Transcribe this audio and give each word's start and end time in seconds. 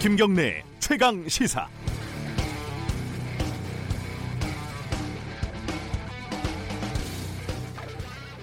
김경래 0.00 0.62
최강 0.78 1.28
시사. 1.28 1.68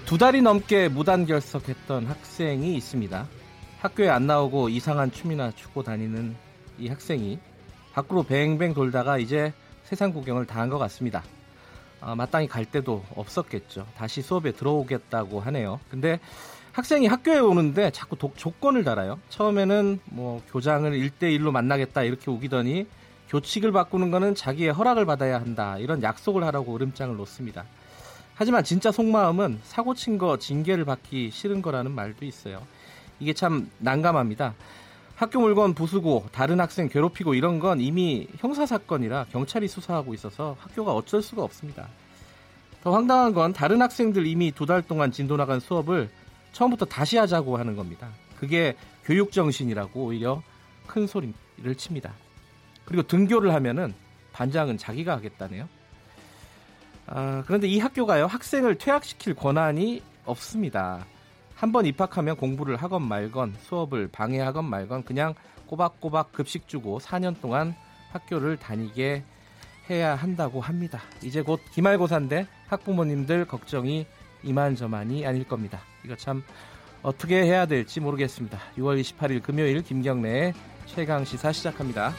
두 0.06 0.18
달이 0.18 0.42
넘게 0.42 0.88
무단 0.88 1.26
결석했던 1.26 2.06
학생이 2.06 2.76
있습니다. 2.76 3.28
학교에 3.80 4.10
안 4.10 4.26
나오고 4.26 4.70
이상한 4.70 5.12
춤이나 5.12 5.52
추고 5.52 5.84
다니는 5.84 6.36
이 6.80 6.88
학생이 6.88 7.40
밖으로 7.94 8.24
뱅뱅 8.24 8.74
돌다가 8.74 9.18
이제 9.18 9.54
세상 9.84 10.14
구경을 10.14 10.46
다 10.46 10.60
한 10.62 10.70
것 10.70 10.78
같습니다. 10.80 11.24
아, 12.00 12.16
마땅히 12.16 12.48
갈 12.48 12.66
데도 12.66 13.04
없었겠죠. 13.16 13.86
다시 13.98 14.22
수업에 14.22 14.52
들어오겠다고 14.52 15.40
하네요. 15.42 15.80
근데 15.90 16.20
학생이 16.78 17.08
학교에 17.08 17.40
오는데 17.40 17.90
자꾸 17.90 18.16
독, 18.16 18.38
조건을 18.38 18.84
달아요. 18.84 19.18
처음에는 19.30 20.00
뭐 20.06 20.44
교장을 20.52 20.92
1대1로 20.92 21.50
만나겠다 21.50 22.04
이렇게 22.04 22.30
우기더니 22.30 22.86
교칙을 23.30 23.72
바꾸는 23.72 24.12
거는 24.12 24.36
자기의 24.36 24.74
허락을 24.74 25.08
받아야 25.08 25.40
한다. 25.42 25.80
이런 25.80 26.04
약속을 26.04 26.44
하라고 26.44 26.76
으름장을 26.76 27.18
놓습니다. 27.18 27.66
하지만 28.36 28.64
진짜 28.64 28.92
속마음은 28.92 29.62
사고 29.64 29.96
친 29.96 30.20
거 30.20 30.38
징계를 30.38 30.86
받기 30.86 31.32
싫은 31.32 31.64
거라는 31.64 31.94
말도 31.94 32.26
있어요. 32.26 32.62
이게 33.20 33.34
참 33.34 33.72
난감합니다. 33.80 34.54
학교 35.16 35.40
물건 35.40 35.74
부수고 35.74 36.28
다른 36.32 36.60
학생 36.60 36.90
괴롭히고 36.90 37.34
이런 37.34 37.58
건 37.58 37.82
이미 37.82 38.28
형사 38.38 38.68
사건이라 38.68 39.26
경찰이 39.32 39.68
수사하고 39.68 40.14
있어서 40.14 40.56
학교가 40.60 40.94
어쩔 40.94 41.24
수가 41.24 41.42
없습니다. 41.42 41.88
더 42.84 42.92
황당한 42.94 43.34
건 43.34 43.52
다른 43.52 43.82
학생들 43.82 44.28
이미 44.28 44.52
두 44.52 44.68
달 44.68 44.84
동안 44.84 45.12
진도 45.12 45.38
나간 45.38 45.60
수업을 45.60 46.08
처음부터 46.58 46.86
다시 46.86 47.18
하자고 47.18 47.58
하는 47.58 47.76
겁니다. 47.76 48.10
그게 48.40 48.76
교육 49.04 49.32
정신이라고 49.32 50.06
오히려 50.06 50.42
큰 50.88 51.06
소리를 51.06 51.76
칩니다. 51.78 52.14
그리고 52.84 53.04
등교를 53.04 53.54
하면은 53.54 53.94
반장은 54.34 54.80
자기가 54.80 55.14
하겠다네요. 55.18 55.70
아, 57.06 57.44
그런데 57.46 57.68
이 57.68 57.78
학교가요 57.78 58.26
학생을 58.26 58.80
퇴학시킬 58.80 59.36
권한이 59.36 60.02
없습니다. 60.26 61.06
한번 61.54 61.86
입학하면 61.86 62.36
공부를 62.36 62.76
하건 62.78 63.08
말건 63.08 63.56
수업을 63.62 64.08
방해하건 64.08 64.66
말건 64.66 65.04
그냥 65.04 65.36
꼬박꼬박 65.68 66.32
급식 66.32 66.68
주고 66.68 67.00
4년 67.00 67.40
동안 67.40 67.76
학교를 68.12 68.58
다니게 68.58 69.24
해야 69.92 70.16
한다고 70.16 70.62
합니다. 70.62 71.02
이제 71.22 71.44
곧 71.44 71.62
기말고사인데 71.72 72.48
학부모님들 72.68 73.46
걱정이 73.46 74.08
이만저만이 74.44 75.26
아닐 75.26 75.48
겁니다. 75.48 75.82
이거 76.08 76.16
참 76.16 76.42
어떻게 77.04 77.44
해야 77.44 77.66
될지 77.66 78.00
모르겠습니다. 78.00 78.58
6월 78.78 79.00
28일 79.02 79.44
금요일 79.44 79.84
김경래의 79.84 80.54
최강 80.86 81.26
시사 81.26 81.52
시작합니다. 81.52 82.14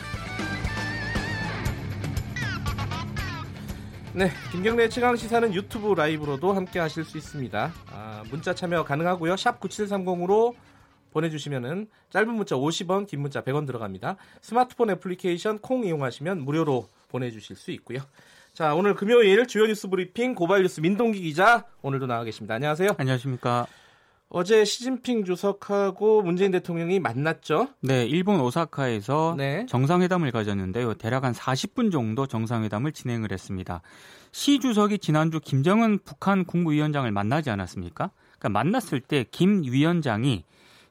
네, 4.12 4.30
김경래 4.52 4.90
최강 4.90 5.16
시사는 5.16 5.54
유튜브 5.54 5.94
라이브로도 5.94 6.52
함께 6.52 6.78
하실 6.78 7.04
수 7.04 7.16
있습니다. 7.16 7.72
아, 7.90 8.24
문자 8.30 8.54
참여 8.54 8.84
가능하고요. 8.84 9.36
샵 9.38 9.58
9730으로 9.58 10.54
보내주시면은 11.10 11.88
짧은 12.10 12.34
문자 12.34 12.56
50원, 12.56 13.06
긴 13.06 13.22
문자 13.22 13.40
100원 13.42 13.66
들어갑니다. 13.66 14.16
스마트폰 14.42 14.90
애플리케이션 14.90 15.60
콩 15.60 15.86
이용하시면 15.86 16.42
무료로 16.42 16.88
보내주실 17.08 17.56
수 17.56 17.70
있고요. 17.70 18.00
자, 18.58 18.74
오늘 18.74 18.96
금요일 18.96 19.46
주요 19.46 19.66
뉴스 19.66 19.86
브리핑 19.86 20.34
고발 20.34 20.62
뉴스 20.62 20.80
민동기 20.80 21.20
기자 21.22 21.64
오늘도 21.80 22.08
나와 22.08 22.24
계십니다. 22.24 22.56
안녕하세요. 22.56 22.96
안녕하십니까. 22.98 23.68
어제 24.30 24.64
시진핑 24.64 25.24
주석하고 25.24 26.22
문재인 26.22 26.50
대통령이 26.50 26.98
만났죠? 26.98 27.68
네, 27.82 28.04
일본 28.04 28.40
오사카에서 28.40 29.36
네. 29.38 29.64
정상회담을 29.66 30.32
가졌는데요. 30.32 30.94
대략 30.94 31.22
한 31.22 31.34
40분 31.34 31.92
정도 31.92 32.26
정상회담을 32.26 32.90
진행을 32.90 33.30
했습니다. 33.30 33.80
시 34.32 34.58
주석이 34.58 34.98
지난주 34.98 35.38
김정은 35.38 36.00
북한 36.04 36.44
국무위원장을 36.44 37.08
만나지 37.12 37.50
않았습니까? 37.50 38.10
그러니까 38.40 38.48
만났을 38.48 38.98
때 38.98 39.24
김 39.30 39.62
위원장이 39.62 40.42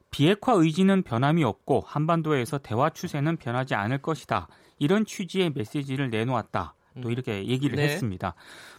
비핵화 0.09 0.53
의지는 0.53 1.03
변함이 1.03 1.43
없고 1.43 1.83
한반도에서 1.85 2.59
대화 2.59 2.89
추세는 2.91 3.35
변하지 3.35 3.75
않을 3.75 3.97
것이다. 3.97 4.47
이런 4.79 5.03
취지의 5.03 5.51
메시지를 5.53 6.09
내놓았다. 6.11 6.75
또 7.01 7.09
음. 7.09 7.11
이렇게 7.11 7.45
얘기를 7.45 7.75
네. 7.75 7.83
했습니다. 7.83 8.33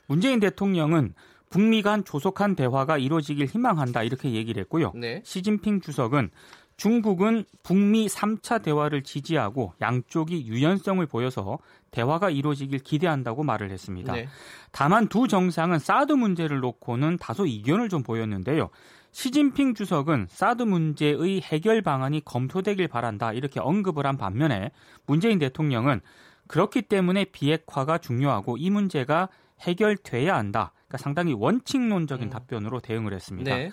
문재인 0.07 0.41
대통령은 0.41 1.15
북미 1.51 1.83
간 1.83 2.05
조속한 2.05 2.57
대화가 2.57 2.99
이루어지길 2.99 3.47
희망한다 3.47 4.03
이렇게 4.03 4.33
얘기를 4.33 4.61
했고요. 4.63 4.93
네. 4.95 5.23
시진핑 5.25 5.81
주석은 5.81 6.31
중국은 6.77 7.45
북미 7.65 8.07
3차 8.07 8.63
대화를 8.63 9.03
지지하고 9.03 9.73
양쪽이 9.81 10.47
유연성을 10.47 11.05
보여서 11.07 11.59
대화가 11.91 12.31
이루어지길 12.31 12.79
기대한다고 12.81 13.43
말을 13.43 13.71
했습니다. 13.71 14.13
네. 14.13 14.29
다만 14.71 15.09
두 15.09 15.27
정상은 15.27 15.81
사드 15.81 16.13
문제를 16.13 16.61
놓고는 16.61 17.19
다소 17.19 17.47
이견을 17.47 17.89
좀 17.89 18.05
보였는데요. 18.05 18.71
시진핑 19.11 19.75
주석은 19.75 20.27
사드 20.29 20.63
문제의 20.63 21.41
해결 21.41 21.83
방안이 21.83 22.25
검토되길 22.25 22.87
바란다 22.87 23.33
이렇게 23.33 23.59
언급을 23.59 24.07
한 24.07 24.17
반면에 24.17 24.71
문재인 25.07 25.41
대통령은 25.41 26.01
그렇기 26.49 26.83
때문에 26.83 27.27
비핵화가 27.27 27.99
중요하고 27.99 28.57
이 28.57 28.71
문제가 28.71 29.29
해결돼야 29.61 30.35
한다. 30.35 30.73
그러니까 30.89 30.99
상당히 30.99 31.35
원칙론적인 31.35 32.29
음. 32.29 32.31
답변으로 32.31 32.81
대응을 32.81 33.13
했습니다. 33.13 33.55
네. 33.55 33.71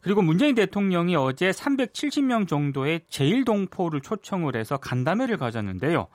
그리고 0.00 0.22
문재인 0.22 0.54
대통령이 0.54 1.16
어제 1.16 1.50
370명 1.50 2.46
정도의 2.46 3.00
제1동포를 3.10 4.02
초청을 4.02 4.56
해서 4.56 4.76
간담회를 4.76 5.38
가졌는데요. 5.38 6.08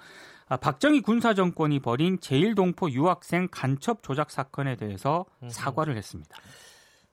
아, 0.47 0.57
박정희 0.57 1.01
군사 1.01 1.33
정권이 1.33 1.79
벌인 1.79 2.17
제1동포 2.19 2.91
유학생 2.91 3.47
간첩 3.51 4.03
조작 4.03 4.29
사건에 4.29 4.75
대해서 4.75 5.25
사과를 5.47 5.97
했습니다. 5.97 6.37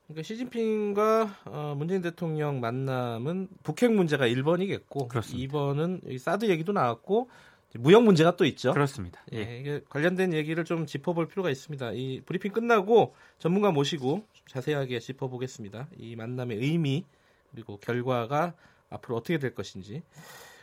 그러니까 0.07 0.23
시진핑과 0.23 1.35
어, 1.45 1.75
문재인 1.77 2.01
대통령 2.01 2.59
만남은 2.59 3.47
북핵 3.63 3.93
문제가 3.93 4.27
1번이겠고 4.27 5.07
그렇습니다. 5.07 5.53
2번은 5.53 6.19
사드 6.19 6.45
얘기도 6.45 6.73
나왔고 6.73 7.29
무역 7.75 8.03
문제가 8.03 8.35
또 8.35 8.45
있죠. 8.45 8.73
그렇습니다. 8.73 9.21
예. 9.33 9.37
예, 9.37 9.59
이게 9.59 9.81
관련된 9.89 10.33
얘기를 10.33 10.65
좀 10.65 10.85
짚어볼 10.85 11.27
필요가 11.27 11.49
있습니다. 11.49 11.91
이 11.93 12.21
브리핑 12.25 12.51
끝나고 12.51 13.15
전문가 13.39 13.71
모시고 13.71 14.25
자세하게 14.47 14.99
짚어보겠습니다. 14.99 15.87
이 15.97 16.15
만남의 16.15 16.57
의미 16.57 17.05
그리고 17.51 17.77
결과가 17.77 18.53
앞으로 18.89 19.15
어떻게 19.15 19.37
될 19.37 19.55
것인지. 19.55 20.03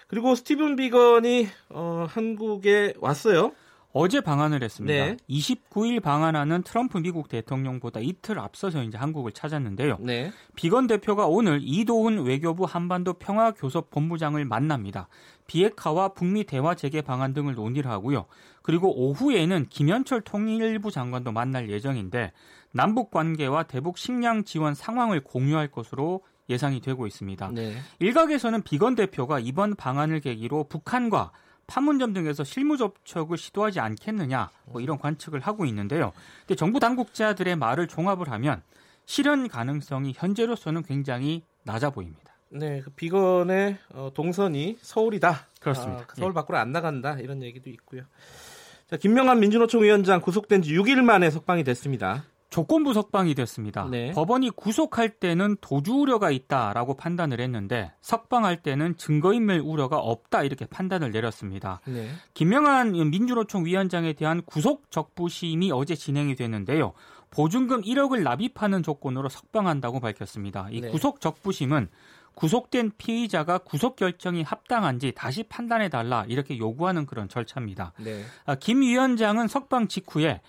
그리고 0.07 0.35
스티븐 0.35 0.77
비건이 0.77 1.49
어, 1.71 2.07
한국에 2.09 2.95
왔어요. 2.99 3.53
어제 3.93 4.21
방한을 4.21 4.62
했습니다. 4.62 4.93
네. 4.93 5.16
29일 5.31 6.03
방한하는 6.03 6.62
트럼프 6.62 6.99
미국 6.99 7.28
대통령보다 7.28 8.00
이틀 8.00 8.38
앞서서 8.38 8.82
이제 8.82 8.99
한국을 8.99 9.32
찾았는데요. 9.32 9.99
네. 10.00 10.31
비건 10.56 10.87
대표가 10.87 11.26
오늘 11.26 11.60
이도훈 11.62 12.25
외교부 12.25 12.65
한반도 12.65 13.15
평화교섭 13.15 13.91
본부장을 13.91 14.44
만납니다. 14.44 15.09
비핵화와 15.47 16.09
북미 16.10 16.44
대화 16.44 16.75
재개 16.75 17.00
방안 17.00 17.32
등을 17.32 17.54
논의를 17.54 17.91
하고요. 17.91 18.26
그리고 18.62 18.94
오후에는 18.94 19.66
김현철 19.71 20.20
통일부 20.20 20.91
장관도 20.91 21.32
만날 21.32 21.70
예정인데 21.70 22.32
남북 22.72 23.10
관계와 23.10 23.62
대북 23.62 23.97
식량 23.97 24.44
지원 24.44 24.75
상황을 24.75 25.20
공유할 25.20 25.69
것으로 25.69 26.22
예상이 26.50 26.81
되고 26.81 27.06
있습니다. 27.06 27.50
네. 27.55 27.76
일각에서는 27.99 28.62
비건 28.62 28.94
대표가 28.94 29.38
이번 29.38 29.75
방안을 29.75 30.20
계기로 30.20 30.65
북한과 30.65 31.32
판문점 31.69 32.15
등에서 32.15 32.43
실무 32.43 32.77
접촉을 32.77 33.37
시도하지 33.37 33.79
않겠느냐 33.79 34.51
뭐 34.65 34.81
이런 34.81 34.99
관측을 34.99 35.41
하고 35.41 35.65
있는데요. 35.67 36.12
근데 36.41 36.56
정부 36.56 36.81
당국자들의 36.81 37.55
말을 37.55 37.87
종합을 37.87 38.31
하면 38.32 38.62
실현 39.05 39.49
가능성이 39.49 40.12
현재로서는 40.17 40.82
굉장히 40.82 41.44
낮아 41.62 41.91
보입니다. 41.91 42.35
네, 42.50 42.81
그 42.81 42.91
비건의 42.91 43.76
어, 43.93 44.11
동선이 44.12 44.79
서울이다. 44.81 45.47
그렇습니다. 45.61 46.03
아, 46.03 46.15
서울 46.17 46.31
예. 46.31 46.35
밖으로 46.35 46.59
안 46.59 46.73
나간다 46.73 47.19
이런 47.20 47.43
얘기도 47.43 47.69
있고요. 47.70 48.03
자, 48.88 48.97
김명한 48.97 49.38
민주노총 49.38 49.82
위원장 49.82 50.23
구속된 50.23 50.62
지 50.62 50.73
6일 50.75 51.03
만에 51.03 51.31
석방이 51.31 51.62
됐습니다. 51.65 52.25
조건부 52.50 52.95
석방이 52.95 53.35
됐습니다. 53.35 53.87
네. 53.91 54.12
법원이 54.12 54.50
구속할 54.50 55.11
때는 55.11 55.56
도주 55.61 55.93
우려가 55.95 56.31
있다라고 56.31 56.97
판단을 56.97 57.41
했는데 57.41 57.93
석방할 58.00 58.62
때는 58.62 58.97
증거인멸 58.97 59.61
우려가 59.61 59.99
없다 59.99 60.45
이렇게 60.45 60.65
판단을 60.65 61.11
내렸습니다. 61.11 61.81
네. 61.85 62.09
김명한 62.33 62.93
민주노총 63.11 63.67
위원장에 63.67 64.15
대한 64.15 64.43
구속 64.47 64.91
적부 64.91 65.29
심이 65.29 65.71
어제 65.71 65.95
진행이 65.95 66.37
됐는데요. 66.37 66.95
보증금 67.31 67.83
1억을 67.83 68.23
납입하는 68.23 68.83
조건으로 68.83 69.29
석방한다고 69.29 70.01
밝혔습니다. 70.01 70.69
이 70.71 70.81
네. 70.81 70.89
구속 70.91 71.21
적부심은 71.21 71.89
구속된 72.35 72.93
피의자가 72.97 73.59
구속 73.59 73.97
결정이 73.97 74.43
합당한지 74.43 75.12
다시 75.15 75.43
판단해 75.43 75.89
달라 75.89 76.25
이렇게 76.29 76.56
요구하는 76.56 77.05
그런 77.05 77.29
절차입니다. 77.29 77.93
네. 77.99 78.23
아, 78.47 78.55
김 78.55 78.81
위원장은 78.81 79.49
석방 79.49 79.89
직후에 79.89 80.41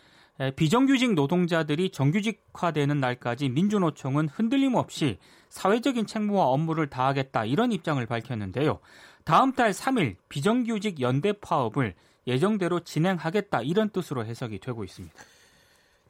비정규직 0.56 1.14
노동자들이 1.14 1.90
정규직화되는 1.90 3.00
날까지 3.00 3.50
민주노총은 3.50 4.30
흔들림 4.30 4.76
없이 4.76 5.18
사회적인 5.50 6.06
책무와 6.06 6.46
업무를 6.46 6.90
다하겠다 6.90 7.46
이런 7.46 7.72
입장을 7.72 8.04
밝혔는데요. 8.06 8.80
다음 9.26 9.52
달 9.52 9.72
3일 9.72 10.16
비정규직 10.30 11.02
연대 11.02 11.34
파업을 11.34 11.94
예정대로 12.26 12.80
진행하겠다 12.80 13.62
이런 13.64 13.90
뜻으로 13.90 14.26
해석이 14.26 14.60
되고 14.60 14.84
있습니다. 14.84 15.14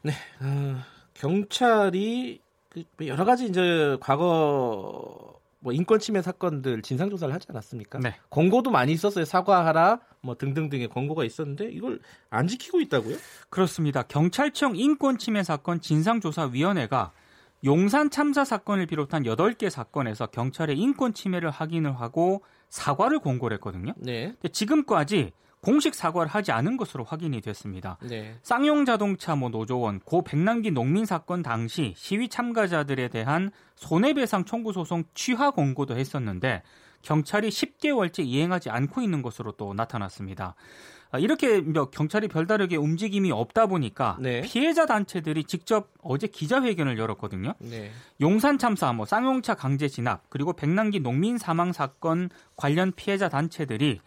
네, 0.03 0.11
어, 0.41 0.77
경찰이 1.15 2.41
그 2.69 3.07
여러 3.07 3.25
가지 3.25 3.45
이제 3.45 3.97
과거 3.99 5.38
뭐 5.59 5.73
인권 5.73 5.99
침해 5.99 6.21
사건들 6.21 6.81
진상 6.81 7.09
조사를 7.09 7.33
하지 7.33 7.47
않았습니까? 7.49 7.99
네. 7.99 8.15
권고도 8.29 8.71
많이 8.71 8.93
있었어요. 8.93 9.25
사과하라 9.25 9.99
뭐 10.21 10.35
등등등의 10.35 10.89
권고가 10.89 11.25
있었는데 11.25 11.69
이걸 11.71 11.99
안 12.29 12.47
지키고 12.47 12.79
있다고요? 12.81 13.17
그렇습니다. 13.49 14.03
경찰청 14.03 14.75
인권 14.75 15.17
침해 15.17 15.43
사건 15.43 15.81
진상 15.81 16.21
조사 16.21 16.45
위원회가 16.45 17.11
용산 17.65 18.09
참사 18.09 18.45
사건을 18.45 18.85
비롯한 18.85 19.23
8개 19.23 19.69
사건에서 19.69 20.27
경찰의 20.27 20.77
인권 20.77 21.13
침해를 21.13 21.49
확인을 21.49 21.99
하고 21.99 22.41
사과를 22.69 23.19
권고를 23.19 23.55
했거든요. 23.55 23.93
네. 23.97 24.33
근데 24.33 24.47
지금까지 24.49 25.33
공식 25.61 25.93
사과를 25.93 26.31
하지 26.31 26.51
않은 26.51 26.77
것으로 26.77 27.03
확인이 27.03 27.41
됐습니다. 27.41 27.97
네. 28.01 28.35
쌍용 28.43 28.85
자동차 28.85 29.35
뭐 29.35 29.49
노조원 29.49 29.99
고 29.99 30.23
백남기 30.23 30.71
농민 30.71 31.05
사건 31.05 31.41
당시 31.41 31.93
시위 31.97 32.29
참가자들에 32.29 33.09
대한 33.09 33.51
손해배상 33.75 34.45
청구 34.45 34.71
소송 34.71 35.03
취하 35.13 35.51
권고도 35.51 35.97
했었는데 35.97 36.63
경찰이 37.01 37.49
10개월째 37.49 38.25
이행하지 38.25 38.69
않고 38.69 39.01
있는 39.01 39.21
것으로 39.21 39.53
또 39.53 39.73
나타났습니다. 39.73 40.55
아, 41.11 41.17
이렇게 41.17 41.63
경찰이 41.91 42.27
별다르게 42.27 42.75
움직임이 42.75 43.31
없다 43.31 43.65
보니까 43.65 44.17
네. 44.19 44.41
피해자 44.41 44.85
단체들이 44.85 45.45
직접 45.45 45.89
어제 46.01 46.27
기자회견을 46.27 46.99
열었거든요. 46.99 47.55
네. 47.59 47.89
용산 48.21 48.59
참사, 48.59 48.93
뭐 48.93 49.05
쌍용차 49.05 49.55
강제 49.55 49.87
진압, 49.87 50.29
그리고 50.29 50.53
백남기 50.53 50.99
농민 50.99 51.39
사망 51.39 51.73
사건 51.73 52.29
관련 52.55 52.91
피해자 52.91 53.27
단체들이 53.27 54.01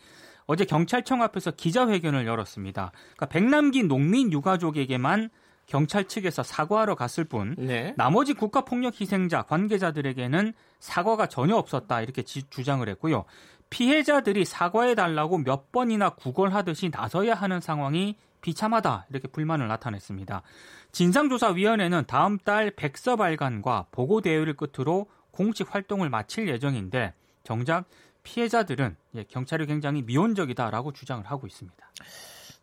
어제 0.46 0.64
경찰청 0.64 1.22
앞에서 1.22 1.52
기자회견을 1.52 2.26
열었습니다. 2.26 2.92
그러니까 3.16 3.26
백남기 3.26 3.82
농민 3.82 4.32
유가족에게만 4.32 5.30
경찰 5.66 6.04
측에서 6.04 6.42
사과하러 6.42 6.94
갔을 6.96 7.24
뿐 7.24 7.54
네. 7.56 7.94
나머지 7.96 8.34
국가폭력 8.34 9.00
희생자 9.00 9.42
관계자들에게는 9.42 10.52
사과가 10.80 11.26
전혀 11.26 11.56
없었다 11.56 12.02
이렇게 12.02 12.22
지, 12.22 12.48
주장을 12.50 12.86
했고요. 12.88 13.24
피해자들이 13.70 14.44
사과해 14.44 14.94
달라고 14.94 15.38
몇 15.38 15.72
번이나 15.72 16.10
구걸하듯이 16.10 16.90
나서야 16.92 17.34
하는 17.34 17.60
상황이 17.60 18.16
비참하다 18.42 19.06
이렇게 19.08 19.28
불만을 19.28 19.68
나타냈습니다. 19.68 20.42
진상조사위원회는 20.90 22.04
다음 22.06 22.36
달 22.36 22.70
백서 22.72 23.16
발간과 23.16 23.86
보고 23.92 24.20
대회를 24.20 24.54
끝으로 24.54 25.06
공식 25.30 25.74
활동을 25.74 26.10
마칠 26.10 26.48
예정인데 26.48 27.14
정작 27.44 27.86
피해자들은 28.22 28.96
예, 29.16 29.24
경찰이 29.24 29.66
굉장히 29.66 30.02
미온적이다라고 30.02 30.92
주장을 30.92 31.24
하고 31.24 31.46
있습니다. 31.46 31.92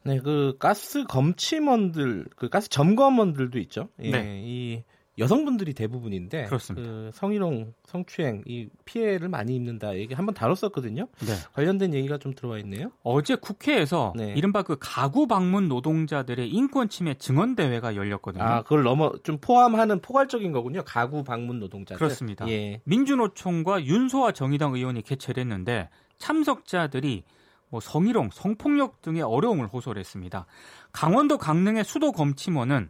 네, 0.04 0.20
그 0.20 0.56
가스 0.60 1.04
검침원들, 1.04 2.30
그 2.36 2.50
가스 2.50 2.70
점검원들도 2.70 3.60
있죠. 3.60 3.90
예, 4.02 4.12
네. 4.12 4.42
이 4.44 4.84
여성분들이 5.20 5.74
대부분인데 5.74 6.46
그렇습니다. 6.46 6.90
그 6.90 7.12
성희롱, 7.14 7.74
성추행 7.86 8.44
이 8.46 8.70
피해를 8.86 9.30
많이 9.30 9.56
입는다 9.56 9.96
얘기 9.96 10.14
한번 10.14 10.34
다뤘었거든요. 10.34 11.08
네. 11.20 11.34
관련된 11.54 11.94
얘기가 11.94 12.18
좀 12.18 12.34
들어와 12.34 12.58
있네요. 12.60 12.92
어제 13.04 13.36
국회에서 13.36 14.14
네. 14.16 14.34
이른바 14.36 14.64
그 14.64 14.78
가구 14.80 15.28
방문 15.28 15.68
노동자들의 15.68 16.50
인권 16.50 16.90
침해 16.90 17.14
증언 17.16 17.56
대회가 17.56 17.96
열렸거든요. 17.96 18.44
아, 18.44 18.62
그걸 18.64 18.84
넘어 18.84 19.12
좀 19.24 19.38
포함하는 19.40 20.02
포괄적인 20.02 20.52
거군요. 20.52 20.84
가구 20.86 21.24
방문 21.24 21.60
노동자들. 21.60 21.98
그렇습니다. 21.98 22.48
예. 22.50 22.82
민주노총과 22.86 23.86
윤소아 23.86 24.32
정의당 24.32 24.74
의원이 24.74 25.02
개최를 25.02 25.42
했는데 25.42 25.90
참석자들이 26.18 27.24
뭐 27.70 27.80
성희롱, 27.80 28.30
성폭력 28.34 29.02
등의 29.02 29.22
어려움을 29.22 29.68
호소를 29.68 30.00
했습니다. 30.00 30.46
강원도 30.92 31.38
강릉의 31.38 31.84
수도 31.84 32.12
검침원은 32.12 32.90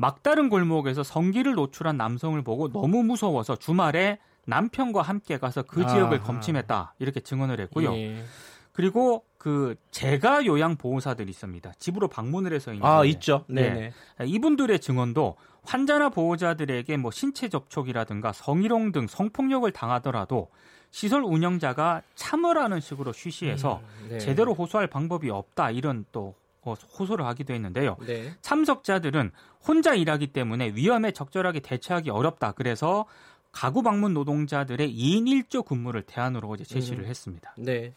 막다른 0.00 0.48
골목에서 0.48 1.02
성기를 1.02 1.52
노출한 1.52 1.98
남성을 1.98 2.40
보고 2.42 2.72
너무 2.72 3.02
무서워서 3.02 3.56
주말에 3.56 4.18
남편과 4.46 5.02
함께 5.02 5.36
가서 5.36 5.62
그 5.62 5.86
지역을. 5.86 6.20
검침했다 6.20 6.94
이렇게 6.98 7.20
증언을 7.20 7.60
했고요. 7.60 7.92
예. 7.92 8.24
그리고 8.72 9.24
그 9.36 9.76
재가 9.90 10.46
요양 10.46 10.76
보호사들이 10.76 11.28
있습니다. 11.28 11.74
집으로 11.78 12.08
방문을 12.08 12.54
해서 12.54 12.72
있는 12.72 12.86
아 12.86 13.04
있죠. 13.04 13.44
네. 13.46 13.92
네. 14.18 14.26
이분들의 14.26 14.80
증언도 14.80 15.36
환자나 15.64 16.08
보호자들에게 16.08 16.96
뭐 16.96 17.10
신체 17.10 17.50
접촉이라든가 17.50 18.32
성희롱 18.32 18.92
등 18.92 19.06
성폭력을 19.06 19.70
당하더라도 19.70 20.48
시설 20.90 21.22
운영자가 21.22 22.00
참으라는 22.14 22.80
식으로 22.80 23.12
쉬쉬해서 23.12 23.82
음, 24.00 24.08
네. 24.08 24.18
제대로 24.18 24.54
호소할 24.54 24.86
방법이 24.86 25.28
없다 25.28 25.72
이런 25.72 26.06
또 26.10 26.28
어, 26.28 26.34
호소를 26.64 27.24
하기도 27.26 27.54
했는데요. 27.54 27.96
네. 28.06 28.34
참석자들은 28.42 29.30
혼자 29.66 29.94
일하기 29.94 30.28
때문에 30.28 30.72
위험에 30.74 31.12
적절하게 31.12 31.60
대처하기 31.60 32.10
어렵다. 32.10 32.52
그래서 32.52 33.06
가구 33.52 33.82
방문 33.82 34.14
노동자들의 34.14 34.94
2인 34.94 35.24
1조 35.24 35.64
근무를 35.64 36.02
대안으로 36.02 36.48
어제 36.48 36.64
제시를 36.64 37.04
음. 37.04 37.08
했습니다. 37.08 37.54
네. 37.58 37.92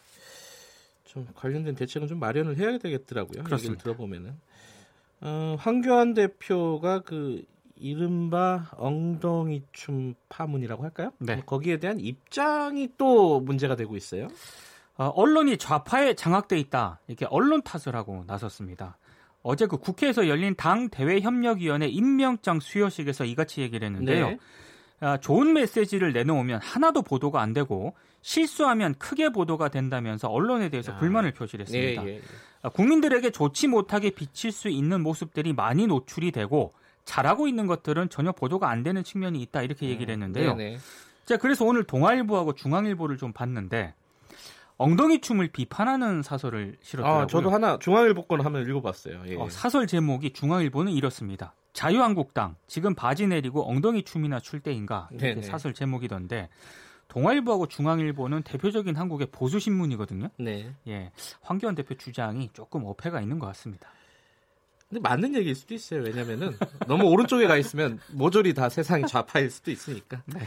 좀 1.04 1.26
관련된 1.34 1.74
대책은 1.76 2.08
좀 2.08 2.18
마련을 2.18 2.58
해야 2.58 2.76
되겠더라고요. 2.78 3.44
그렇습니다. 3.44 3.82
들어보면은 3.84 4.34
어, 5.20 5.56
황교안 5.58 6.14
대표가 6.14 7.00
그 7.00 7.44
이른바 7.76 8.68
엉덩이 8.76 9.62
춤 9.72 10.14
파문이라고 10.28 10.82
할까요? 10.82 11.12
네. 11.18 11.42
거기에 11.44 11.78
대한 11.78 12.00
입장이 12.00 12.90
또 12.98 13.40
문제가 13.40 13.76
되고 13.76 13.96
있어요. 13.96 14.28
어, 14.96 15.06
언론이 15.08 15.56
좌파에 15.58 16.14
장악돼 16.14 16.58
있다 16.58 17.00
이렇게 17.08 17.26
언론 17.30 17.62
탓을 17.62 17.96
하고 17.96 18.24
나섰습니다. 18.26 18.98
어제 19.42 19.66
그 19.66 19.76
국회에서 19.76 20.28
열린 20.28 20.54
당 20.56 20.88
대외협력위원회 20.88 21.86
임명장 21.86 22.60
수여식에서 22.60 23.24
이같이 23.24 23.60
얘기를 23.60 23.86
했는데요. 23.86 24.28
네. 24.28 24.38
아, 25.00 25.18
좋은 25.18 25.52
메시지를 25.52 26.12
내놓으면 26.12 26.60
하나도 26.62 27.02
보도가 27.02 27.42
안 27.42 27.52
되고 27.52 27.94
실수하면 28.22 28.94
크게 28.94 29.30
보도가 29.30 29.68
된다면서 29.68 30.28
언론에 30.28 30.70
대해서 30.70 30.92
아, 30.92 30.96
불만을 30.96 31.32
표시했습니다. 31.32 32.06
예, 32.06 32.08
예, 32.08 32.14
예. 32.16 32.20
아, 32.62 32.70
국민들에게 32.70 33.30
좋지 33.30 33.68
못하게 33.68 34.10
비칠 34.10 34.50
수 34.50 34.70
있는 34.70 35.02
모습들이 35.02 35.52
많이 35.52 35.86
노출이 35.86 36.32
되고 36.32 36.72
잘하고 37.04 37.46
있는 37.46 37.66
것들은 37.66 38.08
전혀 38.08 38.32
보도가 38.32 38.70
안 38.70 38.82
되는 38.82 39.04
측면이 39.04 39.42
있다 39.42 39.60
이렇게 39.60 39.88
얘기를 39.88 40.14
음, 40.14 40.22
했는데요. 40.22 40.54
네, 40.54 40.70
네. 40.70 40.78
자, 41.26 41.36
그래서 41.36 41.66
오늘 41.66 41.84
동아일보하고 41.84 42.54
중앙일보를 42.54 43.18
좀 43.18 43.34
봤는데 43.34 43.92
엉덩이 44.76 45.20
춤을 45.20 45.48
비판하는 45.48 46.22
사설을 46.22 46.76
실었더라고요. 46.82 47.22
아, 47.22 47.26
저도 47.26 47.50
하나 47.50 47.78
중앙일보 47.78 48.26
건 48.26 48.40
한번 48.40 48.68
읽어봤어요. 48.68 49.22
예. 49.28 49.36
어, 49.36 49.48
사설 49.48 49.86
제목이 49.86 50.32
중앙일보는 50.32 50.92
이렇습니다. 50.92 51.54
자유한국당 51.72 52.56
지금 52.66 52.94
바지 52.94 53.26
내리고 53.26 53.68
엉덩이 53.68 54.02
춤이나 54.04 54.40
출 54.40 54.60
때인가 54.60 55.08
이렇게 55.12 55.42
사설 55.42 55.74
제목이던데 55.74 56.48
동아일보하고 57.08 57.66
중앙일보는 57.66 58.42
대표적인 58.42 58.96
한국의 58.96 59.28
보수 59.30 59.60
신문이거든요. 59.60 60.28
네. 60.38 60.72
예, 60.88 61.12
황교안 61.40 61.74
대표 61.74 61.94
주장이 61.94 62.50
조금 62.52 62.84
어폐가 62.84 63.20
있는 63.20 63.38
것 63.38 63.46
같습니다. 63.48 63.88
근데 64.88 65.00
맞는 65.00 65.34
얘기일 65.34 65.54
수도 65.54 65.74
있어요. 65.74 66.02
왜냐면은 66.02 66.56
너무 66.86 67.04
오른쪽에 67.04 67.46
가 67.46 67.56
있으면 67.56 67.98
모조리 68.12 68.54
다 68.54 68.68
세상이 68.68 69.06
좌파일 69.06 69.50
수도 69.50 69.70
있으니까. 69.70 70.22
네. 70.26 70.40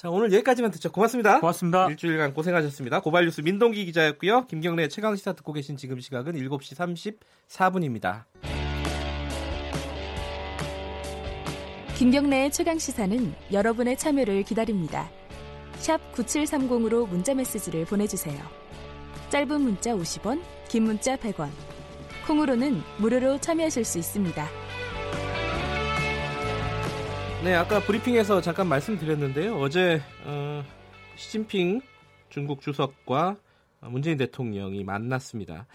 자, 0.00 0.08
오늘 0.08 0.32
여기까지만 0.32 0.70
듣죠. 0.70 0.90
고맙습니다. 0.90 1.40
고맙습니다. 1.40 1.86
일주일간 1.90 2.32
고생하셨습니다. 2.32 3.00
고발뉴스 3.00 3.42
민동기 3.42 3.84
기자였고요. 3.84 4.46
김경래 4.46 4.88
최강 4.88 5.14
시사 5.14 5.34
듣고 5.34 5.52
계신 5.52 5.76
지금 5.76 6.00
시각은 6.00 6.36
7시 6.36 7.18
34분입니다. 7.50 8.24
김경래의 11.98 12.50
최강 12.50 12.78
시사는 12.78 13.34
여러분의 13.52 13.98
참여를 13.98 14.42
기다립니다. 14.44 15.10
샵 15.74 16.00
9730으로 16.14 17.06
문자 17.06 17.34
메시지를 17.34 17.84
보내 17.84 18.06
주세요. 18.06 18.42
짧은 19.28 19.60
문자 19.60 19.92
50원, 19.92 20.40
긴 20.70 20.84
문자 20.84 21.16
100원. 21.16 21.50
콩으로는 22.26 22.80
무료로 22.96 23.38
참여하실 23.42 23.84
수 23.84 23.98
있습니다. 23.98 24.69
네, 27.42 27.54
아까 27.54 27.80
브리핑에서 27.80 28.42
잠깐 28.42 28.68
말씀드렸는데요. 28.68 29.56
어제 29.58 30.02
어, 30.24 30.62
시진핑 31.16 31.80
중국 32.28 32.60
주석과 32.60 33.36
문재인 33.80 34.18
대통령이 34.18 34.84
만났습니다. 34.84 35.66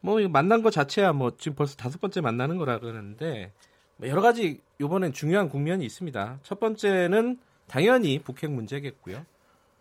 뭐 0.00 0.20
만난 0.28 0.62
것 0.62 0.70
자체야 0.70 1.14
뭐 1.14 1.32
지금 1.38 1.56
벌써 1.56 1.74
다섯 1.76 2.00
번째 2.02 2.20
만나는 2.20 2.58
거라 2.58 2.78
그러는데 2.80 3.50
뭐 3.96 4.08
여러 4.10 4.20
가지 4.20 4.60
이번엔 4.78 5.14
중요한 5.14 5.48
국면이 5.48 5.86
있습니다. 5.86 6.40
첫 6.42 6.60
번째는 6.60 7.38
당연히 7.66 8.18
북핵 8.18 8.50
문제겠고요. 8.50 9.24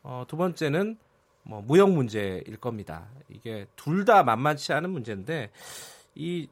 어, 0.03 0.23
두 0.29 0.37
번째는 0.37 0.97
뭐 1.43 1.61
무역 1.61 1.91
문제일 1.91 2.55
겁니다. 2.61 3.07
이게 3.29 3.65
둘 3.75 4.05
다 4.05 4.23
만만치 4.23 4.71
않은 4.71 4.89
문제인데 4.89 5.49
이 6.15 6.47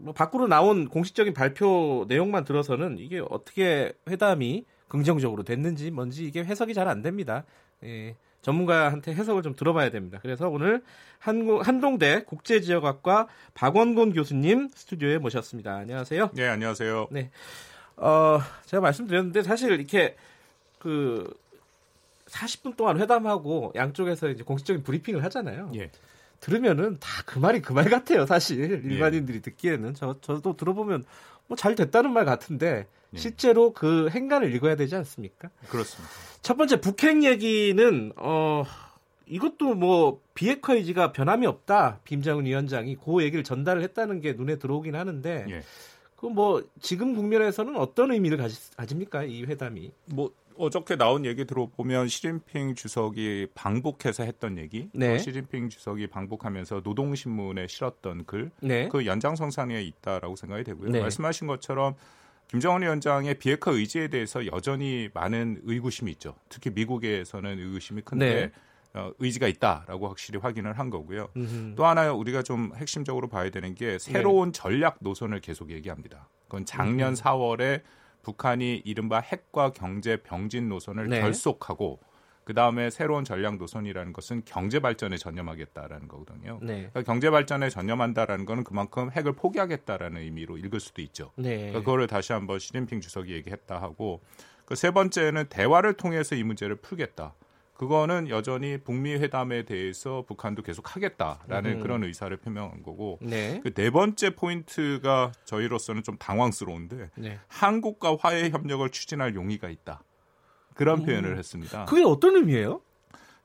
뭐 0.00 0.12
밖으로 0.14 0.46
나온 0.46 0.88
공식적인 0.88 1.34
발표 1.34 2.04
내용만 2.08 2.44
들어서는 2.44 2.98
이게 2.98 3.22
어떻게 3.30 3.92
회담이 4.08 4.64
긍정적으로 4.88 5.42
됐는지 5.44 5.90
뭔지 5.90 6.24
이게 6.24 6.42
해석이 6.44 6.74
잘 6.74 6.88
안 6.88 7.02
됩니다. 7.02 7.44
예, 7.84 8.16
전문가한테 8.42 9.14
해석을 9.14 9.42
좀 9.42 9.54
들어봐야 9.54 9.90
됩니다. 9.90 10.18
그래서 10.22 10.48
오늘 10.48 10.82
한국, 11.18 11.66
한동대 11.66 12.24
국제지역학과 12.24 13.28
박원곤 13.54 14.12
교수님 14.12 14.68
스튜디오에 14.74 15.18
모셨습니다. 15.18 15.74
안녕하세요. 15.76 16.30
네, 16.34 16.48
안녕하세요. 16.48 17.08
네. 17.10 17.30
어, 17.96 18.40
제가 18.66 18.80
말씀드렸는데 18.80 19.42
사실 19.42 19.72
이렇게 19.72 20.16
그 20.78 21.32
40분 22.26 22.76
동안 22.76 22.98
회담하고 22.98 23.72
양쪽에서 23.74 24.28
이제 24.30 24.42
공식적인 24.42 24.82
브리핑을 24.82 25.22
하잖아요. 25.24 25.70
예. 25.74 25.90
들으면은 26.40 26.96
다 27.00 27.22
그 27.26 27.38
말이 27.38 27.60
그 27.62 27.72
말 27.74 27.88
같아요, 27.90 28.26
사실. 28.26 28.60
예. 28.60 28.88
일반인들이 28.94 29.38
예. 29.38 29.42
듣기에는. 29.42 29.94
저, 29.94 30.16
저도 30.20 30.56
들어보면 30.56 31.04
뭐 31.46 31.56
잘 31.56 31.74
됐다는 31.74 32.12
말 32.12 32.24
같은데 32.24 32.86
예. 33.14 33.18
실제로 33.18 33.72
그 33.72 34.08
행간을 34.10 34.54
읽어야 34.54 34.76
되지 34.76 34.96
않습니까? 34.96 35.50
그렇습니다. 35.68 36.10
첫 36.42 36.56
번째 36.56 36.80
북핵 36.80 37.22
얘기는 37.24 38.12
어 38.16 38.64
이것도 39.26 39.74
뭐 39.74 40.20
비핵화 40.34 40.74
의지가 40.74 41.12
변함이 41.12 41.46
없다. 41.46 42.00
김정은 42.04 42.46
위원장이 42.46 42.96
그 43.04 43.22
얘기를 43.22 43.44
전달을 43.44 43.82
했다는 43.82 44.20
게 44.20 44.32
눈에 44.32 44.56
들어오긴 44.56 44.94
하는데 44.96 45.46
예. 45.48 45.62
그뭐 46.16 46.62
지금 46.80 47.14
국면에서는 47.14 47.76
어떤 47.76 48.10
의미를 48.12 48.36
가지, 48.38 48.56
가집니까 48.76 49.24
이 49.24 49.44
회담이? 49.44 49.90
뭐 50.06 50.30
어저께 50.60 50.96
나온 50.96 51.24
얘기 51.24 51.46
들어보면 51.46 52.08
시진핑 52.08 52.74
주석이 52.74 53.48
방북해서 53.54 54.24
했던 54.24 54.58
얘기, 54.58 54.90
네. 54.92 55.18
시진핑 55.18 55.70
주석이 55.70 56.08
방북하면서 56.08 56.82
노동신문에 56.84 57.66
실었던 57.66 58.26
글, 58.26 58.50
네. 58.60 58.88
그 58.88 59.06
연장선상에 59.06 59.80
있다라고 59.80 60.36
생각이 60.36 60.64
되고요. 60.64 60.90
네. 60.90 61.00
말씀하신 61.00 61.46
것처럼 61.46 61.94
김정은 62.48 62.82
위원장의 62.82 63.38
비핵화 63.38 63.70
의지에 63.70 64.08
대해서 64.08 64.44
여전히 64.46 65.08
많은 65.14 65.62
의구심이 65.64 66.10
있죠. 66.12 66.34
특히 66.50 66.70
미국에서는 66.70 67.58
의구심이 67.58 68.02
큰데 68.02 68.34
네. 68.34 68.52
어, 68.92 69.12
의지가 69.18 69.46
있다라고 69.46 70.08
확실히 70.08 70.40
확인을 70.40 70.78
한 70.78 70.90
거고요. 70.90 71.28
음흠. 71.36 71.74
또 71.76 71.86
하나 71.86 72.12
우리가 72.12 72.42
좀 72.42 72.72
핵심적으로 72.74 73.28
봐야 73.28 73.48
되는 73.50 73.74
게 73.74 73.98
새로운 73.98 74.52
네. 74.52 74.60
전략 74.60 74.98
노선을 75.00 75.40
계속 75.40 75.70
얘기합니다. 75.70 76.28
그건 76.46 76.66
작년 76.66 77.12
음. 77.12 77.14
4월에 77.14 77.82
북한이 78.22 78.82
이른바 78.84 79.20
핵과 79.20 79.72
경제 79.72 80.16
병진 80.16 80.68
노선을 80.68 81.08
네. 81.08 81.20
결속하고 81.20 82.00
그 82.44 82.54
다음에 82.54 82.90
새로운 82.90 83.24
전략 83.24 83.58
노선이라는 83.58 84.12
것은 84.12 84.42
경제 84.44 84.80
발전에 84.80 85.16
전념하겠다라는 85.16 86.08
거거든요. 86.08 86.58
네. 86.62 86.88
그러니까 86.90 87.02
경제 87.02 87.30
발전에 87.30 87.70
전념한다라는 87.70 88.44
것은 88.44 88.64
그만큼 88.64 89.10
핵을 89.12 89.32
포기하겠다라는 89.32 90.20
의미로 90.22 90.58
읽을 90.58 90.80
수도 90.80 91.00
있죠. 91.02 91.32
네. 91.36 91.56
그러니까 91.56 91.78
그거를 91.80 92.06
다시 92.06 92.32
한번 92.32 92.58
시진핑 92.58 93.00
주석이 93.00 93.32
얘기했다 93.32 93.80
하고 93.80 94.20
그 94.64 94.76
세 94.76 94.92
번째는 94.92 95.46
대화를 95.48 95.94
통해서 95.94 96.36
이 96.36 96.44
문제를 96.44 96.76
풀겠다. 96.76 97.34
그거는 97.80 98.28
여전히 98.28 98.76
북미 98.76 99.14
회담에 99.14 99.62
대해서 99.62 100.22
북한도 100.28 100.60
계속 100.60 100.94
하겠다라는 100.94 101.76
음. 101.76 101.80
그런 101.80 102.04
의사를 102.04 102.36
표명한 102.36 102.82
거고 102.82 103.18
네. 103.22 103.58
그 103.62 103.72
네 103.72 103.88
번째 103.88 104.34
포인트가 104.34 105.32
저희로서는 105.46 106.02
좀 106.02 106.18
당황스러운데 106.18 107.08
네. 107.14 107.38
한국과 107.48 108.18
화해 108.20 108.50
협력을 108.50 108.86
추진할 108.90 109.34
용의가 109.34 109.70
있다 109.70 110.02
그런 110.74 111.00
음. 111.00 111.06
표현을 111.06 111.38
했습니다. 111.38 111.86
그게 111.86 112.04
어떤 112.04 112.36
의미예요? 112.36 112.82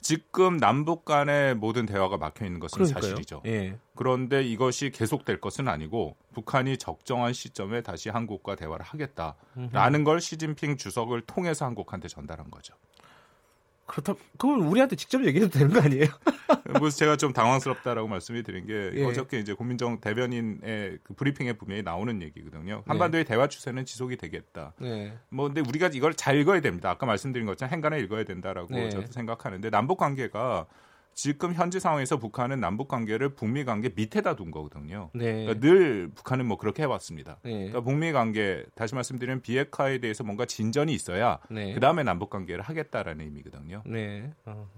지금 0.02 0.58
남북 0.58 1.06
간의 1.06 1.56
모든 1.56 1.86
대화가 1.86 2.18
막혀 2.18 2.46
있는 2.46 2.60
것은 2.60 2.76
그러니까요. 2.76 3.02
사실이죠. 3.02 3.42
예. 3.46 3.80
그런데 3.96 4.44
이것이 4.44 4.92
계속될 4.92 5.40
것은 5.40 5.70
아니고 5.70 6.18
북한이 6.34 6.78
적정한 6.78 7.32
시점에 7.32 7.82
다시 7.82 8.10
한국과 8.10 8.56
대화를 8.58 8.86
하겠다라는 8.86 10.00
음흠. 10.00 10.04
걸 10.04 10.20
시진핑 10.20 10.76
주석을 10.76 11.22
통해서 11.22 11.66
한국한테 11.66 12.10
전달한 12.10 12.52
거죠. 12.52 12.76
그렇다 13.86 14.16
그건 14.38 14.62
우리한테 14.62 14.96
직접 14.96 15.24
얘기해도 15.26 15.52
되는 15.52 15.72
거 15.72 15.82
아니에요? 15.82 16.06
그래서 16.64 16.98
제가 16.98 17.18
좀 17.18 17.34
당황스럽다라고 17.34 18.08
말씀을 18.08 18.44
드린 18.44 18.66
게 18.66 18.92
예. 18.96 19.04
어저께 19.06 19.40
이제 19.40 19.54
고민정 19.54 20.02
대변인의 20.02 21.00
그 21.04 21.14
브리핑에 21.14 21.54
분명히 21.54 21.84
나오는 21.84 22.22
얘기거든요. 22.22 22.84
한반도의 22.88 23.26
네. 23.26 23.30
대화 23.30 23.48
추세는 23.48 23.86
지속이 23.86 24.18
되겠다. 24.18 24.74
네. 24.80 25.18
뭐 25.30 25.48
근데 25.48 25.62
우리가 25.62 25.90
이걸 25.94 26.16
잘 26.16 26.38
읽어야 26.38 26.62
됩니다. 26.62 26.90
아까 26.90 27.06
말씀드린 27.06 27.46
것처럼 27.46 27.72
행간에 27.72 28.00
읽어야 28.00 28.24
된다라고 28.24 28.74
네. 28.74 28.90
저도 28.90 29.12
생각하는데 29.12 29.70
남북 29.70 29.98
관계가 29.98 30.66
지금 31.16 31.54
현재 31.54 31.80
상황에서 31.80 32.18
북한은 32.18 32.60
남북 32.60 32.90
관계를 32.90 33.30
북미 33.30 33.64
관계 33.64 33.90
밑에다 33.96 34.36
둔 34.36 34.52
거거든요. 34.52 35.10
네. 35.14 35.46
그러니까 35.46 35.60
늘 35.62 36.10
북한은 36.14 36.46
뭐 36.46 36.58
그렇게 36.58 36.84
해왔습니다. 36.84 37.38
네. 37.42 37.52
그러니까 37.52 37.82
북미 37.82 38.12
관계 38.12 38.66
다시 38.76 38.96
말씀드리면 38.96 39.42
비핵화에 39.42 40.00
대해서 40.00 40.26
뭔가 40.26 40.46
진전이 40.46 40.94
있어야 40.94 41.40
네. 41.50 41.74
그 41.74 41.80
다음에 41.80 42.04
남북 42.04 42.30
관계를 42.30 42.62
하겠다라는 42.64 43.24
의미거든요. 43.26 43.82
네. 43.86 44.30
어. 44.46 44.70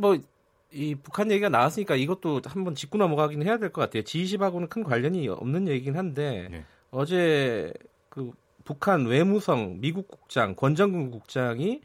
뭐이 0.00 0.94
북한 1.02 1.30
얘기가 1.30 1.50
나왔으니까 1.50 1.96
이것도 1.96 2.40
한번 2.46 2.74
짚고 2.74 2.96
넘어가긴 2.96 3.42
해야 3.42 3.58
될 3.58 3.70
것 3.70 3.82
같아요. 3.82 4.02
G20하고는 4.04 4.70
큰 4.70 4.82
관련이 4.84 5.28
없는 5.28 5.68
얘기긴 5.68 5.96
한데 5.98 6.48
네. 6.50 6.64
어제 6.90 7.74
그 8.08 8.32
북한 8.64 9.04
외무성 9.04 9.80
미국 9.80 10.08
국장 10.08 10.56
권정근 10.56 11.10
국장이 11.10 11.82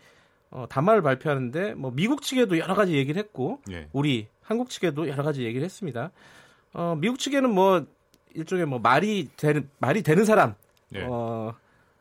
어, 0.52 0.66
담화를 0.70 1.02
발표하는데 1.02 1.74
뭐 1.76 1.92
미국 1.92 2.22
측에도 2.22 2.58
여러 2.58 2.76
가지 2.76 2.94
얘기를 2.94 3.20
했고 3.20 3.60
예. 3.72 3.88
우리 3.94 4.28
한국 4.42 4.70
측에도 4.70 5.08
여러 5.08 5.24
가지 5.24 5.44
얘기를 5.44 5.64
했습니다. 5.64 6.12
어, 6.74 6.96
미국 7.00 7.20
측에는 7.20 7.50
뭐 7.50 7.86
일종의 8.34 8.66
뭐 8.66 8.80
말이 8.80 9.30
되는 9.38 9.70
말이 9.80 10.04
되는 10.04 10.26
사람 10.26 10.56
예. 10.94 11.04
어, 11.08 11.54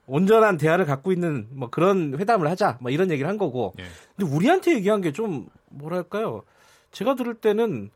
온전한 0.06 0.56
대화를 0.56 0.84
갖고 0.84 1.12
있는 1.12 1.46
뭐 1.50 1.70
그런 1.70 2.16
회담을 2.18 2.48
하자 2.50 2.78
뭐 2.80 2.90
이런 2.90 3.10
얘기를 3.10 3.28
한 3.28 3.38
거고 3.38 3.72
예. 3.78 3.84
근데 4.16 4.34
우리한테 4.34 4.74
얘기한 4.74 5.00
게 5.00 5.12
좀 5.12 5.48
뭐랄까요 5.68 6.42
제가 6.90 7.14
들을 7.14 7.34
때는 7.34 7.90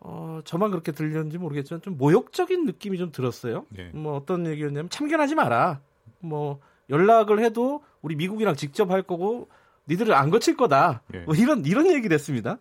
어, 0.00 0.40
저만 0.44 0.70
그렇게 0.70 0.92
들렸는지 0.92 1.36
모르겠지만 1.38 1.82
좀 1.82 1.98
모욕적인 1.98 2.64
느낌이 2.64 2.96
좀 2.98 3.10
들었어요. 3.12 3.66
예. 3.76 3.90
뭐 3.92 4.16
어떤 4.16 4.46
얘기였냐면 4.46 4.88
참견하지 4.88 5.34
마라. 5.34 5.80
뭐 6.20 6.60
연락을 6.88 7.40
해도 7.40 7.82
우리 8.00 8.14
미국이랑 8.14 8.54
직접 8.54 8.90
할 8.90 9.02
거고 9.02 9.48
니들은 9.88 10.14
안 10.14 10.30
거칠 10.30 10.56
거다. 10.56 11.02
예. 11.14 11.20
뭐 11.20 11.34
이런 11.34 11.64
이런 11.64 11.90
얘기를 11.90 12.14
했습니다. 12.14 12.58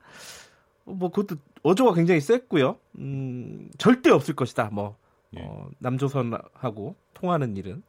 뭐 0.86 1.10
그것도 1.10 1.39
어조가 1.63 1.93
굉장히 1.93 2.22
셌고요. 2.22 2.77
음, 3.00 3.69
절대 3.77 4.10
없을 4.10 4.36
것이다. 4.36 4.69
뭐 4.72 4.98
예. 5.36 5.41
어, 5.41 5.69
남조선하고 5.79 6.96
통하는 7.13 7.57
일은 7.57 7.84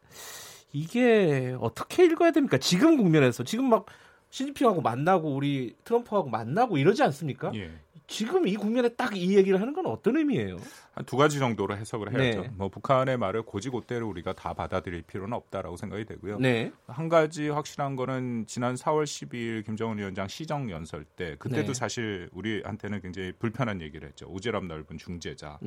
이게 0.72 1.56
어떻게 1.60 2.04
읽어야 2.04 2.30
됩니까? 2.30 2.58
지금 2.58 2.96
국면에서 2.96 3.44
지금 3.44 3.68
막 3.68 3.86
시진핑하고 4.30 4.82
만나고 4.82 5.34
우리 5.34 5.74
트럼프하고 5.84 6.28
만나고 6.28 6.76
이러지 6.76 7.02
않습니까? 7.04 7.50
예. 7.54 7.70
지금 8.08 8.48
이 8.48 8.56
국면에 8.56 8.88
딱 8.88 9.14
이 9.14 9.36
얘기를 9.36 9.60
하는 9.60 9.72
건 9.72 9.86
어떤 9.86 10.16
의미예요? 10.16 10.56
한 10.92 11.04
두 11.04 11.16
가지 11.16 11.38
정도로 11.38 11.76
해석을 11.76 12.12
해야죠. 12.12 12.40
네. 12.42 12.50
뭐 12.54 12.68
북한의 12.68 13.18
말을 13.18 13.42
고지고대로 13.42 14.08
우리가 14.08 14.32
다 14.32 14.52
받아들일 14.54 15.02
필요는 15.02 15.32
없다라고 15.34 15.76
생각이 15.76 16.04
되고요. 16.04 16.38
네. 16.38 16.72
한 16.86 17.08
가지 17.08 17.48
확실한 17.48 17.94
거는 17.96 18.46
지난 18.46 18.74
4월 18.74 19.04
12일 19.04 19.64
김정은 19.64 19.98
위원장 19.98 20.26
시정 20.26 20.70
연설 20.70 21.04
때 21.04 21.36
그때도 21.38 21.68
네. 21.68 21.74
사실 21.74 22.28
우리한테는 22.32 23.00
굉장히 23.00 23.32
불편한 23.32 23.80
얘기를 23.80 24.08
했죠. 24.08 24.26
오지랖 24.32 24.66
넓은 24.66 24.98
중재자라는 24.98 25.60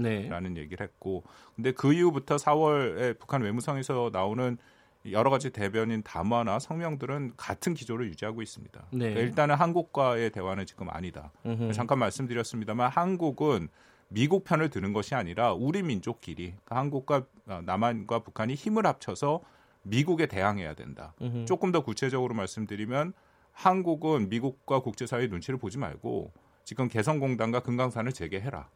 네. 0.54 0.62
얘기를 0.62 0.84
했고 0.84 1.24
근데 1.56 1.72
그 1.72 1.94
이후부터 1.94 2.36
4월에 2.36 3.18
북한 3.20 3.42
외무성에서 3.42 4.10
나오는 4.12 4.58
여러 5.10 5.30
가지 5.30 5.50
대변인 5.50 6.04
담화나 6.04 6.60
성명들은 6.60 7.34
같은 7.38 7.74
기조를 7.74 8.08
유지하고 8.10 8.42
있습니다. 8.42 8.80
네. 8.92 8.98
그러니까 9.00 9.22
일단은 9.22 9.56
한국과의 9.56 10.32
대화는 10.32 10.66
지금 10.66 10.90
아니다. 10.90 11.32
음흠. 11.46 11.74
잠깐 11.74 12.00
말씀드렸습니다만 12.00 12.92
한국은 12.92 13.70
미국 14.10 14.44
편을 14.44 14.70
드는 14.70 14.94
것이 14.94 15.16
아니라 15.16 15.54
우리 15.54 15.82
민족끼리 15.82 16.54
그러니까 16.66 16.76
한국과 16.76 17.26
어, 17.48 17.62
남한과 17.66 18.20
북한이 18.20 18.54
힘을 18.54 18.86
합쳐서 18.86 19.42
미국에 19.84 20.28
대항해야 20.28 20.76
된다. 20.76 21.14
음흠. 21.22 21.46
조금 21.46 21.72
더 21.72 21.84
구체적으로 21.84 22.36
말씀드리면 22.36 23.14
한국은 23.54 24.30
미국과 24.30 24.82
국제사회 24.82 25.28
눈치를 25.28 25.58
보지 25.58 25.78
말고 25.78 26.32
지금 26.64 26.88
개성공단과 26.88 27.62
금강산을 27.62 28.12
재개해라. 28.14 28.70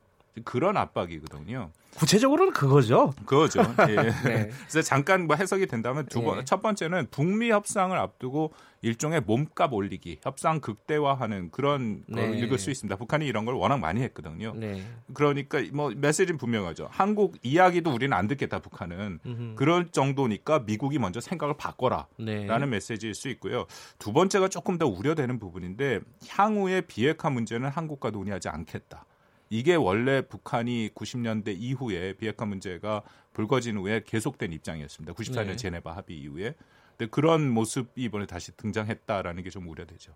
그런 0.43 0.77
압박이거든요. 0.77 1.71
구체적으로는 1.95 2.51
그거죠. 2.51 3.13
그거죠. 3.25 3.61
예. 3.89 3.95
네. 3.95 4.49
그래서 4.67 4.81
잠깐 4.81 5.27
뭐 5.27 5.35
해석이 5.35 5.65
된다면 5.67 6.05
두 6.07 6.21
번, 6.21 6.39
네. 6.39 6.45
첫 6.45 6.61
번째는 6.61 7.07
북미 7.09 7.51
협상을 7.51 7.97
앞두고 7.97 8.53
일종의 8.81 9.21
몸값 9.21 9.73
올리기, 9.73 10.19
협상 10.21 10.59
극대화하는 10.59 11.49
그런 11.51 12.03
걸 12.13 12.31
네. 12.31 12.37
읽을 12.39 12.59
수 12.59 12.69
있습니다. 12.69 12.97
북한이 12.97 13.25
이런 13.25 13.45
걸 13.45 13.55
워낙 13.55 13.77
많이 13.77 14.01
했거든요. 14.01 14.53
네. 14.55 14.83
그러니까 15.13 15.63
뭐 15.71 15.91
메시지는 15.95 16.37
분명하죠. 16.37 16.89
한국 16.91 17.37
이야기도 17.41 17.91
우리는 17.91 18.15
안 18.15 18.27
듣겠다, 18.27 18.59
북한은. 18.59 19.19
음흠. 19.25 19.55
그럴 19.55 19.87
정도니까 19.87 20.59
미국이 20.59 20.99
먼저 20.99 21.21
생각을 21.21 21.55
바꿔라. 21.57 22.07
네. 22.19 22.45
라는 22.45 22.69
메시지일 22.69 23.15
수 23.15 23.29
있고요. 23.29 23.65
두 23.97 24.13
번째가 24.13 24.49
조금 24.49 24.77
더 24.77 24.85
우려되는 24.85 25.39
부분인데 25.39 26.01
향후의 26.27 26.83
비핵화 26.83 27.29
문제는 27.29 27.69
한국과 27.69 28.11
논의하지 28.11 28.49
않겠다. 28.49 29.05
이게 29.49 29.75
원래 29.75 30.21
북한이 30.21 30.89
90년대 30.95 31.55
이후에 31.57 32.13
비핵화 32.13 32.45
문제가 32.45 33.03
불거진 33.33 33.77
후에 33.77 34.03
계속된 34.05 34.51
입장이었습니다. 34.53 35.13
94년 35.13 35.47
네. 35.47 35.55
제네바 35.55 35.91
합의 35.95 36.17
이후에. 36.19 36.55
근데 36.97 37.09
그런 37.09 37.49
모습이 37.49 38.03
이번에 38.03 38.25
다시 38.25 38.55
등장했다라는 38.55 39.43
게 39.43 39.49
좀 39.49 39.67
우려되죠. 39.67 40.13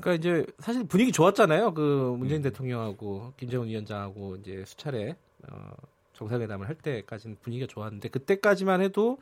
그러니까 0.00 0.14
이제 0.14 0.46
사실 0.60 0.84
분위기 0.84 1.12
좋았잖아요. 1.12 1.74
그 1.74 2.14
문재인 2.18 2.40
음. 2.40 2.42
대통령하고 2.44 3.34
김정은 3.36 3.68
위원장하고 3.68 4.36
이제 4.36 4.64
수차례 4.66 5.16
어, 5.48 5.72
정상회담을 6.14 6.68
할 6.68 6.76
때까지는 6.76 7.36
분위기가 7.42 7.66
좋았는데 7.66 8.08
그때까지만 8.08 8.80
해도 8.80 9.18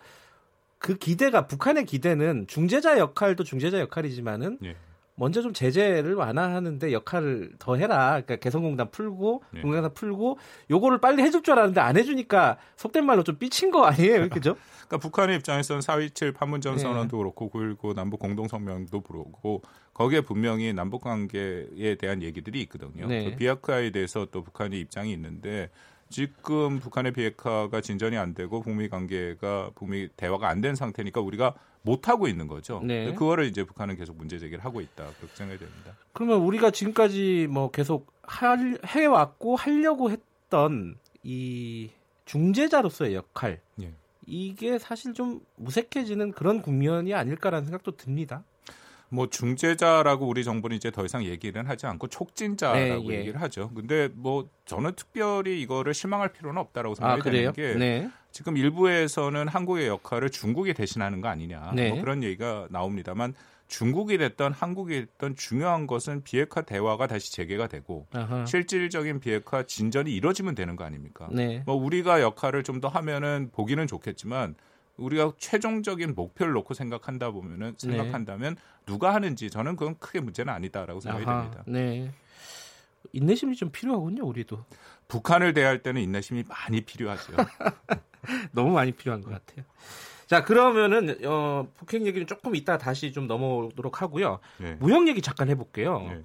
그 0.78 0.96
기대가 0.96 1.46
북한의 1.46 1.84
기대는 1.86 2.46
중재자 2.46 2.98
역할도 2.98 3.44
중재자 3.44 3.80
역할이지만은 3.80 4.58
예. 4.64 4.76
먼저 5.18 5.42
좀 5.42 5.52
제재를 5.52 6.14
완화하는데 6.14 6.92
역할을 6.92 7.52
더 7.58 7.76
해라. 7.76 8.20
그러니까 8.22 8.36
개성공단 8.36 8.90
풀고 8.90 9.42
네. 9.52 9.60
공단단 9.60 9.92
풀고 9.92 10.38
요거를 10.70 11.00
빨리 11.00 11.22
해줄 11.22 11.42
줄 11.42 11.52
알았는데 11.52 11.80
안 11.80 11.96
해주니까 11.96 12.56
속된 12.76 13.04
말로 13.04 13.24
좀 13.24 13.36
삐친 13.36 13.70
거 13.70 13.84
아니에요, 13.84 14.28
그죠? 14.30 14.56
그러니까 14.86 14.98
북한의 14.98 15.36
입장에서는 15.36 15.80
4.27 15.82 16.34
판문점 16.34 16.76
네. 16.76 16.78
선언도 16.80 17.18
그렇고 17.18 17.50
9.19 17.50 17.94
남북 17.94 18.20
공동성명도 18.20 19.00
그렇고 19.02 19.62
거기에 19.92 20.20
분명히 20.20 20.72
남북 20.72 21.02
관계에 21.02 21.96
대한 21.98 22.22
얘기들이 22.22 22.60
있거든요. 22.62 23.06
네. 23.06 23.30
그 23.30 23.36
비핵화에 23.36 23.90
대해서 23.90 24.26
또 24.30 24.42
북한의 24.42 24.78
입장이 24.80 25.12
있는데 25.12 25.70
지금 26.10 26.78
북한의 26.78 27.12
비핵화가 27.12 27.80
진전이 27.82 28.16
안 28.16 28.32
되고 28.34 28.62
북미 28.62 28.88
관계가 28.88 29.72
북미 29.74 30.08
대화가 30.16 30.48
안 30.48 30.60
된 30.62 30.74
상태니까 30.74 31.20
우리가 31.20 31.54
못 31.82 32.08
하고 32.08 32.28
있는 32.28 32.46
거죠. 32.48 32.80
네. 32.84 33.12
그거를 33.12 33.46
이제 33.46 33.64
북한은 33.64 33.96
계속 33.96 34.16
문제 34.16 34.38
제기를 34.38 34.64
하고 34.64 34.80
있다. 34.80 35.06
그렇게 35.18 35.34
생각이 35.34 35.58
됩니다. 35.58 35.96
그러면 36.12 36.40
우리가 36.40 36.70
지금까지 36.70 37.48
뭐 37.50 37.70
계속 37.70 38.12
할, 38.22 38.78
해왔고 38.84 39.56
하려고 39.56 40.10
했던 40.10 40.96
이 41.22 41.90
중재자로서의 42.24 43.14
역할 43.14 43.60
예. 43.80 43.92
이게 44.26 44.78
사실 44.78 45.14
좀 45.14 45.40
무색해지는 45.56 46.32
그런 46.32 46.60
국면이 46.60 47.14
아닐까라는 47.14 47.64
생각도 47.64 47.96
듭니다. 47.96 48.44
뭐 49.10 49.28
중재자라고 49.28 50.26
우리 50.26 50.44
정부는 50.44 50.76
이제 50.76 50.90
더 50.90 51.04
이상 51.04 51.24
얘기는 51.24 51.64
하지 51.66 51.86
않고 51.86 52.08
촉진자라고 52.08 53.08
네, 53.08 53.14
예. 53.14 53.18
얘기를 53.20 53.40
하죠. 53.40 53.70
근데 53.74 54.08
뭐 54.14 54.48
저는 54.66 54.92
특별히 54.96 55.60
이거를 55.62 55.94
실망할 55.94 56.32
필요는 56.32 56.60
없다라고 56.60 56.94
생각이 56.94 57.20
아, 57.28 57.32
되는 57.32 57.52
게 57.52 57.74
네. 57.74 58.10
지금 58.30 58.56
일부에서는 58.56 59.48
한국의 59.48 59.88
역할을 59.88 60.30
중국이 60.30 60.74
대신하는 60.74 61.20
거 61.20 61.28
아니냐 61.28 61.72
네. 61.74 61.90
뭐 61.90 62.00
그런 62.00 62.22
얘기가 62.22 62.68
나옵니다만 62.70 63.34
중국이 63.68 64.16
됐던 64.16 64.52
한국이 64.52 64.94
됐던 65.00 65.36
중요한 65.36 65.86
것은 65.86 66.22
비핵화 66.22 66.62
대화가 66.62 67.06
다시 67.06 67.32
재개가 67.32 67.66
되고 67.66 68.06
아하. 68.14 68.46
실질적인 68.46 69.20
비핵화 69.20 69.62
진전이 69.64 70.10
이뤄지면 70.14 70.54
되는 70.54 70.74
거 70.76 70.84
아닙니까? 70.84 71.28
네. 71.32 71.62
뭐 71.66 71.74
우리가 71.74 72.20
역할을 72.22 72.62
좀 72.62 72.80
더 72.80 72.88
하면은 72.88 73.50
보기는 73.52 73.86
좋겠지만 73.86 74.54
우리가 74.98 75.32
최종적인 75.38 76.14
목표를 76.14 76.52
놓고 76.52 76.74
생각한다 76.74 77.30
보면은 77.30 77.76
네. 77.76 77.90
생각한다면 77.90 78.56
네. 78.56 78.60
누가 78.86 79.14
하는지 79.14 79.50
저는 79.50 79.76
그건 79.76 79.96
크게 79.98 80.20
문제는 80.20 80.52
아니다라고 80.52 81.00
생각이 81.00 81.24
아하, 81.24 81.42
됩니다. 81.42 81.64
네. 81.66 82.12
인내심이 83.12 83.56
좀 83.56 83.70
필요하군요, 83.70 84.24
우리도. 84.26 84.64
북한을 85.06 85.54
대할 85.54 85.82
때는 85.82 86.02
인내심이 86.02 86.44
많이 86.48 86.82
필요하죠. 86.82 87.32
너무 88.52 88.72
많이 88.72 88.92
필요한 88.92 89.22
것 89.22 89.30
같아요. 89.30 89.64
자, 90.26 90.44
그러면은 90.44 91.16
어, 91.24 91.66
북핵 91.76 92.04
얘기는 92.04 92.26
조금 92.26 92.54
이따 92.54 92.76
다시 92.76 93.12
좀 93.12 93.26
넘어오도록 93.26 94.02
하고요. 94.02 94.40
네. 94.58 94.74
무역 94.74 95.08
얘기 95.08 95.22
잠깐 95.22 95.48
해볼게요. 95.48 96.00
네. 96.00 96.22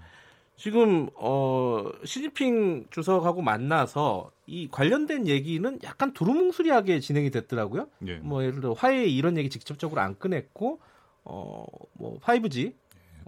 지금 0.55 1.09
어 1.15 1.89
시진핑 2.05 2.87
주석하고 2.89 3.41
만나서 3.41 4.31
이 4.45 4.67
관련된 4.69 5.27
얘기는 5.27 5.79
약간 5.83 6.13
두루뭉술하게 6.13 6.99
진행이 6.99 7.31
됐더라고요. 7.31 7.87
예. 8.07 8.15
뭐 8.17 8.43
예를 8.43 8.61
들어 8.61 8.73
화해의 8.73 9.15
이런 9.15 9.37
얘기 9.37 9.49
직접적으로 9.49 10.01
안 10.01 10.17
꺼냈고 10.17 10.79
어뭐 11.23 12.19
5G 12.21 12.73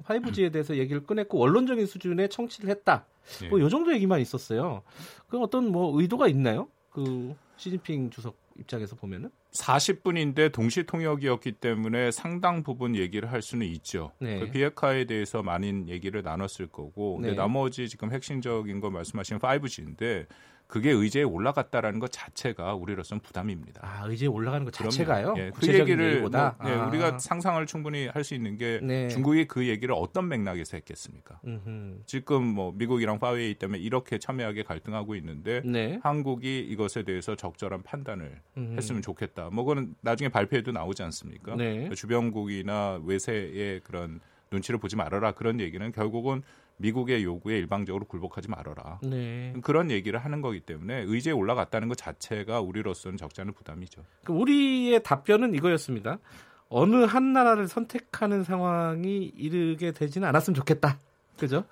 5G에 0.03 0.51
대해서 0.51 0.77
얘기를 0.77 1.03
꺼냈고 1.03 1.38
원론적인 1.38 1.85
수준의 1.85 2.29
청취를 2.29 2.70
했다. 2.70 3.05
예. 3.44 3.50
뭐요 3.50 3.70
정도 3.70 3.94
얘기만 3.94 4.22
있었어요. 4.22 4.83
그 5.27 5.40
어떤 5.40 5.72
뭐 5.72 6.00
의도가 6.00 6.27
있나요? 6.27 6.68
그 6.92 7.35
시진핑 7.57 8.11
주석 8.11 8.38
입장에서 8.59 8.96
보면은 8.96 9.31
40분인데 9.55 10.51
동시 10.51 10.83
통역이었기 10.83 11.53
때문에 11.53 12.11
상당 12.11 12.63
부분 12.63 12.96
얘기를 12.96 13.31
할 13.31 13.41
수는 13.41 13.65
있죠. 13.68 14.11
네. 14.20 14.39
그 14.39 14.51
비핵화에 14.51 15.05
대해서 15.05 15.41
많은 15.41 15.89
얘기를 15.89 16.22
나눴을 16.22 16.68
거고, 16.72 17.20
네. 17.22 17.29
근데 17.29 17.41
나머지 17.41 17.87
지금 17.89 18.11
핵심적인 18.11 18.79
거 18.79 18.89
말씀하신 18.89 19.39
5G인데 19.39 20.27
그게 20.67 20.89
의제에 20.91 21.23
올라갔다라는 21.23 21.99
것 21.99 22.11
자체가 22.11 22.73
우리로서는 22.73 23.21
부담입니다. 23.21 23.81
아, 23.83 24.05
의제에 24.07 24.27
올라가는 24.27 24.65
것 24.65 24.73
자체가요? 24.73 25.35
예, 25.37 25.51
그 25.53 25.67
얘기를 25.67 26.21
뭐, 26.21 26.31
예, 26.33 26.37
아. 26.37 26.87
우리가 26.87 27.19
상상을 27.19 27.63
충분히 27.67 28.07
할 28.07 28.25
수 28.25 28.33
있는 28.33 28.57
게 28.57 28.79
네. 28.81 29.07
중국이 29.07 29.45
그 29.45 29.67
얘기를 29.67 29.93
어떤 29.95 30.27
맥락에서 30.27 30.77
했겠습니까? 30.77 31.39
음흠. 31.45 31.99
지금 32.07 32.43
뭐 32.43 32.71
미국이랑 32.75 33.19
파웨이 33.19 33.53
때문에 33.53 33.77
이렇게 33.79 34.17
첨예하게 34.17 34.63
갈등하고 34.63 35.13
있는데 35.15 35.61
네. 35.63 35.99
한국이 36.01 36.59
이것에 36.61 37.03
대해서 37.03 37.35
적절한 37.35 37.83
판단을 37.83 38.41
음흠. 38.57 38.77
했으면 38.77 39.03
좋겠다. 39.03 39.51
뭐 39.51 39.63
그거는 39.63 39.93
나중에 40.01 40.29
발표에도 40.29 40.71
나오지 40.71 41.03
않습니까? 41.03 41.55
네. 41.55 41.87
주변국이나 41.93 42.99
외세의 43.05 43.81
그런 43.81 44.19
눈치를 44.51 44.79
보지 44.79 44.95
말아라 44.95 45.33
그런 45.33 45.59
얘기는 45.59 45.91
결국은 45.91 46.41
미국의 46.77 47.24
요구에 47.24 47.57
일방적으로 47.57 48.05
굴복하지 48.05 48.50
말아라. 48.50 49.00
네. 49.03 49.53
그런 49.61 49.92
얘기를 49.92 50.20
하는 50.20 50.42
거기 50.42 50.59
때문에 50.59 51.03
의제에 51.07 51.31
올라갔다는 51.33 51.88
것 51.88 51.98
자체가 51.98 52.59
우리로서는 52.61 53.18
적지 53.18 53.42
않은 53.42 53.53
부담이죠. 53.53 54.01
그 54.24 54.33
우리의 54.33 55.01
답변은 55.03 55.53
이거였습니다. 55.55 56.20
어느 56.68 57.05
한 57.05 57.31
나라를 57.33 57.68
선택하는 57.68 58.44
상황이 58.44 59.31
이르게 59.38 59.92
되지는 59.92 60.27
않았으면 60.27 60.55
좋겠다. 60.55 61.00
그죠? 61.38 61.64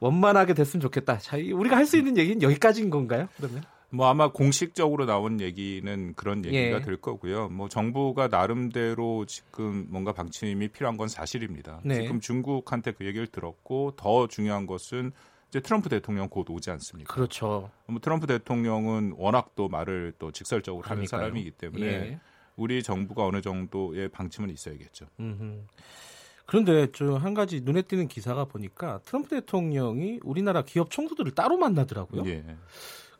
원만하게 0.00 0.54
됐으면 0.54 0.80
좋겠다. 0.82 1.18
자, 1.18 1.36
우리가 1.36 1.76
할 1.76 1.86
수 1.86 1.96
있는 1.96 2.16
얘기는 2.16 2.40
여기까지인 2.40 2.90
건가요? 2.90 3.28
그러면? 3.36 3.62
뭐 3.90 4.06
아마 4.06 4.30
공식적으로 4.30 5.06
나온 5.06 5.40
얘기는 5.40 6.14
그런 6.14 6.44
얘기가 6.44 6.78
예. 6.78 6.82
될 6.82 6.98
거고요. 6.98 7.48
뭐 7.48 7.68
정부가 7.68 8.28
나름대로 8.28 9.24
지금 9.24 9.86
뭔가 9.88 10.12
방침이 10.12 10.68
필요한 10.68 10.96
건 10.96 11.08
사실입니다. 11.08 11.80
네. 11.84 12.02
지금 12.02 12.20
중국한테 12.20 12.92
그 12.92 13.06
얘기를 13.06 13.26
들었고 13.26 13.94
더 13.96 14.26
중요한 14.28 14.66
것은 14.66 15.12
이제 15.48 15.60
트럼프 15.60 15.88
대통령 15.88 16.28
곧 16.28 16.50
오지 16.50 16.70
않습니까? 16.70 17.14
그렇죠. 17.14 17.70
뭐 17.86 17.98
트럼프 18.00 18.26
대통령은 18.26 19.14
워낙 19.16 19.52
또 19.56 19.68
말을 19.68 20.12
또 20.18 20.30
직설적으로 20.32 20.82
그러니까요. 20.82 21.18
하는 21.20 21.30
사람이기 21.30 21.52
때문에 21.52 21.86
예. 21.86 22.20
우리 22.56 22.82
정부가 22.82 23.24
어느 23.24 23.40
정도의 23.40 24.10
방침은 24.10 24.50
있어야겠죠. 24.50 25.06
음흠. 25.18 25.62
그런데 26.44 26.90
저 26.92 27.16
한 27.18 27.32
가지 27.34 27.60
눈에 27.60 27.82
띄는 27.82 28.08
기사가 28.08 28.44
보니까 28.46 29.00
트럼프 29.04 29.28
대통령이 29.30 30.20
우리나라 30.22 30.62
기업 30.62 30.90
총수들을 30.90 31.32
따로 31.32 31.56
만나더라고요. 31.56 32.26
예. 32.26 32.44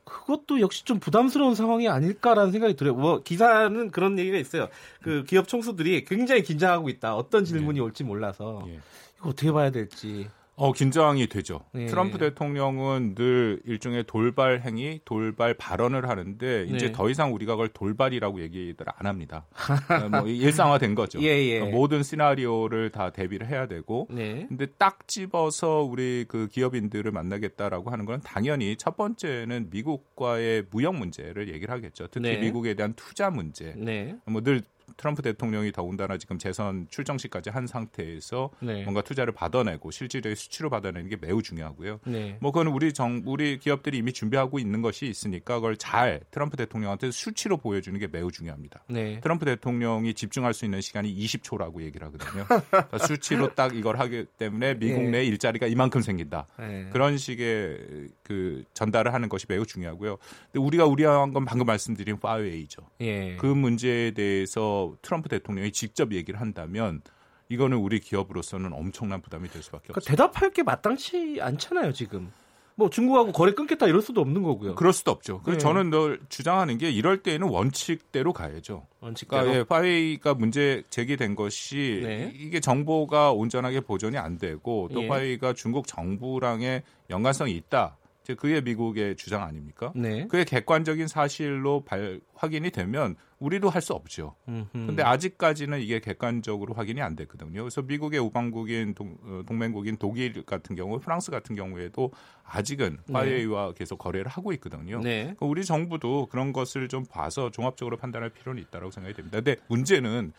그것도 0.09 0.61
역시 0.61 0.85
좀 0.85 0.99
부담스러운 0.99 1.55
상황이 1.55 1.89
아닐까라는 1.89 2.53
생각이 2.53 2.75
들어요. 2.77 2.95
뭐 2.95 3.23
기사는 3.23 3.91
그런 3.91 4.19
얘기가 4.19 4.39
있어요. 4.39 4.69
그 5.03 5.25
기업 5.25 5.49
총수들이 5.49 6.05
굉장히 6.05 6.43
긴장하고 6.43 6.89
있다. 6.89 7.15
어떤 7.15 7.45
질문이 7.45 7.79
네. 7.79 7.85
올지 7.85 8.05
몰라서 8.05 8.65
예. 8.69 8.81
이거 9.19 9.31
어떻게 9.31 9.53
봐야 9.53 9.71
될지. 9.71 10.29
어, 10.59 10.73
긴장이 10.73 11.29
되죠. 11.29 11.61
네. 11.73 11.87
트럼프 11.87 12.19
대통령은 12.19 13.15
늘 13.15 13.61
일종의 13.65 14.05
돌발 14.09 14.63
행위, 14.63 15.01
돌발 15.05 15.55
발언을 15.55 16.09
하는데 16.09 16.65
이제 16.65 16.87
네. 16.87 16.93
더 16.93 17.09
이상 17.09 17.33
우리가 17.33 17.53
그걸 17.53 17.69
돌발이라고 17.69 18.41
얘기를 18.43 18.75
안 18.97 19.07
합니다. 19.07 19.47
어, 19.89 20.09
뭐 20.09 20.27
일상화된 20.27 20.97
거죠. 20.97 21.21
예, 21.23 21.29
예. 21.29 21.61
모든 21.61 22.03
시나리오를 22.03 22.91
다 22.91 23.11
대비를 23.11 23.47
해야 23.47 23.69
되고. 23.69 24.09
네. 24.11 24.47
근데 24.49 24.67
딱 24.79 25.07
집어서 25.07 25.83
우리 25.83 26.25
그 26.27 26.49
기업인들을 26.49 27.09
만나겠다라고 27.13 27.91
하는 27.91 28.05
건 28.05 28.21
당연히 28.25 28.75
첫 28.77 28.97
번째는 28.97 29.69
미국과의 29.71 30.65
무역 30.73 30.97
문제를 30.97 31.49
얘기를 31.55 31.73
하겠죠. 31.73 32.09
특히 32.11 32.31
네. 32.31 32.41
미국에 32.41 32.75
대한 32.75 32.95
투자 32.95 33.31
문제. 33.31 33.75
네. 33.77 34.17
뭐늘 34.27 34.63
트럼프 34.97 35.23
대통령이 35.23 35.73
더군다나 35.73 36.17
지금 36.19 36.39
재선 36.39 36.87
출정식까지 36.91 37.51
한 37.51 37.67
상태에서 37.67 38.51
네. 38.61 38.85
뭔가 38.85 39.03
투자를 39.03 39.33
받아내고 39.33 39.91
실질적인 39.91 40.35
수치로 40.35 40.71
받아내는 40.71 41.09
게 41.09 41.17
매우 41.21 41.43
중요하고요. 41.43 42.01
네. 42.07 42.37
뭐 42.41 42.53
그건 42.53 42.69
우리 42.69 42.93
정 42.93 43.23
우리 43.27 43.59
기업들이 43.59 43.99
이미 43.99 44.13
준비하고 44.13 44.59
있는 44.59 44.83
것이 44.83 45.07
있으니까 45.07 45.57
그걸 45.57 45.77
잘 45.77 46.21
트럼프 46.31 46.57
대통령한테 46.57 47.11
수치로 47.11 47.57
보여주는 47.57 47.99
게 47.99 48.07
매우 48.07 48.31
중요합니다. 48.31 48.85
네. 48.89 49.21
트럼프 49.21 49.45
대통령이 49.45 50.15
집중할 50.15 50.55
수 50.55 50.65
있는 50.65 50.81
시간이 50.81 51.15
20초라고 51.15 51.83
얘기를 51.83 52.07
하거든요. 52.07 52.45
그러니까 52.71 52.99
수치로 52.99 53.55
딱 53.55 53.75
이걸 53.75 53.99
하기 53.99 54.27
때문에 54.39 54.75
미국 54.79 55.03
네. 55.05 55.11
내 55.11 55.25
일자리가 55.25 55.67
이만큼 55.67 56.01
생긴다. 56.01 56.47
네. 56.59 56.89
그런 56.93 57.19
식의 57.19 58.09
그 58.23 58.65
전달을 58.75 59.15
하는 59.15 59.29
것이 59.29 59.47
매우 59.49 59.67
중요하고요. 59.67 60.19
근데 60.53 60.65
우리가 60.65 60.87
우려한 60.87 61.33
건 61.33 61.45
방금 61.45 61.67
말씀드린 61.67 62.19
파웨이죠. 62.19 62.83
예. 63.01 63.37
그 63.37 63.47
문제에 63.47 64.13
대해서 64.13 64.78
트럼프 65.03 65.29
대통령이 65.29 65.73
직접 65.73 66.13
얘기를 66.13 66.41
한다면 66.41 67.03
이거는 67.49 67.79
우리 67.79 68.01
기업으로서는 68.01 68.73
엄청난 68.73 69.23
부담이 69.23 69.49
될 69.49 69.63
수밖에 69.63 69.89
그러니까 69.89 69.99
없어요. 70.01 70.17
대답할 70.17 70.51
게 70.51 70.63
마땅치 70.63 71.39
않잖아요, 71.41 71.93
지금. 71.93 72.31
뭐 72.79 72.89
중국하고 72.89 73.33
거래 73.33 73.53
끊겠다 73.53 73.89
이럴 73.89 74.01
수도 74.01 74.21
없는 74.21 74.45
거고요. 74.45 74.77
그럴 74.77 74.93
수도 74.93 75.11
없죠. 75.11 75.41
그래서 75.43 75.59
네. 75.59 75.63
저는 75.63 75.91
늘 75.91 76.21
주장하는 76.29 76.79
게 76.79 76.93
이럴 76.93 77.25
때에는 77.25 77.49
원칙대로 77.49 78.33
가야죠. 78.33 78.87
원칙대로. 79.01 79.43
그러니까 79.43 79.59
예, 79.59 79.65
파웨이가 79.65 80.35
문제 80.35 80.85
제기된 80.89 81.35
것이 81.35 82.01
네. 82.05 82.33
이게 82.37 82.61
정보가 82.61 83.33
온전하게 83.33 83.81
보존이 83.81 84.17
안 84.17 84.39
되고 84.39 84.89
또 84.95 85.03
예. 85.03 85.09
파웨이가 85.09 85.55
중국 85.55 85.89
정부랑의 85.89 86.85
연관성이 87.11 87.57
있다. 87.57 87.97
그게 88.37 88.61
미국의 88.61 89.17
주장 89.17 89.43
아닙니까? 89.43 89.93
네. 89.95 90.27
그게 90.29 90.45
객관적인 90.45 91.09
사실로 91.09 91.83
발, 91.85 92.21
확인이 92.35 92.71
되면 92.71 93.17
우리도 93.39 93.71
할 93.71 93.79
수 93.81 93.95
없죠. 93.95 94.35
그런데 94.73 95.03
아직까지는 95.03 95.81
이게 95.81 96.01
객관적으로 96.01 96.75
확인이 96.75 97.01
안 97.01 97.15
됐거든요. 97.17 97.63
그래서 97.63 97.81
미국의 97.81 98.19
우방국인 98.21 98.95
동, 98.95 99.17
어, 99.23 99.43
동맹국인 99.47 99.97
독일 99.97 100.45
같은 100.45 100.75
경우, 100.77 100.99
프랑스 100.99 101.31
같은 101.31 101.55
경우에도 101.55 102.13
아직은 102.43 102.99
파이웨이와 103.11 103.69
네. 103.69 103.75
계속 103.79 103.99
거래를 103.99 104.29
하고 104.29 104.53
있거든요. 104.55 105.01
네. 105.01 105.23
그러니까 105.23 105.47
우리 105.47 105.65
정부도 105.65 106.27
그런 106.27 106.53
것을 106.53 106.89
좀 106.89 107.05
봐서 107.07 107.51
종합적으로 107.51 107.97
판단할 107.97 108.31
필요는 108.31 108.61
있다고 108.65 108.91
생각이 108.91 109.15
됩니다. 109.15 109.39
근데 109.39 109.57
문제는 109.69 110.33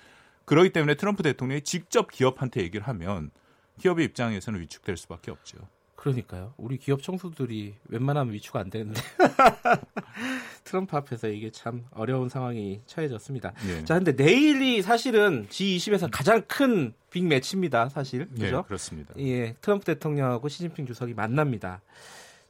그러기 0.46 0.72
때문에 0.72 0.96
트럼프 0.96 1.24
대통령이 1.24 1.62
직접 1.62 2.12
기업한테 2.12 2.62
얘기를 2.62 2.88
하면 2.88 3.32
기업의 3.80 4.06
입장에서는 4.06 4.60
위축될 4.60 4.98
수밖에 4.98 5.32
없죠. 5.32 5.58
그러니까요. 6.00 6.54
우리 6.58 6.78
기업 6.78 7.04
청소들이 7.04 7.76
웬만하면 7.90 8.34
위축 8.34 8.56
안 8.56 8.70
되는데 8.70 9.02
트럼프 10.64 10.96
앞에서 10.96 11.28
이게 11.28 11.52
참 11.52 11.86
어려운 11.92 12.30
상황이 12.30 12.82
처해졌습니다. 12.86 13.54
네. 13.68 13.84
자, 13.84 13.96
근데 13.96 14.12
내일이 14.14 14.82
사실은 14.82 15.48
G20에서 15.50 16.10
가장 16.12 16.42
큰 16.48 16.94
빅 17.10 17.26
매치입니다. 17.26 17.90
사실 17.90 18.28
네, 18.32 18.46
그죠? 18.46 18.58
네, 18.58 18.64
그렇습니다. 18.68 19.14
예, 19.18 19.56
트럼프 19.62 19.86
대통령하고 19.86 20.48
시진핑 20.48 20.86
주석이 20.86 21.14
만납니다. 21.14 21.82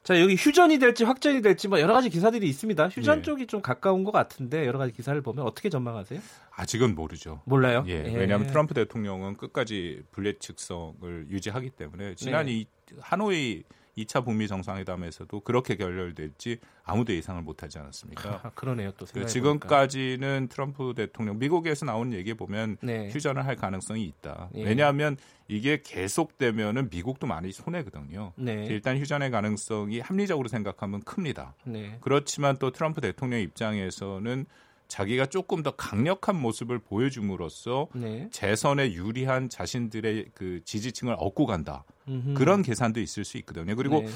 자, 0.02 0.18
여기 0.18 0.34
휴전이 0.34 0.78
될지 0.78 1.04
확전이 1.04 1.42
될지 1.42 1.68
뭐 1.68 1.78
여러 1.78 1.92
가지 1.92 2.08
기사들이 2.08 2.48
있습니다. 2.48 2.88
휴전 2.88 3.18
네. 3.18 3.22
쪽이 3.22 3.46
좀 3.46 3.60
가까운 3.60 4.02
것 4.02 4.12
같은데 4.12 4.66
여러 4.66 4.78
가지 4.78 4.92
기사를 4.92 5.20
보면 5.20 5.44
어떻게 5.44 5.68
전망하세요? 5.68 6.20
아직은 6.52 6.94
모르죠. 6.94 7.42
몰라요? 7.44 7.84
예. 7.86 8.04
예. 8.06 8.16
왜냐하면 8.16 8.46
트럼프 8.46 8.72
대통령은 8.72 9.36
끝까지 9.36 10.02
불례측성을 10.12 11.26
유지하기 11.30 11.70
때문에 11.70 12.14
지난 12.14 12.46
네. 12.46 12.52
이 12.52 12.66
하노이 12.98 13.64
2차 13.98 14.24
북미 14.24 14.48
정상회담에서도 14.48 15.40
그렇게 15.40 15.76
결렬될지 15.76 16.58
아무도 16.84 17.12
예상을 17.12 17.42
못하지 17.42 17.78
않았습니까? 17.78 18.40
아, 18.42 18.50
그러네요. 18.50 18.92
또 18.92 19.04
지금까지는 19.04 20.48
트럼프 20.48 20.94
대통령 20.96 21.38
미국에서 21.38 21.86
나온 21.86 22.12
얘기 22.12 22.34
보면 22.34 22.78
네. 22.82 23.10
휴전을 23.10 23.44
할 23.44 23.56
가능성이 23.56 24.04
있다. 24.04 24.50
예. 24.54 24.64
왜냐하면 24.64 25.16
이게 25.48 25.82
계속되면은 25.82 26.88
미국도 26.90 27.26
많이 27.26 27.52
손해거든요. 27.52 28.32
네. 28.36 28.66
일단 28.66 28.96
휴전의 28.98 29.30
가능성이 29.30 30.00
합리적으로 30.00 30.48
생각하면 30.48 31.02
큽니다. 31.02 31.54
네. 31.64 31.98
그렇지만 32.00 32.56
또 32.58 32.70
트럼프 32.70 33.00
대통령 33.00 33.40
입장에서는 33.40 34.46
자기가 34.90 35.26
조금 35.26 35.62
더 35.62 35.70
강력한 35.70 36.38
모습을 36.38 36.80
보여줌으로써 36.80 37.88
네. 37.94 38.28
재선에 38.32 38.92
유리한 38.92 39.48
자신들의 39.48 40.26
그 40.34 40.60
지지층을 40.64 41.14
얻고 41.16 41.46
간다. 41.46 41.84
음흠. 42.08 42.34
그런 42.34 42.62
계산도 42.62 43.00
있을 43.00 43.24
수 43.24 43.38
있거든요. 43.38 43.76
그리고 43.76 44.00
네. 44.00 44.08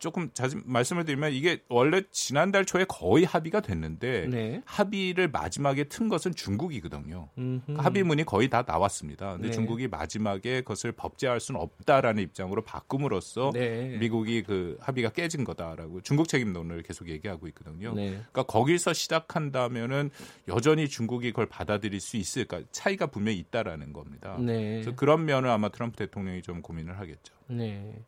조금 0.00 0.30
자주 0.32 0.60
말씀을 0.64 1.04
드리면 1.04 1.32
이게 1.32 1.62
원래 1.68 2.02
지난달 2.10 2.64
초에 2.64 2.84
거의 2.88 3.24
합의가 3.24 3.60
됐는데 3.60 4.26
네. 4.28 4.62
합의를 4.64 5.28
마지막에 5.28 5.84
튼 5.84 6.08
것은 6.08 6.34
중국이거든요. 6.34 7.28
그러니까 7.34 7.84
합의문이 7.84 8.24
거의 8.24 8.48
다 8.48 8.64
나왔습니다. 8.66 9.34
근데 9.34 9.48
네. 9.48 9.52
중국이 9.52 9.88
마지막에 9.88 10.62
그것을 10.62 10.92
법제할 10.92 11.38
수는 11.38 11.60
없다라는 11.60 12.22
입장으로 12.22 12.62
바꿈으로써 12.64 13.50
네. 13.52 13.98
미국이 13.98 14.42
그 14.42 14.78
합의가 14.80 15.10
깨진 15.10 15.44
거다라고 15.44 16.00
중국 16.00 16.28
책임론을 16.28 16.82
계속 16.82 17.08
얘기하고 17.08 17.46
있거든요. 17.48 17.92
네. 17.94 18.08
그러니까 18.10 18.44
거기서 18.44 18.94
시작한다면은 18.94 20.10
여전히 20.48 20.88
중국이 20.88 21.30
그걸 21.30 21.46
받아들일 21.46 22.00
수 22.00 22.16
있을까 22.16 22.62
차이가 22.72 23.06
분명히 23.06 23.38
있다라는 23.38 23.92
겁니다. 23.92 24.38
네. 24.40 24.80
그래서 24.80 24.94
그런 24.94 25.26
면을 25.26 25.50
아마 25.50 25.68
트럼프 25.68 25.96
대통령이 25.96 26.40
좀 26.40 26.62
고민을 26.62 26.98
하겠죠. 26.98 27.34
네. 27.48 28.02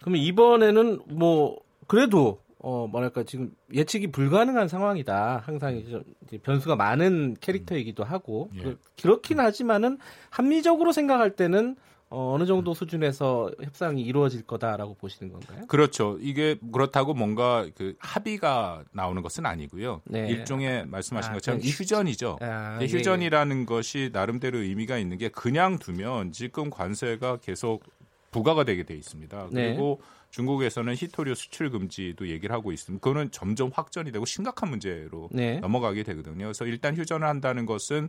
그러면 0.00 0.20
이번에는 0.20 1.00
뭐 1.08 1.58
그래도 1.86 2.40
어 2.58 2.86
뭐랄까 2.86 3.22
지금 3.22 3.54
예측이 3.72 4.08
불가능한 4.08 4.68
상황이다. 4.68 5.42
항상 5.44 5.76
이제 5.76 6.38
변수가 6.42 6.76
많은 6.76 7.36
캐릭터이기도 7.40 8.02
하고 8.02 8.50
예. 8.64 8.76
그렇긴 9.00 9.40
하지만은 9.40 9.98
합리적으로 10.30 10.92
생각할 10.92 11.36
때는 11.36 11.76
어, 12.08 12.34
어느 12.34 12.46
정도 12.46 12.72
수준에서 12.72 13.50
협상이 13.62 14.00
이루어질 14.02 14.42
거다라고 14.42 14.94
보시는 14.94 15.32
건가요? 15.32 15.66
그렇죠. 15.66 16.16
이게 16.20 16.56
그렇다고 16.72 17.14
뭔가 17.14 17.66
그 17.76 17.96
합의가 17.98 18.84
나오는 18.92 19.20
것은 19.22 19.44
아니고요. 19.44 20.02
네. 20.04 20.28
일종의 20.28 20.86
말씀하신 20.86 21.30
아, 21.32 21.34
것처럼 21.34 21.60
휴전이죠. 21.60 22.38
아, 22.40 22.78
예, 22.80 22.86
휴전이라는 22.86 23.60
예. 23.62 23.64
것이 23.64 24.10
나름대로 24.12 24.58
의미가 24.58 24.98
있는 24.98 25.18
게 25.18 25.28
그냥 25.28 25.80
두면 25.80 26.30
지금 26.30 26.70
관세가 26.70 27.38
계속 27.38 27.82
부과가 28.30 28.64
되게 28.64 28.82
돼 28.82 28.94
있습니다. 28.94 29.48
네. 29.52 29.68
그리고 29.68 30.00
네. 30.00 30.06
중국에서는 30.30 30.94
히토류 30.94 31.34
수출 31.34 31.70
금지도 31.70 32.28
얘기를 32.28 32.54
하고 32.54 32.72
있습니다. 32.72 33.02
그거는 33.02 33.30
점점 33.30 33.70
확전이 33.72 34.12
되고 34.12 34.24
심각한 34.24 34.70
문제로 34.70 35.28
네. 35.32 35.60
넘어가게 35.60 36.02
되거든요. 36.02 36.44
그래서 36.44 36.66
일단 36.66 36.96
휴전을 36.96 37.26
한다는 37.26 37.64
것은 37.66 38.08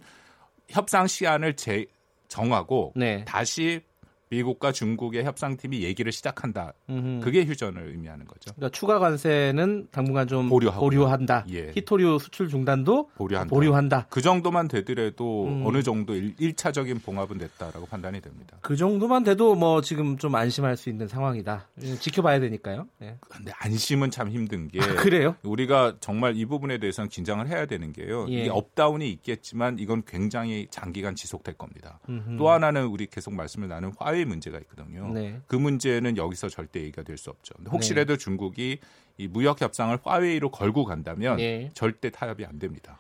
협상 0.69 1.08
시한을 1.08 1.56
재, 1.56 1.86
정하고 2.27 2.93
네. 2.95 3.23
다시 3.25 3.82
미국과 4.29 4.71
중국의 4.71 5.23
협상팀이 5.23 5.83
얘기를 5.83 6.11
시작한다. 6.11 6.73
음흠. 6.89 7.21
그게 7.23 7.45
휴전을 7.45 7.89
의미하는 7.89 8.25
거죠. 8.25 8.53
그러니까 8.55 8.77
추가 8.77 8.99
관세는 8.99 9.87
당분간 9.91 10.27
좀 10.27 10.49
보류하고. 10.49 10.81
보류한다. 10.81 11.45
예. 11.51 11.71
히토류 11.73 12.19
수출 12.19 12.49
중단도 12.49 13.09
보류한다. 13.15 13.49
보류한다. 13.49 14.07
그 14.09 14.21
정도만 14.21 14.67
되더라도 14.67 15.45
음. 15.45 15.65
어느 15.65 15.81
정도 15.83 16.13
1, 16.15 16.55
차적인 16.55 16.99
봉합은 16.99 17.37
됐다라고 17.37 17.85
판단이 17.85 18.21
됩니다. 18.21 18.57
그 18.61 18.75
정도만 18.75 19.23
돼도 19.23 19.55
뭐 19.55 19.81
지금 19.81 20.17
좀 20.17 20.35
안심할 20.35 20.75
수 20.75 20.89
있는 20.89 21.07
상황이다. 21.07 21.67
지켜봐야 21.99 22.39
되니까요. 22.39 22.87
네. 22.99 23.17
근데 23.29 23.51
안심은 23.59 24.11
참 24.11 24.29
힘든 24.29 24.67
게 24.67 24.81
아, 24.81 24.95
그래요? 24.95 25.35
우리가 25.43 25.95
정말 25.99 26.35
이 26.35 26.45
부분에 26.45 26.77
대해서는 26.79 27.09
긴장을 27.09 27.47
해야 27.47 27.65
되는 27.65 27.93
게요. 27.93 28.25
예. 28.29 28.45
이 28.45 28.49
up 28.49 28.67
down이 28.67 29.10
있겠지만 29.11 29.79
이건 29.79 30.03
굉장히 30.05 30.67
장기간 30.69 31.15
지속될 31.15 31.55
겁니다. 31.55 31.99
음흠. 32.09 32.37
또 32.37 32.49
하나는 32.49 32.85
우리 32.87 33.05
계속 33.07 33.33
말씀을 33.33 33.67
나눈 33.67 33.93
화웨이 33.97 34.16
사태 34.17 34.25
문제가 34.25 34.60
있거든요. 34.60 35.12
네. 35.13 35.39
그 35.47 35.56
문제는 35.56 36.17
여기서 36.17 36.49
절대 36.49 36.82
얘기가 36.82 37.03
될 37.03 37.17
수 37.17 37.30
없죠. 37.30 37.56
혹시라도 37.71 38.13
네. 38.13 38.17
중국이 38.17 38.80
이 39.17 39.27
무역 39.27 39.62
협상을 39.62 39.97
화웨이로 40.03 40.51
걸고 40.51 40.84
간다면 40.86 41.38
네. 41.38 41.71
절대 41.73 42.10
타협이 42.12 42.45
안 42.45 42.60
됩니다. 42.60 42.99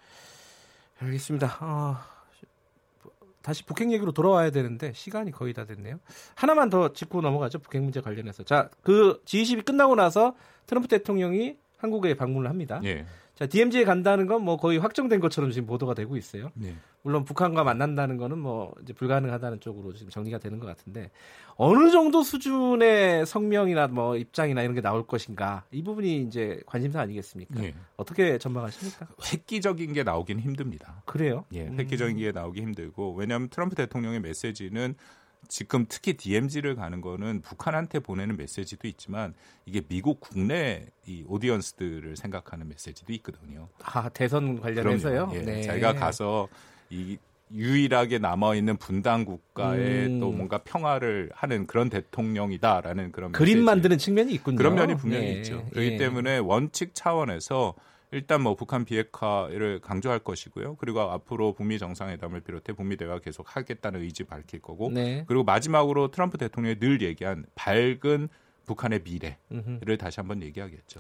알겠습니다. 0.99 1.57
어, 1.61 1.97
다시 3.43 3.63
북핵 3.63 3.91
얘기로 3.91 4.11
돌아와야 4.11 4.49
되는데 4.49 4.91
시간이 4.93 5.31
거의 5.31 5.53
다 5.53 5.65
됐네요. 5.65 5.99
하나만 6.35 6.69
더 6.69 6.93
짚고 6.93 7.21
넘어가죠. 7.21 7.59
북핵 7.59 7.81
문제 7.83 8.01
관련해서. 8.01 8.43
자, 8.43 8.69
그 8.81 9.21
G20이 9.25 9.63
끝나고 9.65 9.95
나서 9.95 10.35
트럼프 10.65 10.87
대통령이 10.87 11.57
한국에 11.77 12.15
방문을 12.15 12.49
합니다. 12.49 12.81
예. 13.37 13.45
자, 13.45 13.45
DMZ에 13.45 13.83
간다는 13.83 14.25
건 14.25 14.37
뭐 14.47 14.55
거의 14.57 14.77
확정된 14.77 15.19
것처럼 15.19 15.51
지금 15.51 15.67
보도가 15.67 15.93
되고 15.93 16.15
있어요. 16.15 16.51
네. 16.53 16.73
물론 17.01 17.23
북한과 17.25 17.63
만난다는 17.63 18.17
거는 18.17 18.37
뭐 18.37 18.73
이제 18.81 18.93
불가능하다는 18.93 19.59
쪽으로 19.59 19.93
지금 19.93 20.09
정리가 20.09 20.39
되는 20.39 20.59
것 20.59 20.67
같은데 20.67 21.11
어느 21.55 21.89
정도 21.91 22.23
수준의 22.23 23.25
성명이나 23.25 23.87
뭐 23.87 24.15
입장이나 24.17 24.61
이런 24.61 24.75
게 24.75 24.81
나올 24.81 25.05
것인가 25.05 25.65
이 25.71 25.83
부분이 25.83 26.23
이제 26.23 26.61
관심사 26.65 27.01
아니겠습니까? 27.01 27.61
네. 27.61 27.73
어떻게 27.97 28.37
전망하십니까? 28.37 29.07
획기적인 29.33 29.93
게 29.93 30.03
나오긴 30.03 30.39
힘듭니다. 30.39 31.01
그래요? 31.05 31.45
예, 31.53 31.65
획기적인 31.67 32.17
게 32.17 32.31
나오기 32.31 32.61
힘들고 32.61 33.13
왜냐하면 33.15 33.49
트럼프 33.49 33.75
대통령의 33.75 34.19
메시지는 34.21 34.95
지금 35.47 35.85
특히 35.87 36.13
DMZ를 36.13 36.75
가는 36.75 37.01
거는 37.01 37.41
북한한테 37.41 37.99
보내는 37.99 38.37
메시지도 38.37 38.87
있지만 38.87 39.33
이게 39.65 39.81
미국 39.81 40.19
국내 40.19 40.87
이 41.05 41.23
오디언스들을 41.27 42.17
생각하는 42.17 42.67
메시지도 42.67 43.13
있거든요. 43.13 43.69
아 43.83 44.09
대선 44.09 44.59
관련해서요? 44.59 45.31
예, 45.33 45.41
네. 45.41 45.61
자기가 45.61 45.93
가서 45.93 46.47
이 46.89 47.17
유일하게 47.53 48.19
남아 48.19 48.55
있는 48.55 48.75
분단 48.75 49.23
국가에 49.23 50.07
음. 50.07 50.19
또 50.19 50.31
뭔가 50.31 50.57
평화를 50.57 51.29
하는 51.33 51.65
그런 51.65 51.89
대통령이다라는 51.89 53.11
그런 53.13 53.31
그림 53.31 53.53
메시지. 53.53 53.63
만드는 53.63 53.97
측면이 53.97 54.33
있군요. 54.33 54.57
그런 54.57 54.75
면이 54.75 54.97
분명히 54.97 55.25
네. 55.25 55.31
있죠. 55.37 55.63
그렇기 55.71 55.93
예. 55.93 55.97
때문에 55.97 56.39
원칙 56.39 56.93
차원에서 56.93 57.73
일단 58.11 58.41
뭐 58.41 58.55
북한 58.55 58.85
비핵화를 58.85 59.79
강조할 59.81 60.19
것이고요. 60.19 60.75
그리고 60.75 61.01
앞으로 61.01 61.53
북미 61.53 61.77
정상회담을 61.77 62.41
비롯해 62.41 62.73
북미 62.73 62.95
대화 62.95 63.19
계속 63.19 63.55
하겠다는 63.55 64.01
의지 64.01 64.23
밝힐 64.23 64.61
거고. 64.61 64.89
네. 64.91 65.25
그리고 65.27 65.43
마지막으로 65.43 66.09
트럼프 66.09 66.37
대통령이 66.37 66.79
늘 66.79 67.01
얘기한 67.01 67.45
밝은 67.55 68.29
북한의 68.65 69.01
미래를 69.03 69.37
음흠. 69.51 69.97
다시 69.97 70.19
한번 70.19 70.41
얘기하겠죠. 70.41 70.99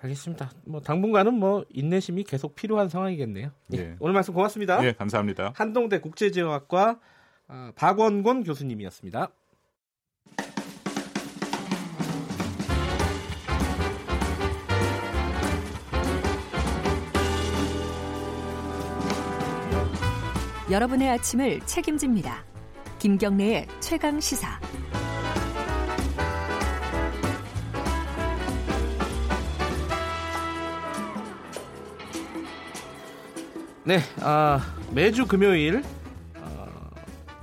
알겠습니다. 0.00 0.50
뭐 0.64 0.80
당분간은 0.80 1.34
뭐 1.34 1.64
인내심이 1.70 2.24
계속 2.24 2.54
필요한 2.54 2.88
상황이겠네요. 2.88 3.50
네. 3.66 3.96
오늘 3.98 4.14
말씀 4.14 4.32
고맙습니다. 4.32 4.80
네, 4.80 4.92
감사합니다. 4.92 5.52
한동대 5.56 6.00
국제지역학과 6.00 7.00
아, 7.48 7.72
박원곤 7.74 8.44
교수님이었습니다. 8.44 9.30
여러분의 20.70 21.08
아침을 21.08 21.60
책임집니다. 21.60 22.44
김경래의 22.98 23.66
최강 23.80 24.20
시사. 24.20 24.60
네, 33.82 34.00
아, 34.20 34.60
매주 34.92 35.26
금요일 35.26 35.82
어, 36.36 36.90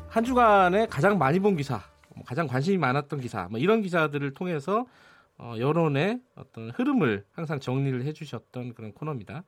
한 0.08 0.24
주간에 0.24 0.86
가장 0.86 1.18
많이 1.18 1.40
본 1.40 1.58
기사, 1.58 1.82
뭐 2.14 2.24
가장 2.24 2.46
관심이 2.46 2.78
많았던 2.78 3.22
기사, 3.22 3.48
뭐 3.50 3.60
이런 3.60 3.82
기사들을 3.82 4.36
통해서 4.36 4.86
어, 5.40 5.56
여론의 5.58 6.20
어떤 6.36 6.70
흐름을 6.70 7.26
항상 7.32 7.60
정리를 7.60 8.04
해주셨던 8.04 8.76
그런 8.76 8.94
코너입니다. 8.94 9.44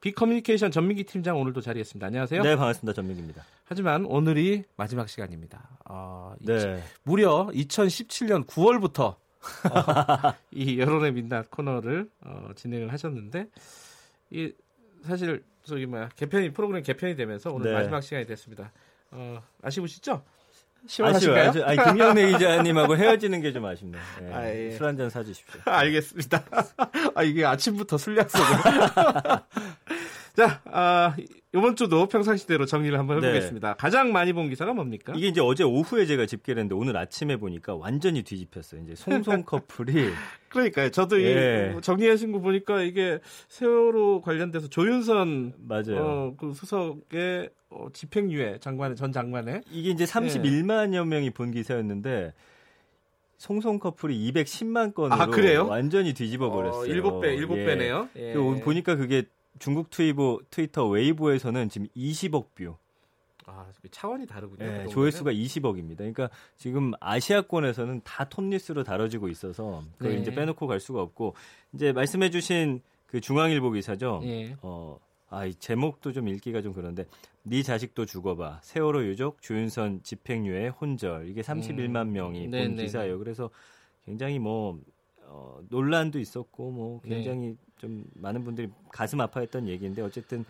비커뮤니케이션 0.00 0.70
전민기 0.70 1.04
팀장 1.04 1.38
오늘도 1.40 1.60
자리했습니다. 1.60 2.06
안녕하세요. 2.06 2.42
네, 2.42 2.56
반갑습니다. 2.56 2.92
전민기입니다. 2.94 3.44
하지만 3.64 4.04
오늘이 4.04 4.64
마지막 4.76 5.08
시간입니다. 5.08 5.68
어, 5.88 6.34
네. 6.40 6.82
무려 7.02 7.48
2017년 7.52 8.46
9월부터 8.46 9.02
어, 9.06 10.34
이 10.52 10.78
여론의 10.78 11.12
민낯 11.12 11.50
코너를 11.50 12.10
어, 12.22 12.50
진행을 12.54 12.92
하셨는데 12.92 13.48
이 14.30 14.52
사실 15.04 15.44
저기 15.62 15.86
뭐야 15.86 16.10
개편이 16.16 16.52
프로그램 16.52 16.82
개편이 16.82 17.16
되면서 17.16 17.52
오늘 17.52 17.70
네. 17.70 17.76
마지막 17.76 18.00
시간이 18.00 18.26
됐습니다. 18.26 18.72
어, 19.10 19.42
아쉬우시죠? 19.62 20.22
시원하신가요? 20.86 21.48
아쉬워요. 21.50 21.68
아니, 21.68 21.84
김영래 21.92 22.32
기자님하고 22.32 22.96
헤어지는 22.96 23.40
게 23.40 23.52
좀 23.52 23.64
아쉽네요. 23.64 24.00
네. 24.20 24.32
아, 24.32 24.48
예. 24.54 24.70
술한 24.72 24.96
잔 24.96 25.10
사주십시오. 25.10 25.60
알겠습니다. 25.66 26.44
아, 27.14 27.22
이게 27.22 27.44
아침부터 27.44 27.98
술 27.98 28.16
약속을. 28.18 28.46
자, 30.36 30.60
아, 30.66 31.14
이번 31.56 31.74
주도 31.74 32.06
평상시대로 32.06 32.66
정리를 32.66 32.98
한번 32.98 33.20
네. 33.20 33.28
해보겠습니다. 33.28 33.68
네. 33.70 33.74
가장 33.78 34.12
많이 34.12 34.32
본 34.34 34.50
기사가 34.50 34.74
뭡니까? 34.74 35.14
이게 35.16 35.28
이제 35.28 35.40
어제 35.40 35.64
오후에 35.64 36.04
제가 36.04 36.26
집계를 36.26 36.60
했는데 36.60 36.74
오늘 36.74 36.96
아침에 36.98 37.36
보니까 37.36 37.74
완전히 37.74 38.22
뒤집혔어요. 38.22 38.82
이제 38.82 38.94
송송 38.94 39.44
커플이. 39.46 40.10
그러니까요. 40.50 40.90
저도 40.90 41.22
예. 41.22 41.74
이 41.76 41.80
정리하신 41.80 42.32
거 42.32 42.40
보니까 42.40 42.82
이게 42.82 43.20
세월호 43.48 44.20
관련돼서 44.20 44.68
조윤선 44.68 45.54
맞아요. 45.66 45.96
어, 45.98 46.34
그 46.38 46.52
수석의 46.52 47.48
어, 47.70 47.88
집행유예 47.92 48.58
장관의 48.60 48.96
전 48.96 49.12
장관의 49.12 49.62
이게 49.70 49.90
이제 49.90 50.04
31만여 50.04 50.94
예. 50.94 51.04
명이 51.04 51.30
본 51.30 51.52
기사였는데 51.52 52.34
송송 53.38 53.78
커플이 53.78 54.32
210만 54.32 54.94
건으로 54.94 55.20
아, 55.20 55.26
그래요? 55.26 55.66
완전히 55.66 56.14
뒤집어 56.14 56.50
버렸어요. 56.50 56.82
어, 56.82 57.20
7배, 57.20 57.38
7배네요. 57.38 58.08
예. 58.16 58.30
예. 58.30 58.60
보니까 58.62 58.96
그게 58.96 59.24
중국 59.58 59.90
트위보, 59.90 60.40
트위터 60.50 60.86
웨이보에서는 60.88 61.68
지금 61.68 61.88
20억 61.96 62.54
뷰. 62.54 62.76
아, 63.46 63.66
차원이 63.90 64.26
다르군요. 64.26 64.64
네, 64.64 64.88
조회수가 64.88 65.32
20억입니다. 65.32 65.98
그러니까 65.98 66.28
지금 66.56 66.92
아시아권에서는 67.00 68.00
다 68.04 68.28
톱뉴스로 68.28 68.82
다뤄지고 68.82 69.28
있어서 69.28 69.82
그걸 69.98 70.16
네. 70.16 70.20
이제 70.20 70.34
빼놓고 70.34 70.66
갈 70.66 70.80
수가 70.80 71.00
없고 71.00 71.34
이제 71.72 71.92
말씀해주신 71.92 72.82
그 73.06 73.20
중앙일보 73.20 73.70
기사죠. 73.70 74.20
네. 74.24 74.56
어, 74.62 74.98
아, 75.30 75.46
이 75.46 75.54
제목도 75.54 76.12
좀 76.12 76.28
읽기가 76.28 76.60
좀 76.60 76.72
그런데 76.72 77.06
네 77.42 77.62
자식도 77.62 78.06
죽어봐 78.06 78.60
세월호 78.62 79.04
유족 79.04 79.40
주윤선 79.40 80.02
집행유예 80.02 80.68
혼절 80.68 81.28
이게 81.28 81.40
31만 81.40 82.08
음. 82.08 82.12
명이 82.12 82.48
네, 82.48 82.66
본 82.66 82.76
네, 82.76 82.82
기사예요. 82.82 83.14
네. 83.14 83.18
그래서 83.18 83.50
굉장히 84.04 84.40
뭐 84.40 84.80
어, 85.26 85.60
논란도 85.68 86.18
있었고 86.18 86.70
뭐 86.70 87.00
네. 87.04 87.16
굉장히 87.16 87.48
네. 87.48 87.56
좀 87.78 88.04
많은 88.14 88.44
분들이 88.44 88.70
가슴 88.90 89.20
아파했던 89.20 89.68
얘기인데 89.68 90.02
어쨌든 90.02 90.44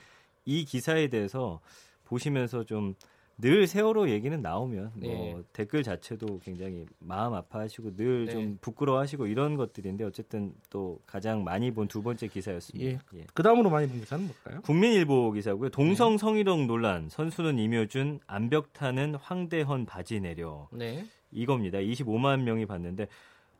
이 0.44 0.64
기사에 0.64 1.08
대해서 1.08 1.60
보시면서 2.04 2.64
좀 2.64 2.94
늘 3.38 3.66
세월호 3.66 4.08
얘기는 4.08 4.40
나오면 4.40 4.92
뭐 4.94 5.10
네. 5.10 5.36
댓글 5.52 5.82
자체도 5.82 6.40
굉장히 6.42 6.86
마음 6.98 7.34
아파하시고 7.34 7.90
늘좀 7.94 8.42
네. 8.42 8.56
부끄러워하시고 8.62 9.26
이런 9.26 9.56
것들인데 9.56 10.04
어쨌든 10.04 10.54
또 10.70 11.00
가장 11.06 11.44
많이 11.44 11.70
본 11.70 11.86
두 11.86 12.02
번째 12.02 12.26
기사였습니다. 12.28 12.90
예. 12.90 12.98
예. 13.20 13.26
그 13.32 13.42
다음으로 13.42 13.70
많이 13.70 13.88
본 13.88 14.00
기사는 14.00 14.26
뭘까요? 14.26 14.62
국민일보 14.62 15.32
기사고요. 15.32 15.68
동성 15.68 16.12
네. 16.12 16.18
성희롱 16.18 16.66
논란 16.66 17.08
선수는 17.10 17.58
임효준 17.58 18.20
암벽 18.26 18.72
타는 18.72 19.14
황대헌 19.16 19.84
바지 19.86 20.18
내려 20.18 20.68
네. 20.72 21.04
이겁니다. 21.30 21.78
25만 21.78 22.42
명이 22.42 22.66
봤는데 22.66 23.06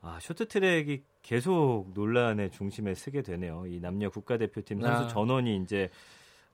아, 0.06 0.18
쇼트트랙이 0.20 1.02
계속 1.22 1.86
논란의 1.94 2.50
중심에 2.50 2.94
서게 2.94 3.22
되네요. 3.22 3.66
이 3.66 3.80
남녀 3.80 4.08
국가대표팀 4.10 4.80
선수 4.80 5.04
아. 5.04 5.08
전원이 5.08 5.56
이제 5.62 5.90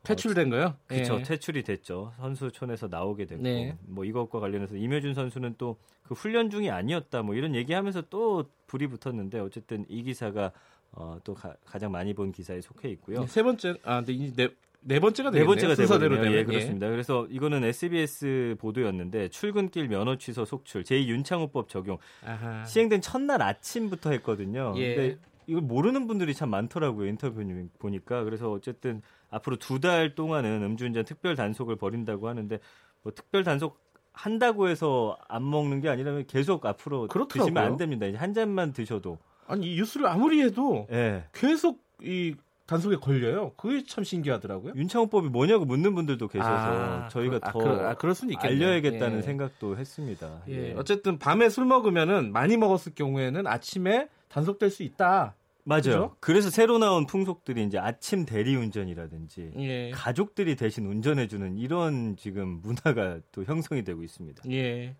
퇴출된 0.02 0.50
거요? 0.50 0.74
그렇죠. 0.86 1.18
네. 1.18 1.22
퇴출이 1.22 1.62
됐죠. 1.62 2.12
선수촌에서 2.16 2.88
나오게 2.88 3.26
됐고 3.26 3.42
네. 3.42 3.76
뭐 3.82 4.04
이것과 4.04 4.40
관련해서 4.40 4.76
임효준 4.76 5.14
선수는 5.14 5.54
또 5.58 5.76
그 6.12 6.14
훈련 6.14 6.50
중이 6.50 6.70
아니었다 6.70 7.22
뭐 7.22 7.34
이런 7.34 7.54
얘기하면서 7.54 8.02
또 8.10 8.44
불이 8.66 8.88
붙었는데 8.88 9.40
어쨌든 9.40 9.84
이 9.88 10.02
기사가 10.02 10.52
어, 10.92 11.18
또 11.24 11.32
가, 11.34 11.56
장 11.78 11.90
많이 11.90 12.12
본 12.12 12.32
기사에 12.32 12.60
속해 12.60 12.90
있고요. 12.90 13.20
네, 13.20 13.26
세 13.26 13.42
번째 13.42 13.76
아 13.82 13.96
근데 13.96 14.12
이제 14.12 14.54
네 14.84 14.98
번째가 15.00 15.30
되겠네요. 15.30 15.44
네 15.44 15.46
번째가 15.46 15.74
순서대로 15.76 16.16
되면 16.16 16.32
예, 16.32 16.44
그렇습니다. 16.44 16.86
예. 16.86 16.90
그래서 16.90 17.26
이거는 17.30 17.62
SBS 17.64 18.56
보도였는데 18.58 19.28
출근길 19.28 19.88
면허 19.88 20.16
취소 20.18 20.44
속출 20.44 20.82
제2 20.82 21.06
윤창호법 21.06 21.68
적용 21.68 21.98
아하. 22.24 22.64
시행된 22.64 23.00
첫날 23.00 23.42
아침부터 23.42 24.10
했거든요. 24.12 24.74
예. 24.76 24.94
근데 24.94 25.18
이걸 25.46 25.62
모르는 25.62 26.06
분들이 26.06 26.34
참 26.34 26.50
많더라고요. 26.50 27.06
인터뷰 27.08 27.42
보니까 27.78 28.24
그래서 28.24 28.50
어쨌든 28.50 29.02
앞으로 29.30 29.56
두 29.56 29.80
달 29.80 30.14
동안은 30.14 30.62
음주운전 30.62 31.04
특별 31.04 31.36
단속을 31.36 31.76
벌인다고 31.76 32.28
하는데 32.28 32.58
뭐 33.02 33.12
특별 33.12 33.44
단속 33.44 33.80
한다고 34.12 34.68
해서 34.68 35.16
안 35.28 35.48
먹는 35.48 35.80
게 35.80 35.88
아니라 35.88 36.20
계속 36.28 36.66
앞으로 36.66 37.08
그렇더라고요. 37.08 37.44
드시면 37.44 37.64
안 37.64 37.76
됩니다. 37.76 38.06
한 38.16 38.34
잔만 38.34 38.72
드셔도 38.72 39.18
아니 39.46 39.72
이 39.72 39.76
뉴스를 39.76 40.06
아무리 40.06 40.42
해도 40.42 40.86
예. 40.92 41.24
계속 41.32 41.82
이 42.02 42.34
단속에 42.66 42.96
걸려요. 42.96 43.52
그게 43.56 43.84
참 43.84 44.04
신기하더라고요. 44.04 44.74
윤창호법이 44.76 45.28
뭐냐고 45.28 45.64
묻는 45.64 45.94
분들도 45.94 46.28
계셔서 46.28 46.50
아, 46.50 47.08
저희가 47.08 47.40
그, 47.40 47.52
더 47.52 47.88
아, 47.88 47.94
그럴 47.94 48.14
수는 48.14 48.34
있겠네요. 48.34 48.66
알려야겠다는 48.66 49.18
예. 49.18 49.22
생각도 49.22 49.76
했습니다. 49.76 50.42
예. 50.48 50.70
예. 50.70 50.74
어쨌든 50.76 51.18
밤에 51.18 51.48
술 51.48 51.64
먹으면은 51.64 52.32
많이 52.32 52.56
먹었을 52.56 52.94
경우에는 52.94 53.46
아침에 53.46 54.08
단속될 54.28 54.70
수 54.70 54.82
있다. 54.82 55.34
맞아요. 55.64 55.80
그죠? 55.82 56.16
그래서 56.20 56.50
새로 56.50 56.78
나온 56.78 57.06
풍속들이 57.06 57.62
이제 57.64 57.78
아침 57.78 58.24
대리 58.24 58.56
운전이라든지 58.56 59.52
예. 59.58 59.90
가족들이 59.90 60.56
대신 60.56 60.86
운전해 60.86 61.28
주는 61.28 61.56
이런 61.56 62.16
지금 62.16 62.60
문화가 62.62 63.20
또 63.30 63.44
형성이 63.44 63.84
되고 63.84 64.02
있습니다. 64.02 64.42
예. 64.50 64.96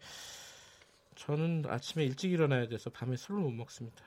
저는 1.17 1.65
아침에 1.69 2.05
일찍 2.05 2.33
일어나야 2.33 2.69
돼서 2.69 2.91
밤에 2.91 3.17
술을 3.17 3.41
못 3.41 3.51
먹습니다. 3.51 4.03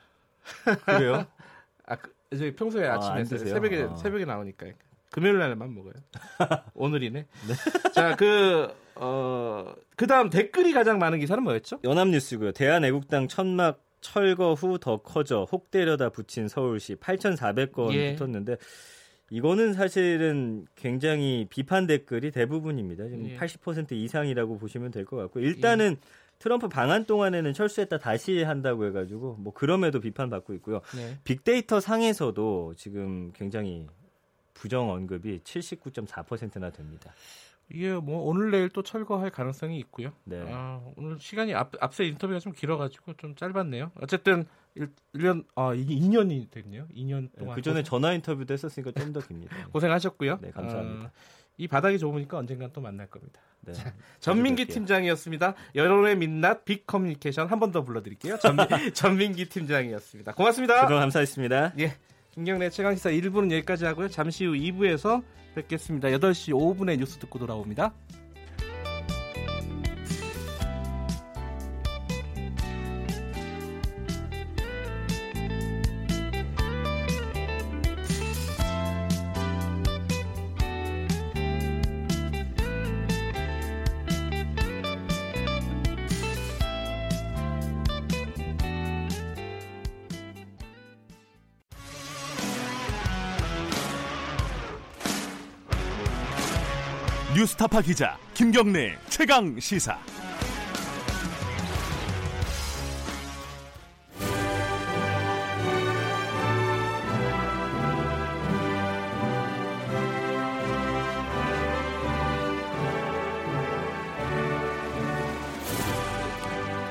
그래요? 0.84 1.26
아, 1.86 1.96
그, 1.96 2.12
저희 2.30 2.54
평소에 2.54 2.86
아, 2.88 2.94
아침에 2.94 3.24
새벽에 3.24 3.82
아. 3.90 3.94
새벽에 3.96 4.24
나오니까 4.24 4.66
금요일 5.10 5.38
날만 5.38 5.74
먹어요. 5.74 5.92
오늘이네. 6.74 7.20
네. 7.20 7.90
자, 7.92 8.16
그 8.16 8.68
어, 8.96 9.72
그 9.96 10.06
다음 10.06 10.30
댓글이 10.30 10.72
가장 10.72 10.98
많은 10.98 11.20
기사는 11.20 11.42
뭐였죠? 11.42 11.78
연합뉴스고요. 11.84 12.52
대한애국당 12.52 13.28
천막 13.28 13.80
철거 14.00 14.54
후 14.54 14.78
더 14.78 14.98
커져 14.98 15.46
혹 15.50 15.70
때려다 15.70 16.10
붙인 16.10 16.48
서울시 16.48 16.96
8,400건 16.96 17.92
예. 17.94 18.14
붙었는데 18.16 18.56
이거는 19.30 19.72
사실은 19.72 20.66
굉장히 20.76 21.46
비판 21.50 21.86
댓글이 21.86 22.30
대부분입니다. 22.30 23.04
지금 23.08 23.28
예. 23.30 23.36
80% 23.36 23.92
이상이라고 23.92 24.58
보시면 24.58 24.90
될 24.90 25.04
것 25.04 25.16
같고 25.16 25.40
일단은 25.40 25.92
예. 25.92 26.25
트럼프 26.38 26.68
방한 26.68 27.06
동안에는 27.06 27.52
철수했다 27.54 27.98
다시 27.98 28.42
한다고 28.42 28.84
해가지고 28.86 29.36
뭐 29.38 29.52
그럼에도 29.52 30.00
비판받고 30.00 30.54
있고요. 30.54 30.80
네. 30.94 31.18
빅데이터 31.24 31.80
상에서도 31.80 32.74
지금 32.76 33.32
굉장히 33.32 33.86
부정 34.54 34.90
언급이 34.90 35.40
79.4%나 35.44 36.70
됩니다. 36.70 37.12
이게 37.68 37.92
뭐 37.94 38.22
오늘 38.22 38.50
내일 38.52 38.68
또 38.68 38.82
철거할 38.82 39.30
가능성이 39.30 39.78
있고요. 39.80 40.12
네. 40.24 40.44
아, 40.48 40.80
오늘 40.96 41.18
시간이 41.18 41.52
앞, 41.54 41.72
앞서 41.80 42.04
인터뷰가 42.04 42.38
좀 42.38 42.52
길어가지고 42.52 43.14
좀 43.14 43.34
짧았네요. 43.34 43.90
어쨌든 44.00 44.46
1, 44.76 44.88
1년 45.14 45.44
아 45.56 45.74
이게 45.74 45.94
2년이 45.96 46.50
됐네요. 46.50 46.86
2년 46.94 47.28
동안. 47.36 47.56
그 47.56 47.62
전에 47.62 47.82
전화 47.82 48.12
인터뷰도 48.12 48.52
했었으니까 48.54 48.92
좀 48.92 49.12
더 49.12 49.20
깁니다. 49.20 49.56
고생하셨고요. 49.72 50.38
네, 50.42 50.50
감사합니다. 50.52 51.06
아, 51.06 51.10
이 51.58 51.68
바닥이 51.68 51.98
좁으니까 51.98 52.38
언젠간 52.38 52.70
또 52.72 52.80
만날 52.80 53.06
겁니다. 53.08 53.40
네. 53.60 53.72
자, 53.72 53.92
전민기 54.20 54.66
팀장이었습니다. 54.66 55.54
여론의 55.74 56.16
민낯 56.16 56.64
빅 56.64 56.86
커뮤니케이션 56.86 57.48
한 57.48 57.58
번 57.58 57.72
더 57.72 57.82
불러드릴게요. 57.82 58.38
전민, 58.38 58.66
전민 58.94 59.32
기 59.34 59.48
팀장이었습니다. 59.48 60.34
고맙습니다. 60.34 60.82
그동 60.82 60.98
감사했습니다. 61.00 61.72
예. 61.80 61.96
김경래 62.32 62.68
최강시사 62.70 63.10
1부는 63.10 63.50
여기까지 63.52 63.86
하고요. 63.86 64.08
잠시 64.08 64.44
후 64.44 64.52
2부에서 64.52 65.22
뵙겠습니다. 65.54 66.08
8시 66.08 66.52
5분에 66.52 66.98
뉴스 66.98 67.18
듣고 67.18 67.38
돌아옵니다. 67.38 67.92
뉴스타파 97.56 97.80
기자 97.80 98.18
김경래 98.34 98.96
최강 99.08 99.58
시사. 99.58 99.98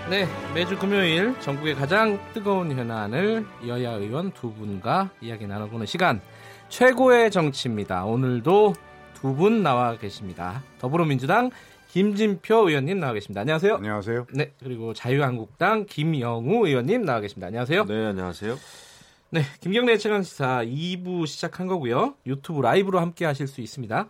네, 0.10 0.28
매주 0.54 0.78
금요일 0.78 1.40
전국의 1.42 1.76
가장 1.76 2.20
뜨거운 2.34 2.72
현안을 2.72 3.46
여야 3.68 3.92
의원 3.92 4.32
두 4.32 4.52
분과 4.54 5.12
이야기 5.22 5.46
나눠보는 5.46 5.86
시간 5.86 6.22
최고의 6.70 7.30
정치입니다. 7.32 8.06
오늘도 8.06 8.74
두 9.26 9.34
분 9.34 9.64
나와 9.64 9.98
계십니다. 9.98 10.62
더불어민주당 10.78 11.50
김진표 11.88 12.70
의원님 12.70 13.00
나와 13.00 13.14
계십니다. 13.14 13.42
안녕하세요. 13.42 13.78
안녕하세요. 13.78 14.28
네, 14.34 14.52
그리고 14.64 14.94
자유한국당 14.94 15.88
김영우 15.88 16.68
의원님 16.68 17.06
나와 17.06 17.22
계십니다. 17.22 17.48
안녕하세요. 17.48 17.86
네, 17.86 18.06
안녕하세요. 18.06 18.56
네, 19.32 19.42
김경래 19.62 19.98
최강 19.98 20.22
시사 20.22 20.64
2부 20.64 21.26
시작한 21.26 21.66
거고요. 21.66 22.14
유튜브 22.28 22.62
라이브로 22.62 23.00
함께 23.00 23.26
하실 23.26 23.48
수 23.48 23.62
있습니다. 23.62 24.06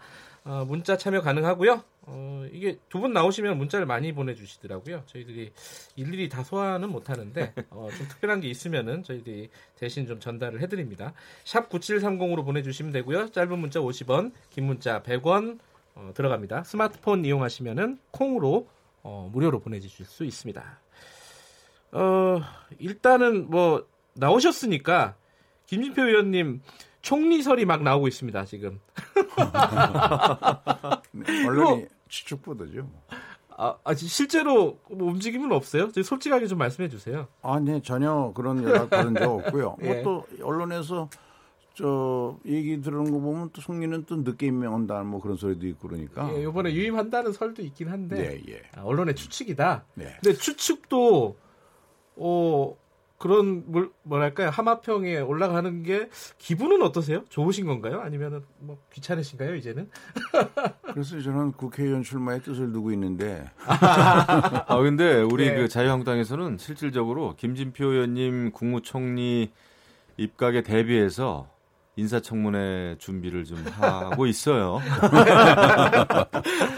어, 0.46 0.64
문자 0.66 0.96
참여 0.98 1.22
가능하고요. 1.22 1.84
어, 2.08 2.46
이게 2.52 2.78
두 2.88 3.00
분 3.00 3.14
나오시면 3.14 3.58
문자를 3.58 3.88
많이 3.88 4.14
보내주시더라고요. 4.14 5.04
저희들이 5.08 5.52
일일이 5.96 6.30
다 6.30 6.44
소화는 6.44 6.90
못하는데 6.90 7.54
어, 7.72 7.90
좀 7.98 8.08
특별한 8.08 8.42
게 8.42 8.48
있으면은 8.48 9.02
저희들이 9.04 9.50
대신 9.80 10.06
좀 10.06 10.20
전달을 10.20 10.62
해드립니다. 10.62 11.14
샵 11.44 11.68
9730으로 11.70 12.46
보내주시면 12.46 12.92
되고요. 12.94 13.32
짧은 13.32 13.58
문자 13.58 13.80
50원, 13.80 14.32
긴 14.52 14.66
문자 14.66 15.02
100원 15.02 15.58
어, 15.96 16.12
들어갑니다. 16.14 16.64
스마트폰 16.64 17.26
이용하시면은 17.26 17.98
콩으로 18.12 18.68
어, 19.02 19.30
무료로 19.34 19.60
보내주실 19.62 20.06
수 20.06 20.26
있습니다. 20.26 20.80
어, 21.94 22.42
일단은 22.78 23.50
뭐 23.50 23.88
나오셨으니까 24.14 25.16
김진표 25.66 26.04
의원님 26.04 26.62
총리설이 27.06 27.66
막 27.66 27.84
나오고 27.84 28.08
있습니다 28.08 28.46
지금. 28.46 28.80
네, 31.12 31.46
언론이 31.48 31.86
추측보도죠. 32.08 32.82
뭐. 32.82 33.04
아, 33.58 33.78
아, 33.84 33.94
실제로 33.94 34.80
뭐 34.90 35.12
움직임은 35.12 35.52
없어요? 35.52 35.92
솔직하게 35.92 36.48
좀 36.48 36.58
말씀해 36.58 36.90
주세요. 36.90 37.28
아, 37.44 37.60
네, 37.60 37.80
전혀 37.84 38.34
그런 38.36 38.64
연락 38.64 38.90
받은 38.90 39.14
적 39.16 39.32
없고요. 39.32 39.78
예. 39.86 40.02
뭐또 40.02 40.26
언론에서 40.42 41.08
저 41.76 42.38
얘기 42.44 42.82
들은 42.82 43.04
거 43.12 43.20
보면 43.20 43.52
또 43.54 43.62
송리는 43.62 44.06
또 44.06 44.16
늦게 44.18 44.48
임명한다 44.48 45.04
뭐 45.04 45.22
그런 45.22 45.38
소리도 45.38 45.68
있고 45.68 45.88
그러니까. 45.88 46.34
예, 46.36 46.42
이번에 46.42 46.74
유임한다는 46.74 47.34
설도 47.34 47.62
있긴 47.62 47.90
한데. 47.90 48.42
예, 48.48 48.52
예. 48.52 48.62
아, 48.76 48.82
언론의 48.82 49.14
추측이다. 49.14 49.86
네. 49.94 50.18
근데 50.24 50.36
추측도 50.36 51.38
어 52.16 52.78
그런 53.18 53.64
뭘, 53.68 53.90
뭐랄까요 54.04 54.50
하마평에 54.50 55.20
올라가는 55.20 55.84
게 55.84 56.10
기분은 56.38 56.82
어떠세요? 56.82 57.24
좋으신 57.30 57.66
건가요? 57.66 58.02
아니면은 58.02 58.44
뭐 58.60 58.78
귀찮으신가요 58.92 59.56
이제는? 59.56 59.90
그래서 60.94 61.20
저는 61.22 61.54
국회의원 61.54 62.04
출마의 62.04 62.42
뜻을 62.42 62.74
두고 62.74 62.92
있는데. 62.92 63.50
아 63.66 64.78
근데 64.82 65.22
우리 65.22 65.50
네. 65.50 65.56
그 65.56 65.68
자유한국당에서는 65.70 66.58
실질적으로 66.58 67.36
김진표 67.38 67.86
의원님 67.86 68.52
국무총리 68.52 69.52
입각에 70.18 70.62
대비해서 70.62 71.55
인사청문회 71.98 72.98
준비를 73.00 73.46
좀 73.46 73.64
하고 73.80 74.26
있어요. 74.28 74.82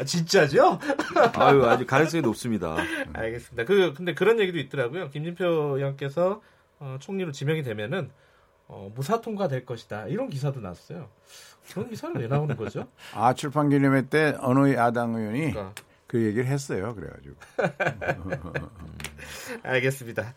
진짜죠? 0.06 0.80
아유, 1.34 1.66
아주 1.66 1.86
가능성이 1.86 2.22
높습니다. 2.22 2.76
알겠습니다. 3.14 3.66
그, 3.66 3.94
근데 3.94 4.14
그런 4.14 4.40
얘기도 4.40 4.58
있더라고요. 4.60 5.10
김진표 5.10 5.46
의원께서 5.78 6.42
어, 6.80 6.98
총리로 7.00 7.32
지명이 7.32 7.64
되면은 7.64 8.12
어, 8.68 8.92
무사 8.94 9.22
통과될 9.22 9.66
것이다. 9.66 10.08
이런 10.08 10.30
기사도 10.30 10.60
났어요. 10.60 11.10
그런 11.72 11.90
기사는 11.90 12.16
왜 12.20 12.28
나오는 12.28 12.56
거죠? 12.56 12.88
아, 13.16 13.34
출판 13.34 13.70
기념회 13.70 14.10
때 14.10 14.36
어느 14.40 14.74
야당 14.76 15.16
의원이 15.16 15.52
그러니까. 15.52 15.74
그 16.06 16.24
얘기를 16.24 16.46
했어요. 16.46 16.94
그래가지고. 16.96 17.36
알겠습니다. 19.64 20.34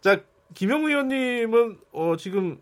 자, 0.00 0.20
김영 0.54 0.84
의원님은 0.84 1.78
어, 1.92 2.16
지금 2.18 2.60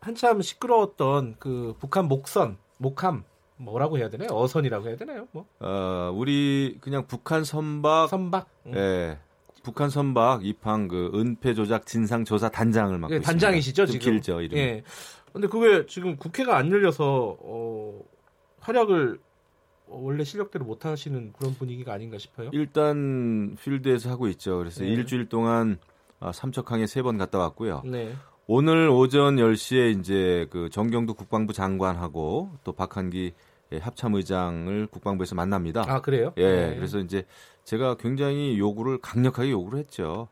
한참 0.00 0.40
시끄러웠던 0.42 1.36
그 1.38 1.74
북한 1.78 2.06
목선, 2.06 2.56
목함 2.78 3.24
뭐라고 3.56 3.98
해야 3.98 4.08
되나요? 4.08 4.28
어선이라고 4.30 4.86
해야 4.88 4.96
되나요? 4.96 5.26
뭐? 5.32 5.46
어, 5.58 6.12
우리 6.14 6.78
그냥 6.80 7.06
북한 7.06 7.42
선박 7.44 8.08
선박. 8.08 8.48
음. 8.66 8.74
예. 8.76 9.18
북한 9.64 9.90
선박 9.90 10.46
입항 10.46 10.86
그 10.88 11.10
은폐 11.14 11.52
조작 11.54 11.84
진상 11.84 12.24
조사 12.24 12.48
단장을 12.48 12.96
맡고 12.96 13.14
예, 13.16 13.20
단장이시죠, 13.20 13.86
지금. 13.86 13.98
길죠, 14.12 14.40
이름. 14.40 14.56
예. 14.56 14.82
근데 15.32 15.48
그게 15.48 15.84
지금 15.86 16.16
국회가 16.16 16.56
안 16.56 16.70
열려서 16.70 17.36
어 17.40 18.00
활약을 18.60 19.18
원래 19.88 20.22
실력대로 20.24 20.64
못 20.64 20.84
하시는 20.86 21.32
그런 21.32 21.54
분위기가 21.54 21.92
아닌가 21.92 22.18
싶어요. 22.18 22.50
일단 22.52 23.56
필드에서 23.60 24.10
하고 24.10 24.28
있죠. 24.28 24.58
그래서 24.58 24.84
네. 24.84 24.90
일주일 24.90 25.28
동안 25.28 25.78
아, 26.20 26.30
삼척항에 26.32 26.86
세 26.86 27.02
번 27.02 27.18
갔다 27.18 27.38
왔고요. 27.38 27.82
네. 27.84 28.14
오늘 28.50 28.88
오전 28.88 29.36
10시에 29.36 30.00
이제 30.00 30.46
그 30.48 30.70
정경도 30.70 31.12
국방부 31.12 31.52
장관하고 31.52 32.52
또 32.64 32.72
박한기 32.72 33.34
합참의장을 33.78 34.86
국방부에서 34.86 35.34
만납니다. 35.34 35.84
아 35.86 36.00
그래요? 36.00 36.32
예. 36.38 36.68
네. 36.68 36.74
그래서 36.74 36.98
이제 36.98 37.26
제가 37.64 37.96
굉장히 37.96 38.58
요구를 38.58 38.98
강력하게 39.02 39.50
요구를 39.50 39.78
했죠. 39.80 40.28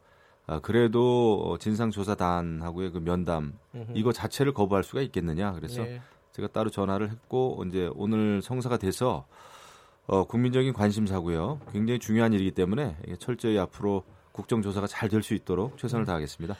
아, 0.47 0.61
그래도 0.61 1.59
진상조사단하고의 1.61 2.93
그 2.93 2.99
면담. 2.99 3.59
이거 3.93 4.13
자체를 4.13 4.55
거부할 4.55 4.83
수가 4.83 5.03
있겠느냐. 5.03 5.53
그래서 5.53 5.83
네. 5.83 6.01
제가 6.33 6.49
따로 6.49 6.71
전화를 6.71 7.11
했고 7.11 7.63
이제 7.69 7.91
오늘 7.95 8.41
성사가 8.41 8.79
돼서 8.79 9.27
어, 10.07 10.25
국민적인 10.25 10.73
관심사고요. 10.73 11.61
굉장히 11.71 11.99
중요한 11.99 12.33
일이기 12.33 12.53
때문에 12.53 12.97
철저히 13.19 13.59
앞으로 13.59 14.05
국정조사가 14.33 14.87
잘 14.87 15.11
될 15.11 15.21
수 15.23 15.35
있도록 15.35 15.77
최선을 15.77 16.05
음. 16.05 16.07
다하겠습니다. 16.07 16.57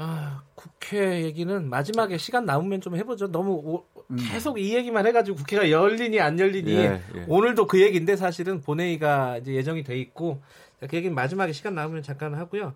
아, 0.00 0.42
국회 0.54 1.24
얘기는 1.24 1.68
마지막에 1.68 2.18
시간 2.18 2.44
남으면 2.44 2.80
좀 2.80 2.94
해보죠. 2.94 3.32
너무 3.32 3.54
오, 3.54 3.84
음. 4.12 4.16
계속 4.30 4.60
이 4.60 4.72
얘기만 4.76 5.04
해가지고 5.08 5.36
국회가 5.38 5.68
열리니 5.68 6.20
안 6.20 6.38
열리니 6.38 6.72
예, 6.72 7.02
예. 7.16 7.24
오늘도 7.26 7.66
그 7.66 7.82
얘기인데 7.82 8.14
사실은 8.14 8.60
본회의가 8.60 9.38
이제 9.38 9.52
예정이 9.54 9.82
돼 9.82 9.98
있고 9.98 10.40
그 10.78 10.96
얘기는 10.96 11.12
마지막에 11.12 11.52
시간 11.52 11.74
남으면 11.74 12.02
잠깐 12.04 12.34
하고요. 12.34 12.74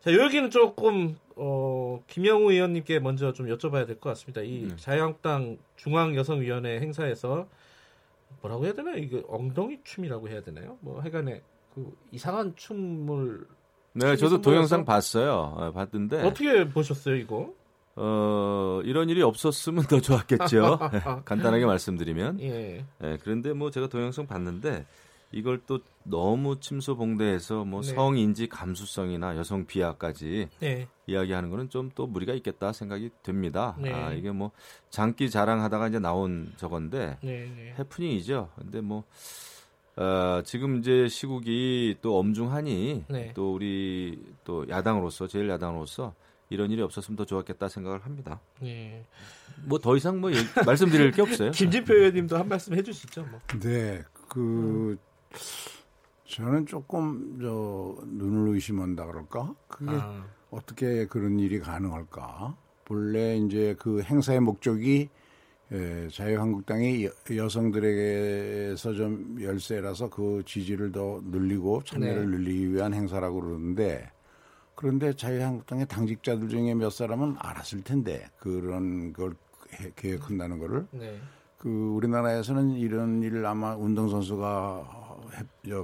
자, 0.00 0.14
여기는 0.14 0.48
조금 0.48 1.16
어, 1.36 2.02
김영우 2.06 2.50
의원님께 2.50 2.98
먼저 2.98 3.34
좀 3.34 3.46
여쭤봐야 3.48 3.86
될 3.86 4.00
것 4.00 4.08
같습니다. 4.10 4.40
이 4.40 4.64
음. 4.64 4.76
자유한국당 4.78 5.58
중앙여성위원회 5.76 6.80
행사에서 6.80 7.46
뭐라고 8.40 8.64
해야 8.64 8.72
되나요? 8.72 8.96
이거 8.96 9.22
엉덩이 9.28 9.80
춤이라고 9.84 10.30
해야 10.30 10.42
되나요? 10.42 10.78
뭐 10.80 11.02
해간에 11.02 11.42
그 11.74 11.94
이상한 12.10 12.54
춤을 12.56 13.46
네, 13.94 14.16
저도 14.16 14.40
동영상 14.40 14.84
봤어요. 14.84 15.54
어, 15.56 15.72
봤는데 15.72 16.22
어떻게 16.22 16.68
보셨어요, 16.68 17.14
이거? 17.16 17.52
어, 17.96 18.80
이런 18.84 19.08
일이 19.08 19.22
없었으면 19.22 19.84
더 19.84 20.00
좋았겠죠. 20.00 20.78
간단하게 21.24 21.64
말씀드리면. 21.64 22.40
예. 22.40 22.84
예. 23.02 23.18
그런데 23.22 23.52
뭐 23.52 23.70
제가 23.70 23.88
동영상 23.88 24.26
봤는데 24.26 24.84
이걸 25.30 25.60
또 25.66 25.80
너무 26.04 26.60
침소봉대해서 26.60 27.64
뭐 27.64 27.82
네. 27.82 27.92
성인지 27.94 28.48
감수성이나 28.48 29.36
여성 29.36 29.66
비하까지 29.66 30.48
네. 30.60 30.88
이야기하는 31.06 31.50
거는 31.50 31.70
좀 31.70 31.90
또 31.94 32.06
무리가 32.06 32.32
있겠다 32.34 32.72
생각이 32.72 33.10
됩니다. 33.22 33.76
네. 33.80 33.92
아, 33.92 34.12
이게 34.12 34.30
뭐 34.32 34.50
장기 34.90 35.30
자랑하다가 35.30 35.88
이제 35.88 35.98
나온 35.98 36.52
저건데 36.56 37.18
네, 37.22 37.50
네. 37.56 37.74
해프닝이죠. 37.78 38.50
근데 38.56 38.80
뭐 38.80 39.04
어, 39.96 40.42
지금 40.44 40.78
이제 40.78 41.08
시국이 41.08 41.96
또 42.02 42.18
엄중하니 42.18 43.04
네. 43.08 43.32
또 43.34 43.54
우리 43.54 44.20
또 44.44 44.68
야당으로서 44.68 45.26
제일 45.28 45.48
야당으로서 45.48 46.14
이런 46.50 46.70
일이 46.70 46.82
없었으면 46.82 47.16
더 47.16 47.24
좋았겠다 47.24 47.68
생각을 47.68 48.04
합니다. 48.04 48.40
네. 48.60 49.04
뭐 49.64 49.78
더 49.78 49.96
이상 49.96 50.20
뭐 50.20 50.30
얘기, 50.32 50.44
말씀드릴 50.66 51.12
게 51.12 51.22
없어요. 51.22 51.50
김진표 51.52 51.94
의원님도 51.94 52.36
한 52.36 52.48
말씀 52.48 52.74
해주시죠. 52.74 53.24
뭐. 53.30 53.40
네, 53.60 54.02
그 54.28 54.98
저는 56.26 56.66
조금 56.66 57.38
저 57.40 57.94
눈을 58.06 58.54
의심한다 58.54 59.06
그럴까? 59.06 59.54
그게 59.68 59.92
아. 59.92 60.24
어떻게 60.50 61.06
그런 61.06 61.38
일이 61.38 61.60
가능할까? 61.60 62.56
본래 62.84 63.36
이제 63.36 63.74
그 63.78 64.02
행사의 64.02 64.40
목적이 64.40 65.08
예, 65.74 66.08
자유한국당이 66.08 67.08
여, 67.36 67.48
성들에게서 67.48 68.94
좀 68.94 69.36
열세라서 69.40 70.08
그 70.08 70.40
지지를 70.46 70.92
더 70.92 71.20
늘리고 71.24 71.82
참여를 71.82 72.30
네. 72.30 72.36
늘리기 72.36 72.72
위한 72.72 72.94
행사라고 72.94 73.40
그러는데 73.40 74.08
그런데 74.76 75.12
자유한국당의 75.14 75.86
당직자들 75.86 76.48
중에 76.48 76.74
몇 76.74 76.90
사람은 76.90 77.36
알았을 77.40 77.82
텐데 77.82 78.24
그런 78.38 79.12
걸 79.12 79.34
계획한다는 79.96 80.60
거를 80.60 80.86
네. 80.92 81.18
그 81.58 81.68
우리나라에서는 81.68 82.76
이런 82.76 83.22
일을 83.24 83.44
아마 83.44 83.74
운동선수가 83.74 85.16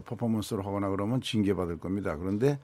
퍼포먼스를 0.04 0.64
하거나 0.64 0.88
그러면 0.90 1.20
징계받을 1.20 1.80
겁니다. 1.80 2.16
그런데 2.16 2.60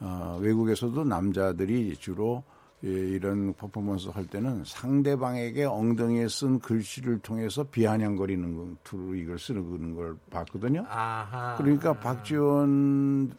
어, 0.00 0.38
외국에서도 0.42 1.02
남자들이 1.04 1.96
주로 1.96 2.42
예, 2.84 2.88
이런 2.88 3.52
퍼포먼스 3.54 4.08
할 4.08 4.26
때는 4.26 4.62
상대방에게 4.64 5.64
엉덩이에 5.64 6.28
쓴 6.28 6.60
글씨를 6.60 7.18
통해서 7.18 7.64
비아냥거리는 7.64 8.76
투로 8.84 9.16
이걸 9.16 9.38
쓰는 9.38 9.96
걸 9.96 10.16
봤거든요. 10.30 10.84
아하. 10.88 11.56
그러니까 11.56 11.92
박지원 11.98 13.32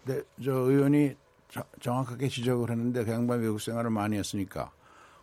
저 0.44 0.52
의원이 0.52 1.16
저, 1.48 1.64
정확하게 1.80 2.28
지적을 2.28 2.70
했는데 2.70 3.06
그 3.06 3.12
양반 3.12 3.40
외국 3.40 3.62
생활을 3.62 3.90
많이 3.90 4.18
했으니까 4.18 4.72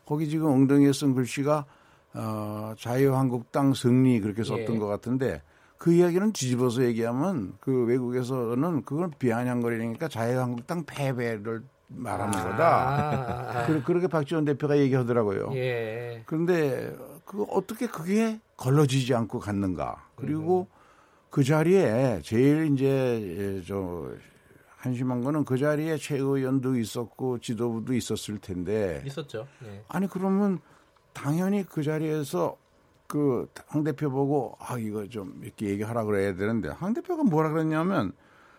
거기 0.07 0.29
지금 0.29 0.47
엉덩이에 0.47 0.93
쓴 0.93 1.15
글씨가 1.15 1.67
어, 2.15 2.75
자유한국당 2.79 3.75
승리 3.75 4.21
그렇게 4.21 4.43
썼던 4.43 4.77
예. 4.77 4.79
것 4.79 4.87
같은데 4.87 5.43
그 5.77 5.93
이야기는 5.93 6.33
뒤집어서 6.33 6.85
얘기하면 6.85 7.53
그 7.61 7.85
외국에서는 7.85 8.83
그걸 8.85 9.11
비아냥거리니까 9.19 10.09
자유한국당 10.09 10.85
패배를 10.85 11.63
말하는 11.89 12.39
아~ 12.39 12.43
거다. 12.43 13.67
그, 13.67 13.83
그렇게 13.83 14.07
박지원 14.07 14.45
대표가 14.45 14.79
얘기하더라고요. 14.79 15.51
예. 15.55 16.23
그런데 16.27 16.95
그 17.25 17.45
어떻게 17.45 17.87
그게 17.87 18.41
걸러지지 18.57 19.15
않고 19.15 19.39
갔는가? 19.39 20.09
그리고 20.17 20.67
음. 20.71 20.77
그 21.31 21.45
자리에 21.45 22.21
제일 22.23 22.73
이제 22.73 23.63
저 23.67 24.11
한심한 24.77 25.23
거는 25.23 25.45
그 25.45 25.59
자리에 25.59 25.97
최 25.97 26.17
의원도 26.17 26.77
있었고 26.79 27.39
지도부도 27.39 27.95
있었을 27.95 28.39
텐데 28.39 29.03
있었죠. 29.05 29.47
네. 29.61 29.85
아니 29.89 30.07
그러면 30.07 30.61
당연히 31.13 31.65
그 31.65 31.83
자리에서 31.83 32.57
그항 33.07 33.85
대표 33.85 34.11
보고 34.11 34.57
아 34.61 34.79
이거 34.79 35.07
좀 35.09 35.41
이렇게 35.43 35.67
얘기하라 35.67 36.05
그래야 36.05 36.35
되는데 36.35 36.69
항 36.69 36.95
대표가 36.95 37.25
뭐라 37.25 37.51
그랬냐면 37.51 38.13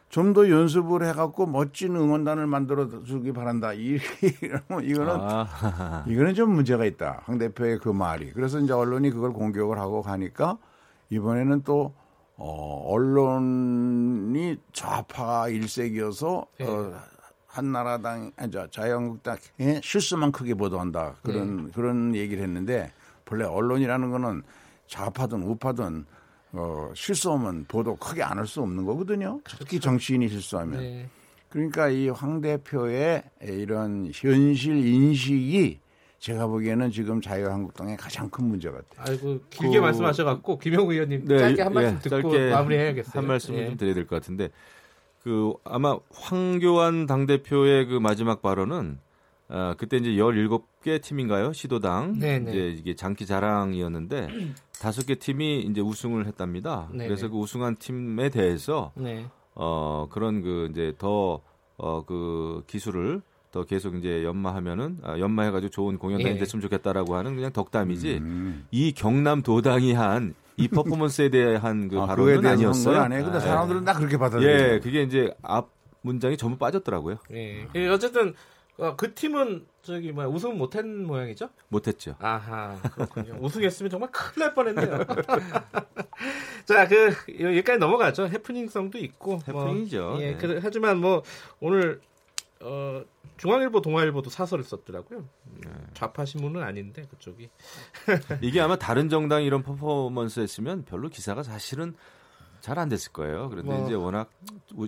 좀 0.09 0.33
더 0.33 0.49
연습을 0.49 1.03
해갖고 1.05 1.45
멋진 1.47 1.95
응원단을 1.95 2.47
만들어 2.47 3.03
주기 3.03 3.33
바란다. 3.33 3.73
이 3.73 3.97
이거는 4.83 5.09
아. 5.09 6.05
이거는 6.07 6.33
좀 6.33 6.51
문제가 6.51 6.85
있다. 6.85 7.21
항 7.25 7.37
대표의 7.37 7.79
그 7.79 7.89
말이. 7.89 8.31
그래서 8.31 8.59
이제 8.59 8.71
언론이 8.73 9.11
그걸 9.11 9.33
공격을 9.33 9.77
하고 9.77 10.01
가니까 10.01 10.57
이번에는 11.09 11.63
또 11.63 11.93
어, 12.37 12.83
언론이 12.87 14.57
좌파 14.71 15.49
일색이어서 15.49 16.45
네. 16.59 16.67
어, 16.67 16.93
한나라당, 17.47 18.31
아니, 18.37 18.51
자유한국당의 18.69 19.81
실수만 19.81 20.31
크게 20.31 20.53
보도한다. 20.53 21.15
그런 21.23 21.65
네. 21.65 21.71
그런 21.73 22.15
얘기를 22.15 22.43
했는데 22.43 22.91
본래 23.25 23.45
언론이라는 23.45 24.11
거는 24.11 24.43
좌파든 24.85 25.41
우파든 25.41 26.05
어, 26.57 26.91
실수하면 26.95 27.65
보도 27.67 27.95
크게 27.95 28.23
안 28.23 28.37
할 28.37 28.45
수 28.47 28.61
없는 28.61 28.85
거거든요. 28.85 29.39
특히 29.45 29.79
정치인이 29.79 30.27
실수하면. 30.29 30.79
네. 30.79 31.09
그러니까 31.49 31.89
이 31.89 32.09
황 32.09 32.41
대표의 32.41 33.23
이런 33.41 34.11
현실 34.13 34.85
인식이 34.85 35.79
제가 36.19 36.47
보기에는 36.47 36.91
지금 36.91 37.21
자유한국당의 37.21 37.95
가장 37.97 38.29
큰 38.29 38.45
문제 38.45 38.69
같아요. 38.69 38.95
아이고 39.07 39.39
길게 39.49 39.77
그, 39.79 39.83
말씀하셔갖고 39.83 40.57
김영우 40.59 40.91
의원님 40.91 41.25
네, 41.25 41.37
짧게 41.37 41.61
한 41.61 41.73
말씀 41.73 41.95
예, 41.95 41.99
듣고 42.09 42.29
마무리해야겠어요. 42.51 43.11
한 43.21 43.27
말씀 43.27 43.55
예. 43.55 43.67
좀 43.67 43.77
드려야 43.77 43.93
될 43.93 44.07
것 44.07 44.15
같은데 44.17 44.49
그 45.23 45.53
아마 45.63 45.97
황교안 46.11 47.05
당 47.05 47.25
대표의 47.27 47.85
그 47.87 47.99
마지막 47.99 48.41
발언은 48.41 48.99
어, 49.49 49.73
그때 49.77 49.97
이제 49.97 50.09
17개 50.09 51.01
팀인가요? 51.01 51.53
시도당. 51.53 52.19
네네. 52.19 52.39
네. 52.39 52.51
이제 52.51 52.67
이게 52.79 52.95
장기 52.95 53.25
자랑이었는데 53.25 54.27
다섯 54.81 55.05
개 55.05 55.15
팀이 55.15 55.61
이제 55.61 55.81
우승을 55.81 56.25
했답니다. 56.27 56.87
네네. 56.91 57.07
그래서 57.07 57.27
네. 57.27 57.31
그 57.31 57.37
우승한 57.37 57.77
팀에 57.77 58.29
대해서 58.29 58.91
네. 58.95 59.25
어, 59.55 60.07
그런 60.11 60.41
그 60.41 60.67
이제 60.71 60.93
더 60.97 61.41
어, 61.77 62.05
그 62.05 62.63
기술을 62.67 63.21
더 63.51 63.63
계속 63.63 63.95
이제 63.95 64.23
연마하면은 64.23 64.99
아, 65.03 65.17
연마해가지고 65.19 65.69
좋은 65.71 65.97
공연단이 65.97 66.35
예. 66.35 66.39
됐으면 66.39 66.61
좋겠다라고 66.61 67.15
하는 67.15 67.35
그냥 67.35 67.51
덕담이지 67.53 68.17
음. 68.17 68.67
이 68.71 68.91
경남 68.93 69.41
도당이 69.41 69.93
한 69.93 70.33
이 70.57 70.67
퍼포먼스에 70.67 71.29
대한 71.29 71.87
그 71.87 71.99
아, 71.99 72.07
발언은 72.07 72.45
아니었어요. 72.45 72.99
아니에요. 72.99 73.23
근데 73.23 73.37
아, 73.37 73.41
사람들은 73.41 73.85
다 73.85 73.93
그렇게 73.93 74.17
받아들여요. 74.17 74.73
예, 74.73 74.79
그게 74.79 75.03
이제 75.03 75.31
앞 75.43 75.69
문장이 76.01 76.35
전부 76.37 76.57
빠졌더라고요. 76.57 77.17
예. 77.33 77.67
예 77.75 77.87
어쨌든 77.87 78.33
어, 78.77 78.95
그 78.95 79.13
팀은 79.13 79.65
저기 79.87 80.11
뭐야 80.11 80.27
우승 80.27 80.57
못한 80.57 81.05
모양이죠? 81.05 81.49
못했죠. 81.69 82.15
아하 82.19 82.77
그렇군요. 82.93 83.37
우승했으면 83.41 83.89
정말 83.89 84.11
큰일 84.11 84.47
날 84.47 84.53
뻔했네요. 84.53 84.99
자, 86.65 86.85
그 86.89 87.13
여기까지 87.39 87.79
넘어가죠. 87.79 88.27
해프닝성도 88.27 88.97
있고 88.97 89.39
뭐, 89.47 89.63
해프닝이죠. 89.63 90.01
뭐, 90.01 90.21
예, 90.21 90.31
네. 90.31 90.37
그, 90.37 90.59
하지만 90.61 90.97
뭐 90.97 91.23
오늘 91.61 92.01
어, 92.59 93.01
중앙일보, 93.37 93.81
동아일보도 93.81 94.29
사설을 94.29 94.65
썼더라고요. 94.65 95.23
네. 95.63 95.71
좌파 95.93 96.25
신문은 96.25 96.61
아닌데 96.61 97.05
그쪽이 97.09 97.49
이게 98.41 98.59
아마 98.59 98.75
다른 98.75 99.07
정당 99.07 99.43
이런 99.43 99.63
퍼포먼스 99.63 100.41
했으면 100.41 100.83
별로 100.83 101.07
기사가 101.07 101.43
사실은 101.43 101.95
잘 102.61 102.77
안 102.79 102.89
됐을 102.89 103.11
거예요. 103.11 103.49
그런데 103.49 103.71
뭐. 103.71 103.85
이제 103.85 103.93
워낙 103.95 104.29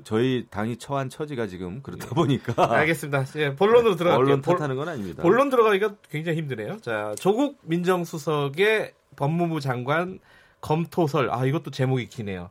저희 0.04 0.46
당이 0.50 0.78
처한 0.78 1.10
처지가 1.10 1.48
지금 1.48 1.82
그렇다 1.82 2.06
예. 2.06 2.10
보니까 2.16 2.54
알겠습니다. 2.78 3.26
예, 3.38 3.56
본론으로 3.56 3.96
들어갈게요. 3.96 4.26
언론 4.26 4.42
탓하는 4.42 4.76
건 4.76 4.90
아닙니다. 4.90 5.24
본론 5.24 5.50
들어가기가 5.50 5.96
굉장히 6.10 6.38
힘드네요. 6.40 6.78
자, 6.82 7.14
조국 7.20 7.58
민정수석의 7.64 8.94
법무부 9.16 9.60
장관 9.60 10.20
검토설. 10.62 11.30
아, 11.32 11.46
이것도 11.46 11.72
제목이 11.72 12.08
기네요. 12.08 12.50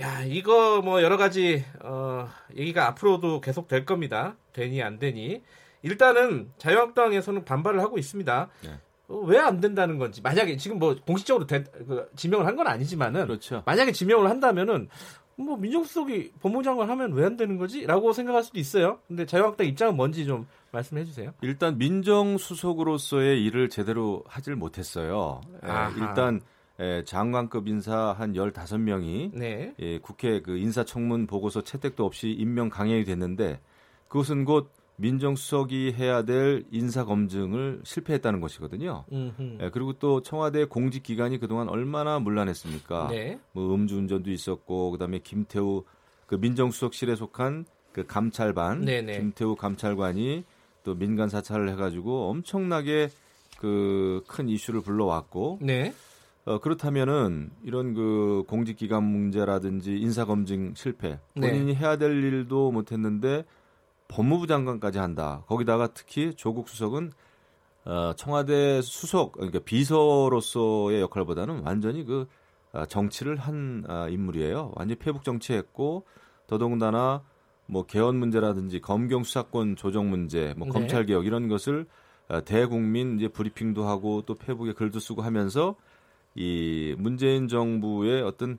야, 0.00 0.22
이거 0.24 0.80
뭐 0.82 1.02
여러 1.02 1.16
가지 1.16 1.64
어, 1.82 2.28
얘기가 2.56 2.86
앞으로도 2.88 3.40
계속 3.40 3.68
될 3.68 3.84
겁니다. 3.84 4.36
되니 4.52 4.82
안 4.82 4.98
되니. 4.98 5.42
일단은 5.82 6.50
자유한국당에서는 6.58 7.44
반발을 7.44 7.80
하고 7.80 7.98
있습니다. 7.98 8.48
네. 8.64 8.70
어, 9.12 9.18
왜안 9.26 9.60
된다는 9.60 9.98
건지 9.98 10.20
만약에 10.22 10.56
지금 10.56 10.78
뭐 10.78 10.96
공식적으로 11.04 11.46
대, 11.46 11.62
그, 11.64 12.08
지명을 12.16 12.46
한 12.46 12.56
건 12.56 12.66
아니지만은 12.66 13.26
그렇죠. 13.26 13.62
만약에 13.66 13.92
지명을 13.92 14.28
한다면은 14.30 14.88
뭐 15.36 15.56
민정수석이 15.56 16.32
법무장관 16.40 16.90
하면 16.90 17.12
왜 17.14 17.24
안 17.24 17.36
되는 17.36 17.56
거지?라고 17.56 18.12
생각할 18.12 18.42
수도 18.42 18.58
있어요. 18.60 18.98
근데 19.08 19.24
자유한국당 19.26 19.66
입장은 19.66 19.96
뭔지 19.96 20.26
좀 20.26 20.46
말씀해 20.70 21.04
주세요. 21.04 21.32
일단 21.40 21.78
민정수석으로서의 21.78 23.42
일을 23.44 23.68
제대로 23.68 24.22
하질 24.26 24.56
못했어요. 24.56 25.40
예, 25.64 25.68
일단 26.00 26.40
예, 26.80 27.02
장관급 27.04 27.68
인사 27.68 28.12
한 28.18 28.32
15명이 28.34 29.30
네. 29.34 29.74
예, 29.78 29.98
국회 29.98 30.40
그 30.40 30.56
인사청문 30.58 31.26
보고서 31.26 31.62
채택도 31.62 32.04
없이 32.04 32.28
임명 32.30 32.68
강행이 32.68 33.04
됐는데 33.04 33.60
그것은 34.08 34.44
곧 34.44 34.70
민정수석이 34.96 35.94
해야 35.98 36.22
될 36.22 36.64
인사 36.70 37.04
검증을 37.04 37.80
실패했다는 37.84 38.40
것이거든요. 38.40 39.04
네, 39.08 39.70
그리고 39.72 39.94
또 39.94 40.22
청와대 40.22 40.64
공직 40.64 41.02
기간이 41.02 41.38
그동안 41.38 41.68
얼마나 41.68 42.18
문란했습니까? 42.18 43.08
네. 43.08 43.38
뭐 43.52 43.74
음주운전도 43.74 44.30
있었고 44.30 44.92
그다음에 44.92 45.18
김태우 45.18 45.84
그 46.26 46.36
민정수석실에 46.36 47.16
속한 47.16 47.66
그 47.92 48.06
감찰반 48.06 48.84
네네. 48.84 49.18
김태우 49.18 49.56
감찰관이 49.56 50.44
또 50.84 50.94
민간 50.94 51.28
사찰을 51.28 51.68
해가지고 51.70 52.30
엄청나게 52.30 53.10
그 53.58 54.22
큰 54.26 54.48
이슈를 54.48 54.80
불러왔고 54.80 55.58
네. 55.60 55.92
어, 56.44 56.58
그렇다면은 56.58 57.50
이런 57.62 57.94
그 57.94 58.42
공직기관 58.48 59.04
문제라든지 59.04 59.96
인사검증 59.98 60.74
실패 60.74 61.20
네. 61.34 61.48
본인이 61.48 61.72
네. 61.72 61.74
해야 61.74 61.96
될 61.96 62.12
일도 62.24 62.72
못했는데 62.72 63.44
법무부 64.12 64.46
장관까지 64.46 64.98
한다. 64.98 65.42
거기다가 65.46 65.88
특히 65.88 66.34
조국 66.34 66.68
수석은 66.68 67.12
어, 67.84 68.12
청와대 68.14 68.82
수석 68.82 69.32
그러니까 69.32 69.60
비서로서의 69.60 71.00
역할보다는 71.00 71.62
완전히 71.64 72.04
그 72.04 72.28
어, 72.72 72.84
정치를 72.84 73.36
한 73.36 73.84
어, 73.88 74.08
인물이에요. 74.10 74.72
완전히 74.76 74.98
페북 74.98 75.24
정치했고 75.24 76.04
더더군다나 76.46 77.22
뭐 77.66 77.86
개헌 77.86 78.16
문제라든지 78.16 78.80
검경 78.80 79.24
수사권 79.24 79.76
조정 79.76 80.10
문제, 80.10 80.52
뭐 80.58 80.66
네. 80.66 80.72
검찰 80.72 81.06
개혁 81.06 81.24
이런 81.24 81.48
것을 81.48 81.86
어, 82.28 82.44
대국민 82.44 83.16
이제 83.16 83.28
브리핑도 83.28 83.84
하고 83.84 84.22
또 84.26 84.34
페북에 84.34 84.74
글도 84.74 85.00
쓰고 85.00 85.22
하면서 85.22 85.74
이 86.34 86.94
문재인 86.98 87.48
정부의 87.48 88.22
어떤 88.22 88.58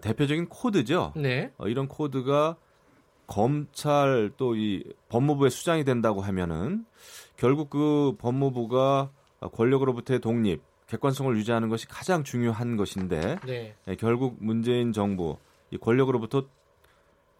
대표적인 0.00 0.48
코드죠. 0.48 1.12
네. 1.14 1.52
어, 1.56 1.68
이런 1.68 1.86
코드가 1.86 2.56
검찰 3.28 4.32
또 4.36 4.56
이 4.56 4.82
법무부의 5.08 5.50
수장이 5.50 5.84
된다고 5.84 6.20
하면은 6.20 6.84
결국 7.36 7.70
그 7.70 8.16
법무부가 8.18 9.10
권력으로부터의 9.52 10.20
독립, 10.20 10.62
객관성을 10.88 11.36
유지하는 11.36 11.68
것이 11.68 11.86
가장 11.86 12.24
중요한 12.24 12.76
것인데 12.76 13.38
네. 13.46 13.76
네, 13.84 13.96
결국 13.96 14.36
문재인 14.40 14.92
정부 14.92 15.36
이 15.70 15.76
권력으로부터 15.76 16.46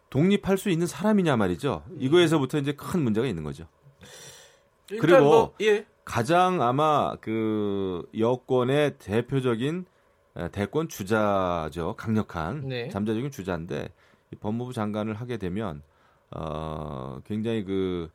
독립할 0.09 0.57
수 0.57 0.69
있는 0.69 0.87
사람이냐 0.87 1.35
말이죠. 1.35 1.83
이거에서부터 1.97 2.59
이제 2.59 2.71
큰 2.71 3.01
문제가 3.01 3.27
있는 3.27 3.43
거죠. 3.43 3.65
그리고 4.87 5.19
뭐, 5.19 5.53
예. 5.61 5.85
가장 6.05 6.61
아마 6.61 7.15
그 7.21 8.07
여권의 8.17 8.97
대표적인 8.97 9.85
대권 10.51 10.87
주자죠. 10.87 11.95
강력한 11.95 12.67
네. 12.67 12.89
잠재적인 12.89 13.29
주자인데 13.29 13.89
법무부 14.37 14.73
장관을 14.73 15.13
하게 15.13 15.37
되면 15.37 15.81
어, 16.31 17.19
굉장히 17.25 17.63
그, 17.63 18.09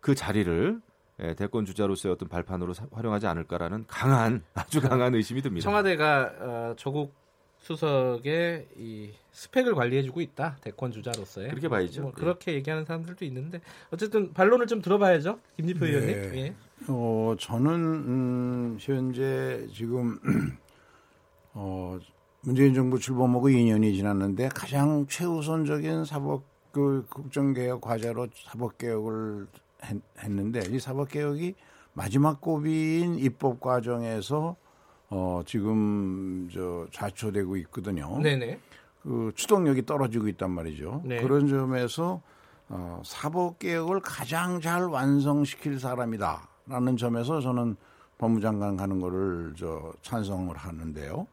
그 0.00 0.14
자리를 0.14 0.80
예, 1.22 1.34
대권 1.34 1.64
주자로서의 1.64 2.14
어떤 2.14 2.28
발판으로 2.28 2.72
사, 2.72 2.86
활용하지 2.90 3.26
않을까라는 3.26 3.84
강한 3.86 4.42
아주 4.54 4.80
강한 4.80 5.14
의심이 5.14 5.42
듭니다. 5.42 5.62
청와대가 5.62 6.32
어, 6.40 6.74
조국 6.76 7.14
수석의 7.58 8.66
이 8.76 9.10
스펙을 9.30 9.74
관리해주고 9.76 10.20
있다 10.20 10.56
대권 10.62 10.90
주자로서의 10.90 11.50
그렇게 11.50 11.68
봐야죠. 11.68 12.02
뭐 12.02 12.12
그렇게 12.12 12.52
예. 12.52 12.56
얘기하는 12.56 12.84
사람들도 12.84 13.24
있는데 13.26 13.60
어쨌든 13.92 14.32
반론을 14.32 14.66
좀 14.66 14.82
들어봐야죠, 14.82 15.38
김지표 15.56 15.84
네. 15.84 15.90
의원님. 15.92 16.36
예. 16.38 16.54
어 16.88 17.36
저는 17.38 17.70
음, 17.72 18.76
현재 18.80 19.66
지금 19.72 20.18
어 21.54 21.98
문재인 22.44 22.74
정부 22.74 22.98
출범하고 22.98 23.48
2년이 23.48 23.94
지났는데 23.94 24.48
가장 24.48 25.06
최우선적인 25.06 26.04
사법 26.04 26.42
그 26.72 27.06
국정개혁 27.08 27.80
과제로 27.80 28.26
사법개혁을 28.34 29.46
했, 29.84 30.28
는데 30.28 30.60
이 30.68 30.80
사법개혁이 30.80 31.54
마지막 31.92 32.40
고비인 32.40 33.16
입법 33.18 33.60
과정에서 33.60 34.56
어, 35.10 35.42
지금 35.46 36.48
저 36.52 36.86
좌초되고 36.90 37.56
있거든요. 37.58 38.18
네네. 38.18 38.58
그 39.04 39.30
추동력이 39.36 39.86
떨어지고 39.86 40.26
있단 40.28 40.50
말이죠. 40.50 41.02
네. 41.04 41.22
그런 41.22 41.46
점에서 41.46 42.22
어, 42.68 43.02
사법 43.04 43.60
개혁을 43.60 44.00
가장 44.00 44.60
잘 44.60 44.86
완성시킬 44.86 45.78
사람이다라는 45.78 46.96
점에서 46.96 47.40
저는 47.40 47.76
법무장관 48.18 48.76
가는 48.76 48.98
거를 48.98 49.54
저 49.56 49.92
찬성을 50.02 50.56
하는데요. 50.56 51.26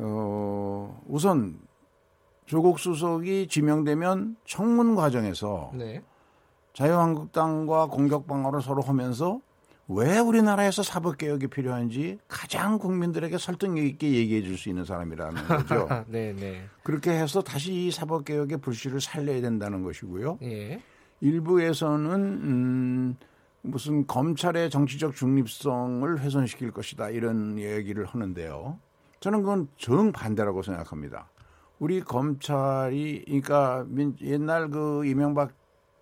어, 0.00 1.00
우선 1.06 1.58
조국 2.46 2.78
수석이 2.78 3.48
지명되면 3.48 4.36
청문 4.44 4.94
과정에서 4.94 5.70
네. 5.74 6.02
자유한국당과 6.72 7.86
공격 7.86 8.26
방어를 8.26 8.62
서로 8.62 8.80
하면서 8.80 9.40
왜 9.88 10.18
우리나라에서 10.18 10.82
사법 10.82 11.18
개혁이 11.18 11.48
필요한지 11.48 12.18
가장 12.28 12.78
국민들에게 12.78 13.36
설득력 13.38 13.84
있게 13.84 14.12
얘기해 14.12 14.42
줄 14.42 14.56
수 14.56 14.68
있는 14.68 14.84
사람이라는 14.84 15.34
거죠. 15.48 15.88
네, 16.06 16.32
네. 16.34 16.62
그렇게 16.82 17.10
해서 17.10 17.42
다시 17.42 17.72
이 17.72 17.90
사법 17.90 18.24
개혁의 18.24 18.58
불씨를 18.58 19.00
살려야 19.00 19.40
된다는 19.40 19.82
것이고요. 19.82 20.38
예. 20.42 20.80
일부에서는 21.20 22.10
음, 22.14 23.16
무슨 23.62 24.06
검찰의 24.06 24.70
정치적 24.70 25.14
중립성을 25.14 26.20
훼손시킬 26.20 26.70
것이다 26.70 27.08
이런 27.10 27.58
얘기를 27.58 28.04
하는데요. 28.04 28.78
저는 29.20 29.42
그건 29.42 29.68
정반대라고 29.76 30.62
생각합니다. 30.62 31.28
우리 31.78 32.00
검찰이 32.00 33.24
그러니까 33.26 33.86
옛날 34.22 34.68
그 34.70 35.04
이명박 35.04 35.52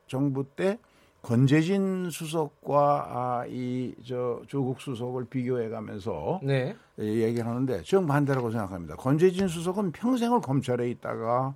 정부 0.07 0.45
때 0.45 0.79
권재진 1.23 2.09
수석과 2.11 3.07
아, 3.09 3.47
이저 3.49 4.43
조국 4.47 4.81
수석을 4.81 5.25
비교해 5.25 5.69
가면서 5.69 6.41
네. 6.43 6.77
얘기를 6.99 7.47
하는데 7.47 7.83
정반대라고 7.83 8.51
생각합니다. 8.53 8.95
권재진 8.95 9.49
수석은 9.49 9.93
평생을 9.93 10.41
검찰에 10.41 10.89
있다가 10.91 11.55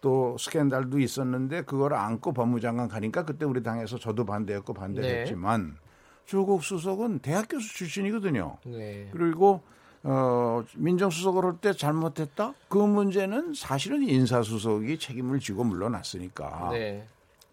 또 0.00 0.36
스캔들도 0.38 0.98
있었는데 0.98 1.62
그걸 1.62 1.94
안고 1.94 2.32
법무장관 2.32 2.88
가니까 2.88 3.24
그때 3.24 3.44
우리 3.44 3.62
당에서 3.62 3.98
저도 3.98 4.24
반대했고 4.24 4.72
반대했지만 4.72 5.66
네. 5.74 5.92
조국 6.24 6.64
수석은 6.64 7.18
대학 7.18 7.48
교수 7.48 7.74
출신이거든요. 7.74 8.56
네. 8.64 9.10
그리고 9.12 9.62
어, 10.04 10.64
민정수석을 10.74 11.44
할 11.44 11.56
때 11.60 11.72
잘못했다? 11.72 12.54
그 12.68 12.78
문제는 12.78 13.54
사실은 13.54 14.02
인사수석이 14.02 14.98
책임을 14.98 15.38
지고 15.40 15.62
물러났으니까. 15.64 16.70
네. 16.72 17.06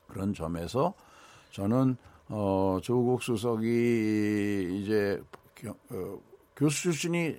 그런 0.08 0.34
점에서 0.34 0.94
저는 1.52 1.96
어, 2.30 2.80
조국 2.82 3.22
수석이 3.22 4.82
이제 4.82 5.22
교, 5.56 5.70
어, 5.92 6.20
교수 6.56 6.84
출신이 6.84 7.36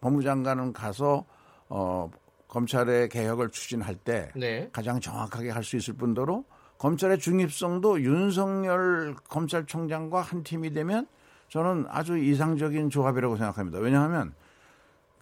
법무장관은 0.00 0.72
가서 0.72 1.24
어, 1.68 2.10
검찰의 2.48 3.08
개혁을 3.08 3.50
추진할 3.50 3.94
때 3.96 4.30
네. 4.34 4.68
가장 4.72 5.00
정확하게 5.00 5.50
할 5.50 5.62
수 5.64 5.76
있을 5.76 5.94
뿐더러 5.94 6.42
검찰의 6.78 7.18
중립성도 7.18 8.00
윤석열 8.02 9.14
검찰총장과 9.28 10.22
한 10.22 10.42
팀이 10.42 10.72
되면 10.72 11.06
저는 11.50 11.86
아주 11.88 12.16
이상적인 12.16 12.90
조합이라고 12.90 13.36
생각합니다. 13.36 13.80
왜냐하면 13.80 14.32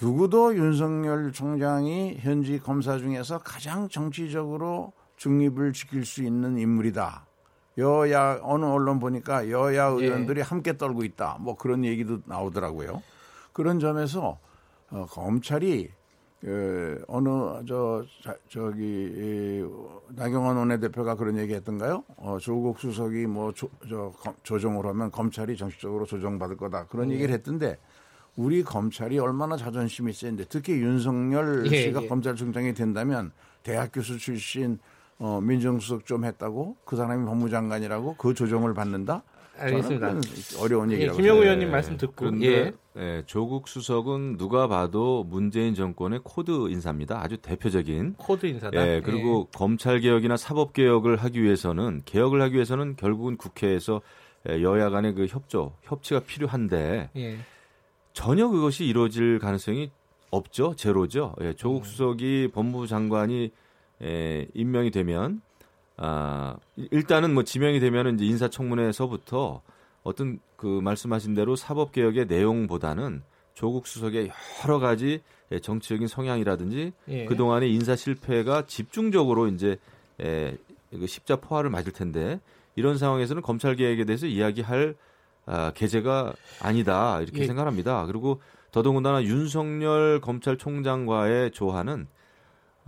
누구도 0.01 0.55
윤석열 0.55 1.33
총장이 1.33 2.19
현지 2.21 2.59
검사 2.61 2.99
중에서 2.99 3.39
가장 3.39 3.89
정치적으로 3.89 4.93
중립을 5.17 5.73
지킬 5.73 6.05
수 6.05 6.23
있는 6.23 6.59
인물이다. 6.59 7.27
여야 7.79 8.39
어느 8.43 8.65
언론 8.65 8.99
보니까 8.99 9.51
여야 9.51 9.87
의원들이 9.87 10.41
예. 10.41 10.45
함께 10.45 10.77
떨고 10.77 11.03
있다. 11.03 11.39
뭐 11.41 11.57
그런 11.57 11.85
얘기도 11.85 12.19
나오더라고요. 12.27 13.03
그런 13.53 13.81
점에서 13.81 14.39
어, 14.91 15.07
검찰이 15.09 15.91
그 16.41 17.05
어느 17.09 17.29
저 17.67 18.05
저기 18.49 18.83
이, 18.83 19.65
나경원 20.11 20.57
원내대표가 20.57 21.17
그런 21.17 21.37
얘기했던가요? 21.39 22.05
어, 22.17 22.39
조국 22.41 22.79
수석이 22.79 23.27
뭐 23.27 23.53
조, 23.53 23.69
저, 23.89 24.13
조정을 24.45 24.87
하면 24.87 25.11
검찰이 25.11 25.57
정식적으로 25.57 26.05
조정받을 26.07 26.57
거다 26.57 26.87
그런 26.87 27.11
예. 27.11 27.15
얘기를 27.15 27.35
했던데 27.35 27.79
우리 28.37 28.63
검찰이 28.63 29.19
얼마나 29.19 29.57
자존심이 29.57 30.13
센데 30.13 30.45
특히 30.49 30.75
윤석열 30.75 31.67
예, 31.73 31.83
씨가 31.83 32.05
예. 32.05 32.07
검찰총장이 32.09 32.73
된다면 32.73 33.33
대학 33.65 33.91
교수 33.93 34.17
출신 34.17 34.79
어, 35.19 35.41
민정수석 35.41 36.07
좀 36.07 36.25
했다고 36.25 36.77
그 36.85 36.95
사람이 36.95 37.25
법무장관이라고 37.27 38.15
그 38.17 38.35
조정을 38.35 38.75
받는다? 38.75 39.25
알겠습니다. 39.59 40.15
어려운 40.61 40.93
얘기라고. 40.93 41.19
예, 41.19 41.23
김영우 41.23 41.43
의원님 41.43 41.71
말씀 41.71 41.97
듣고. 41.97 42.41
예. 42.43 42.73
예. 42.97 43.23
조국 43.27 43.69
수석은 43.69 44.37
누가 44.39 44.67
봐도 44.67 45.25
문재인 45.25 45.75
정권의 45.75 46.21
코드 46.25 46.69
인사입니다. 46.69 47.23
아주 47.23 47.37
대표적인 47.37 48.15
코드 48.19 48.47
인사다. 48.47 48.87
예. 48.87 49.01
그리고 49.01 49.47
예. 49.47 49.59
검찰 49.59 50.01
개혁이나 50.01 50.37
사법 50.37 50.73
개혁을 50.73 51.17
하기 51.17 51.43
위해서는 51.43 52.03
개혁을 52.05 52.43
하기 52.43 52.55
위해서는 52.55 52.97
결국은 52.97 53.37
국회에서 53.37 54.01
예, 54.49 54.63
여야 54.63 54.91
간의 54.91 55.15
그 55.15 55.27
협조, 55.27 55.73
협치가 55.83 56.21
필요한데 56.21 57.11
예. 57.17 57.39
전혀 58.13 58.49
그것이 58.49 58.85
이루어질 58.85 59.39
가능성이 59.39 59.91
없죠. 60.31 60.75
제로죠. 60.77 61.35
예. 61.41 61.53
조국 61.55 61.79
음. 61.79 61.85
수석이 61.85 62.51
법무부 62.53 62.87
장관이 62.87 63.51
에, 64.03 64.47
임명이 64.55 64.91
되면 64.91 65.41
아, 65.99 66.57
일단은 66.77 67.35
뭐 67.35 67.43
지명이 67.43 67.81
되면은 67.81 68.15
이제 68.15 68.25
인사청문회에서부터 68.25 69.63
어떤 70.05 70.39
그 70.57 70.67
말씀하신 70.67 71.35
대로 71.35 71.57
사법 71.57 71.93
개혁의 71.93 72.27
내용보다는 72.27 73.23
조국 73.55 73.87
수석의 73.89 74.31
여러 74.65 74.79
가지 74.79 75.23
정치적인 75.61 76.07
성향이라든지 76.07 76.93
예. 77.09 77.25
그 77.25 77.37
동안의 77.37 77.75
인사 77.75 77.97
실패가 77.97 78.67
집중적으로 78.67 79.49
이제 79.49 79.77
에, 80.21 80.57
그 80.91 81.07
십자 81.07 81.37
포화를 81.37 81.69
맞을 81.69 81.93
텐데 81.93 82.41
이런 82.77 82.97
상황에서는 82.97 83.43
검찰 83.43 83.75
개혁에 83.75 84.05
대해서 84.05 84.27
이야기할 84.27 84.95
아, 85.47 85.73
계제가 85.75 86.35
아니다 86.61 87.21
이렇게 87.21 87.43
예. 87.43 87.47
생각합니다. 87.47 88.07
그리고 88.07 88.41
더더군다나 88.71 89.25
윤석열 89.25 90.21
검찰총장과의 90.21 91.51
조화는 91.51 92.07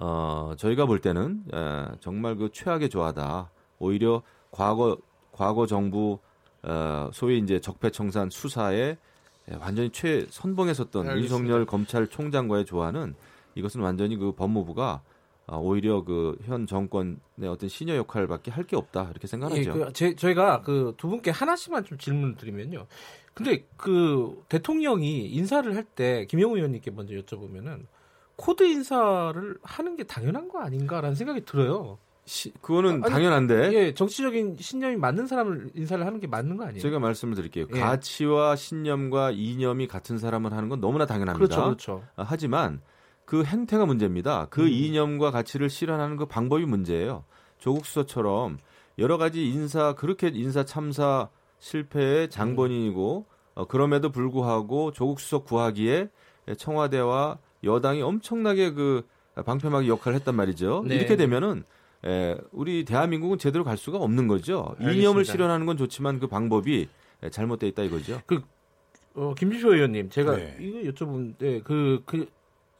어, 0.03 0.55
저희가 0.57 0.87
볼 0.87 0.99
때는 1.01 1.45
에, 1.53 1.97
정말 2.01 2.35
그 2.37 2.49
최악의 2.53 2.89
조화다. 2.89 3.51
오히려 3.79 4.23
과거 4.51 4.97
과거 5.33 5.67
정부 5.67 6.19
어, 6.63 7.11
소위 7.13 7.39
이제 7.39 7.61
적폐청산 7.61 8.31
수사에 8.31 8.97
에, 9.49 9.55
완전히 9.61 9.91
최 9.91 10.27
선봉에 10.31 10.73
섰던 10.75 11.07
네, 11.07 11.15
윤석열 11.17 11.67
검찰총장과의 11.67 12.65
조화는 12.65 13.15
이것은 13.55 13.81
완전히 13.83 14.17
그 14.17 14.33
법무부가 14.33 15.03
어, 15.47 15.59
오히려 15.59 16.03
그 16.05 16.37
현 16.47 16.67
정권의 16.67 17.19
어떤 17.49 17.69
시녀 17.69 17.95
역할밖에 17.97 18.51
할 18.51 18.65
게 18.65 18.77
없다 18.77 19.09
이렇게 19.11 19.27
생각하죠. 19.27 19.61
예, 19.61 19.65
그 19.75 19.93
제, 19.93 20.15
저희가 20.15 20.63
그 20.63 20.95
두 20.97 21.09
분께 21.09 21.31
하나씩만 21.31 21.85
좀 21.85 21.99
질문을 21.99 22.37
드리면요. 22.37 22.87
근데 23.35 23.67
그 23.77 24.43
대통령이 24.49 25.27
인사를 25.27 25.75
할 25.77 25.85
때 25.85 26.25
김영우 26.27 26.57
의원님께 26.57 26.91
먼저 26.93 27.15
여쭤보면은 27.15 27.87
코드 28.41 28.63
인사를 28.63 29.59
하는 29.63 29.97
게 29.97 30.05
당연한 30.05 30.49
거 30.49 30.61
아닌가라는 30.61 31.15
생각이 31.15 31.45
들어요. 31.45 31.99
시, 32.25 32.51
그거는 32.63 33.05
아니, 33.05 33.13
당연한데. 33.13 33.73
예, 33.75 33.93
정치적인 33.93 34.57
신념이 34.59 34.97
맞는 34.97 35.27
사람을 35.27 35.73
인사를 35.75 36.07
하는 36.07 36.21
게 36.21 36.27
맞는 36.27 36.57
거 36.57 36.65
아니에요? 36.65 36.81
제가 36.81 37.01
말씀을 37.01 37.35
드릴게요. 37.35 37.67
예. 37.75 37.79
가치와 37.79 38.57
신념과 38.57 39.33
이념이 39.33 39.89
같은 39.89 40.17
사람을 40.17 40.55
하는 40.55 40.71
건 40.71 40.81
너무나 40.81 41.05
당연합니다. 41.05 41.55
그렇죠, 41.55 41.65
그렇죠. 41.65 42.05
아, 42.17 42.25
하지만 42.27 42.81
그 43.27 43.45
행태가 43.45 43.85
문제입니다. 43.85 44.47
그 44.49 44.63
음. 44.63 44.69
이념과 44.69 45.33
가치를 45.33 45.69
실현하는 45.69 46.17
그 46.17 46.25
방법이 46.25 46.65
문제예요. 46.65 47.25
조국 47.59 47.85
수석처럼 47.85 48.57
여러 48.97 49.19
가지 49.19 49.47
인사 49.47 49.95
그렇게 49.95 50.29
인사 50.33 50.65
참사 50.65 51.29
실패의 51.59 52.31
장본인이고 52.31 53.27
음. 53.29 53.35
어, 53.55 53.67
그럼에도 53.67 54.11
불구하고 54.11 54.93
조국 54.93 55.21
수석 55.21 55.45
구하기에 55.45 56.09
청와대와 56.57 57.37
여당이 57.65 58.03
엄청나게 58.03 58.73
그 58.73 59.07
방패막이 59.35 59.89
역할을 59.89 60.17
했단 60.17 60.35
말이죠. 60.35 60.85
네. 60.87 60.97
이렇게 60.97 61.17
되면은 61.17 61.65
에, 62.05 62.37
우리 62.53 62.85
대한민국은 62.85 63.39
제대로 63.39 63.65
갈 63.65 63.77
수가 63.77 63.99
없는 63.99 64.27
거죠. 64.27 64.75
알겠습니다. 64.79 64.93
이념을 64.93 65.25
실현하는 65.25 65.67
건 65.67 65.77
좋지만 65.77 66.19
그 66.19 66.27
방법이 66.27 66.89
잘못돼 67.31 67.69
있다 67.69 67.83
이거죠. 67.83 68.23
그 68.27 68.43
어, 69.15 69.35
김지표 69.35 69.75
의원님, 69.75 70.09
제가 70.09 70.37
네. 70.37 70.57
이거 70.61 70.79
여쭤보는데 70.91 71.65
그, 71.65 72.03
그 72.07 72.29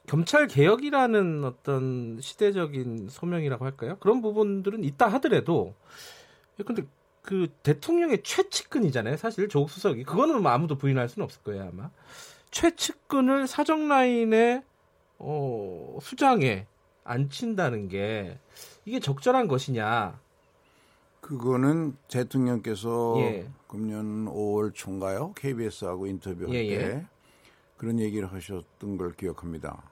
검찰 0.07 0.47
개혁이라는 0.47 1.43
어떤 1.43 2.19
시대적인 2.21 3.09
소명이라고 3.09 3.65
할까요? 3.65 3.97
그런 3.99 4.21
부분들은 4.21 4.83
있다 4.83 5.07
하더라도 5.09 5.75
근데 6.65 6.83
그 7.21 7.47
대통령의 7.63 8.23
최측근이잖아요. 8.23 9.17
사실 9.17 9.47
조국 9.47 9.69
수석이 9.69 10.03
그거는 10.03 10.41
뭐 10.41 10.51
아무도 10.51 10.77
부인할 10.77 11.07
수는 11.07 11.23
없을 11.23 11.41
거예요 11.43 11.69
아마 11.71 11.89
최측근을 12.49 13.47
사정 13.47 13.87
라인에 13.87 14.63
어, 15.23 15.99
수장에 16.01 16.65
앉힌다는 17.03 17.87
게 17.87 18.37
이게 18.85 18.99
적절한 18.99 19.47
것이냐? 19.47 20.19
그거는 21.21 21.95
대통령께서 22.07 23.15
예. 23.19 23.47
금년 23.67 24.25
5월 24.25 24.73
초인가요? 24.73 25.33
KBS하고 25.33 26.07
인터뷰할 26.07 26.55
예, 26.55 26.67
때 26.67 26.73
예. 26.73 27.05
그런 27.77 27.99
얘기를 27.99 28.31
하셨던 28.31 28.97
걸 28.97 29.13
기억합니다. 29.13 29.83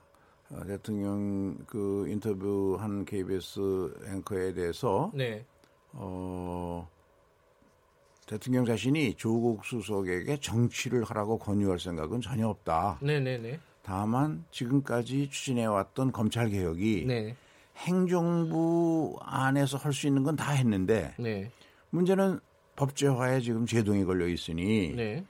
어, 0.50 0.64
대통령 0.66 1.56
그 1.66 2.06
인터뷰한 2.08 3.04
KBS 3.04 3.94
앵커에 4.06 4.52
대해서 4.52 5.12
네. 5.14 5.46
어, 5.92 6.88
대통령 8.26 8.64
자신이 8.64 9.14
조국 9.14 9.64
수석에게 9.64 10.38
정치를 10.40 11.04
하라고 11.04 11.38
권유할 11.38 11.78
생각은 11.78 12.20
전혀 12.20 12.48
없다. 12.48 12.98
네네네. 13.00 13.60
다만 13.82 14.44
지금까지 14.50 15.28
추진해왔던 15.30 16.12
검찰 16.12 16.48
개혁이 16.50 17.04
네. 17.06 17.34
행정부 17.76 19.18
안에서 19.22 19.78
할 19.78 19.92
수 19.92 20.06
있는 20.06 20.22
건 20.22 20.36
다 20.36 20.52
했는데 20.52 21.14
네. 21.18 21.50
문제는 21.90 22.40
법제화에 22.76 23.40
지금 23.40 23.66
제동이 23.66 24.04
걸려 24.04 24.26
있으니 24.26 24.94
네. 24.94 25.24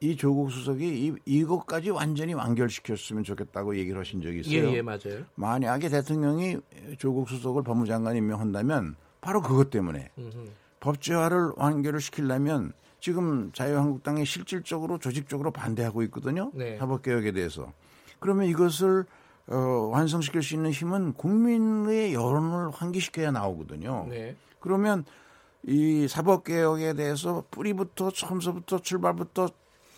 이 0.00 0.16
조국 0.16 0.50
수석이 0.50 1.06
이, 1.06 1.14
이것까지 1.24 1.90
완전히 1.90 2.34
완결시켰으면 2.34 3.22
좋겠다고 3.24 3.76
얘기를 3.76 4.00
하신 4.00 4.20
적이 4.20 4.40
있어요. 4.40 4.70
예, 4.70 4.76
예 4.78 4.82
맞아요. 4.82 5.24
만약에 5.36 5.88
대통령이 5.88 6.58
조국 6.98 7.28
수석을 7.28 7.62
법무장관 7.62 8.16
임명한다면 8.16 8.96
바로 9.20 9.40
그것 9.40 9.70
때문에 9.70 10.10
음흠. 10.18 10.50
법제화를 10.80 11.52
완결을 11.56 12.00
시키려면 12.00 12.72
지금 13.02 13.50
자유한국당이 13.52 14.24
실질적으로 14.24 14.96
조직적으로 14.96 15.50
반대하고 15.50 16.04
있거든요. 16.04 16.52
네. 16.54 16.78
사법개혁에 16.78 17.32
대해서. 17.32 17.72
그러면 18.20 18.46
이것을 18.46 19.04
어, 19.48 19.56
완성시킬 19.90 20.40
수 20.40 20.54
있는 20.54 20.70
힘은 20.70 21.14
국민의 21.14 22.14
여론을 22.14 22.70
환기시켜야 22.70 23.32
나오거든요. 23.32 24.06
네. 24.08 24.36
그러면 24.60 25.04
이 25.64 26.06
사법개혁에 26.06 26.94
대해서 26.94 27.42
뿌리부터 27.50 28.12
처음서부터 28.12 28.78
출발부터 28.78 29.48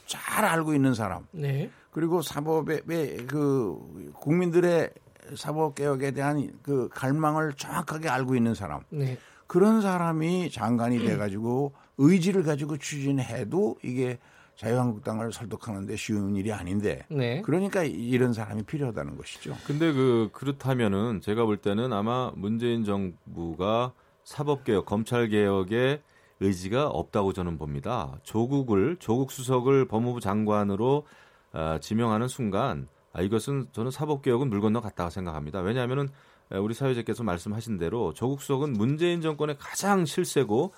잘 0.07 0.47
알고 0.47 0.73
있는 0.73 0.95
사람. 0.95 1.27
네. 1.31 1.71
그리고 1.91 2.23
사법의 2.23 3.27
그 3.27 4.13
국민들의 4.15 4.91
사법 5.37 5.75
개혁에 5.75 6.13
대한 6.13 6.51
그 6.63 6.89
갈망을 6.91 7.53
정확하게 7.53 8.09
알고 8.09 8.35
있는 8.35 8.55
사람. 8.55 8.81
네. 8.89 9.19
그런 9.47 9.83
사람이 9.83 10.51
장관이 10.51 11.01
돼 11.01 11.19
가지고 11.19 11.75
의지를 11.99 12.43
가지고 12.43 12.77
추진해도 12.77 13.77
이게 13.83 14.19
자유한국당을 14.57 15.33
설득하는데 15.33 15.97
쉬운 15.97 16.37
일이 16.37 16.53
아닌데. 16.53 17.05
네. 17.09 17.43
그러니까 17.43 17.83
이런 17.83 18.33
사람이 18.33 18.63
필요하다는 18.65 19.17
것이죠. 19.17 19.57
근데 19.67 19.93
그 19.93 20.31
그렇다면은 20.33 21.21
제가 21.21 21.45
볼 21.45 21.57
때는 21.57 21.93
아마 21.93 22.31
문재인 22.37 22.85
정부가 22.85 23.93
사법개혁, 24.23 24.87
검찰개혁에 24.87 26.03
의지가 26.41 26.89
없다고 26.89 27.33
저는 27.33 27.59
봅니다. 27.59 28.19
조국을 28.23 28.97
조국 28.99 29.31
수석을 29.33 29.87
법무부 29.89 30.21
장관으로 30.21 31.07
어, 31.53 31.79
지명하는 31.81 32.29
순간 32.29 32.89
아, 33.13 33.23
이것은 33.23 33.69
저는 33.73 33.91
사법개혁은 33.93 34.51
물 34.51 34.61
건너 34.61 34.81
갔다고 34.81 35.11
생각합니다. 35.11 35.61
왜냐하면은 35.61 36.09
우리 36.51 36.75
사회자께서 36.75 37.23
말씀하신 37.23 37.79
대로 37.79 38.13
조국 38.13 38.41
수석은 38.43 38.73
문재인 38.73 39.21
정권의 39.21 39.57
가장 39.59 40.05
실세고 40.05 40.75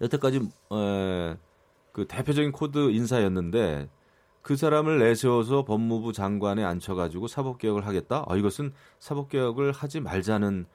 여태까지 0.00 0.38
에, 0.38 1.36
그 1.92 2.06
대표적인 2.06 2.52
코드 2.52 2.90
인사였는데 2.90 3.88
그 4.42 4.56
사람을 4.56 4.98
내세워서 4.98 5.64
법무부 5.64 6.12
장관에 6.12 6.64
앉혀가지고 6.64 7.26
사법개혁을 7.28 7.86
하겠다. 7.86 8.24
아, 8.26 8.36
이것은 8.36 8.72
사법개혁을 8.98 9.72
하지 9.72 10.00
말자는 10.00 10.66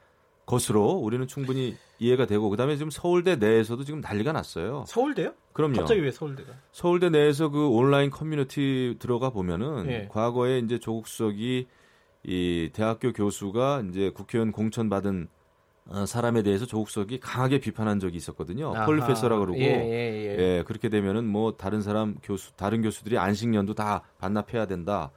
것으로 0.46 0.92
우리는 0.92 1.26
충분히 1.26 1.76
이해가 1.98 2.26
되고 2.26 2.48
그다음에 2.48 2.76
지금 2.76 2.90
서울대 2.90 3.34
내에서도 3.34 3.82
지금 3.82 4.00
난리가 4.00 4.30
났어요. 4.32 4.84
서울대요? 4.86 5.32
그럼요. 5.52 5.78
갑자기 5.78 6.00
왜 6.00 6.12
서울대가? 6.12 6.52
서울대 6.70 7.10
내에서 7.10 7.48
그 7.48 7.68
온라인 7.68 8.10
커뮤니티 8.10 8.94
들어가 9.00 9.30
보면은 9.30 9.86
예. 9.88 10.08
과거에 10.10 10.58
이제 10.60 10.78
조국 10.78 11.08
수석이 11.08 11.66
이 12.22 12.70
대학교 12.72 13.12
교수가 13.12 13.84
이제 13.88 14.10
국회의원 14.10 14.52
공천 14.52 14.88
받은 14.88 15.26
어, 15.26 15.35
사람에 16.06 16.42
대해서 16.42 16.66
조국 16.66 16.88
수석이 16.88 17.20
강하게 17.20 17.58
비판한 17.60 18.00
적이 18.00 18.16
있었거든요. 18.16 18.72
폴리페서라 18.86 19.38
그러고 19.38 19.58
예, 19.58 19.64
예, 19.64 19.68
예. 19.68 20.38
예, 20.58 20.64
그렇게 20.66 20.88
되면은 20.88 21.24
뭐 21.26 21.56
다른 21.56 21.80
사람 21.80 22.16
교수 22.22 22.52
다른 22.56 22.82
교수들이 22.82 23.18
안식년도 23.18 23.74
다 23.74 24.02
반납해야 24.18 24.66
된다. 24.66 25.10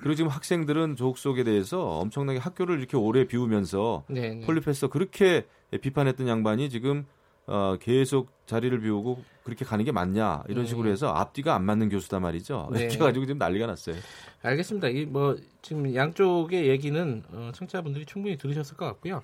그리고 0.00 0.14
지금 0.14 0.30
학생들은 0.30 0.96
조국 0.96 1.16
수석에 1.16 1.44
대해서 1.44 1.80
엄청나게 2.00 2.38
학교를 2.38 2.78
이렇게 2.78 2.96
오래 2.96 3.26
비우면서 3.26 4.04
네 4.08 4.34
네. 4.34 4.40
폴리페서 4.46 4.88
그렇게 4.88 5.46
비판했던 5.80 6.28
양반이 6.28 6.68
지금 6.70 7.06
어, 7.46 7.76
계속 7.80 8.30
자리를 8.46 8.78
비우고 8.80 9.22
그렇게 9.44 9.64
가는 9.64 9.84
게 9.84 9.92
맞냐 9.92 10.42
이런 10.48 10.64
네. 10.64 10.68
식으로 10.68 10.90
해서 10.90 11.08
앞뒤가 11.14 11.54
안 11.54 11.64
맞는 11.64 11.88
교수다 11.88 12.18
말이죠. 12.18 12.68
네. 12.72 12.80
이렇게 12.80 12.98
가지고 12.98 13.24
지금 13.26 13.38
난리가 13.38 13.66
났어요. 13.66 13.94
알겠습니다. 14.42 14.88
이 14.88 15.06
뭐 15.06 15.36
지금 15.62 15.94
양쪽의 15.94 16.66
얘기는 16.68 17.22
어, 17.32 17.50
청취자분들이 17.54 18.04
충분히 18.06 18.36
들으셨을 18.36 18.76
것 18.76 18.84
같고요. 18.86 19.22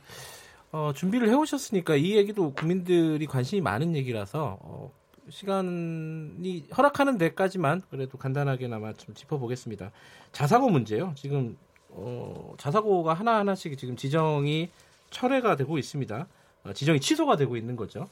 어, 0.73 0.93
준비를 0.95 1.29
해오셨으니까 1.29 1.97
이 1.97 2.17
얘기도 2.17 2.55
국민들이 2.55 3.27
관심이 3.27 3.61
많은 3.61 3.95
얘기라서 3.95 4.59
어, 4.63 4.91
시간이 5.29 6.67
허락하는 6.77 7.19
데까지만 7.19 7.83
그래도 7.91 8.17
간단하게나마 8.17 8.95
좀 8.95 9.15
짚어보겠습니다. 9.15 9.93
자사고 10.33 10.71
문제요. 10.71 11.13
지금 11.15 11.59
어, 11.91 12.55
자사고가 12.57 13.13
하나 13.13 13.37
하나씩 13.37 13.77
지금 13.77 13.97
지정이 13.97 14.71
철회가 15.11 15.57
되고 15.57 15.77
있습니다. 15.77 16.27
어, 16.65 16.73
지정이 16.73 17.01
취소가 17.01 17.37
되고 17.37 17.55
있는 17.59 17.77
거죠. 17.77 18.09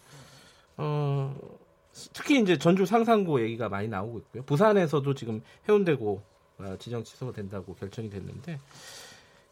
어, 0.76 1.34
특히 2.12 2.40
이제 2.40 2.58
전주 2.58 2.84
상산고 2.84 3.40
얘기가 3.40 3.70
많이 3.70 3.88
나오고 3.88 4.18
있고요. 4.18 4.42
부산에서도 4.42 5.14
지금 5.14 5.42
해운대고 5.66 6.22
어, 6.58 6.76
지정 6.78 7.04
취소가 7.04 7.32
된다고 7.32 7.74
결정이 7.74 8.10
됐는데 8.10 8.58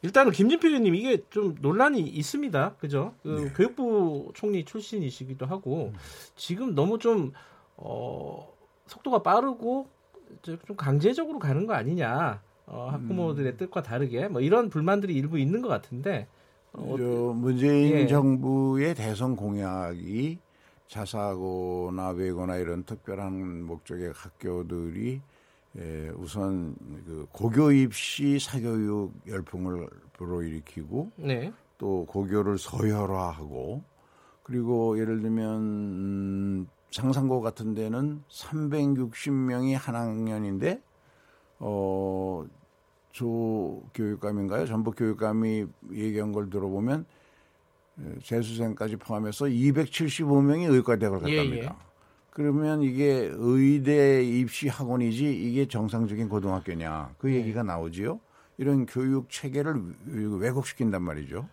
일단은 0.02 0.32
김진필 0.32 0.70
의원님 0.70 0.94
이게 0.94 1.22
좀 1.30 1.56
논란이 1.60 2.00
있습니다. 2.00 2.76
그죠? 2.78 3.14
그 3.22 3.28
네. 3.28 3.52
교육부 3.54 4.30
총리 4.34 4.64
출신이시기도 4.64 5.46
하고 5.46 5.92
지금 6.36 6.74
너무 6.74 6.98
좀 6.98 7.32
어, 7.76 8.52
속도가 8.86 9.22
빠르고 9.22 9.88
좀 10.42 10.58
강제적으로 10.76 11.38
가는 11.38 11.66
거 11.66 11.74
아니냐. 11.74 12.40
어, 12.66 12.88
학부모들의 12.92 13.52
음. 13.52 13.56
뜻과 13.56 13.82
다르게 13.82 14.28
뭐 14.28 14.42
이런 14.42 14.68
불만들이 14.68 15.14
일부 15.14 15.38
있는 15.38 15.62
것 15.62 15.68
같은데 15.68 16.28
어, 16.72 16.84
문재인 17.34 17.94
예. 17.94 18.06
정부의 18.06 18.94
대선 18.94 19.36
공약이 19.36 20.38
자사고나 20.86 22.10
외고나 22.10 22.56
이런 22.56 22.84
특별한 22.84 23.62
목적의 23.62 24.12
학교들이 24.14 25.20
예, 25.78 26.10
우선 26.16 26.74
그 27.06 27.26
고교 27.30 27.70
입시 27.72 28.38
사교육 28.38 29.12
열풍을 29.28 29.88
불어일으키고 30.14 31.12
네. 31.16 31.52
또 31.78 32.04
고교를 32.06 32.58
서열화하고 32.58 33.82
그리고 34.42 34.98
예를 34.98 35.20
들면 35.20 35.60
음, 35.60 36.68
상산고 36.90 37.40
같은 37.42 37.74
데는 37.74 38.24
360명이 38.28 39.74
한 39.74 39.94
학년인데 39.94 40.82
어, 41.60 42.44
조 43.12 43.82
교육감인가요? 43.94 44.66
전북 44.66 44.96
교육감이 44.96 45.66
얘기한 45.92 46.32
걸 46.32 46.50
들어보면 46.50 47.04
재수생까지 48.22 48.96
포함해서 48.96 49.46
275명이 49.46 50.72
의과대학을 50.72 51.20
갔답니다. 51.20 51.56
예, 51.56 51.84
예. 51.84 51.87
그러면 52.38 52.82
이게 52.82 53.32
의대 53.34 54.22
입시 54.22 54.68
학원이지 54.68 55.24
이게 55.28 55.66
정상적인 55.66 56.28
고등학교냐 56.28 57.16
그 57.18 57.26
네. 57.26 57.34
얘기가 57.34 57.64
나오지요. 57.64 58.20
이런 58.58 58.86
교육 58.86 59.28
체계를 59.28 59.82
왜곡시킨단 60.06 61.02
말이죠. 61.02 61.48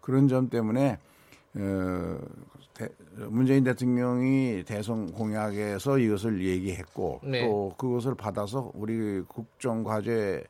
그런 0.00 0.28
점 0.28 0.48
때문에 0.48 0.98
어, 1.56 2.18
대, 2.72 2.88
문재인 3.16 3.64
대통령이 3.64 4.62
대선 4.64 5.10
공약에서 5.10 5.98
이것을 5.98 6.44
얘기했고 6.44 7.20
네. 7.24 7.44
또 7.44 7.74
그것을 7.76 8.14
받아서 8.14 8.70
우리 8.76 9.20
국정 9.22 9.82
과제 9.82 10.44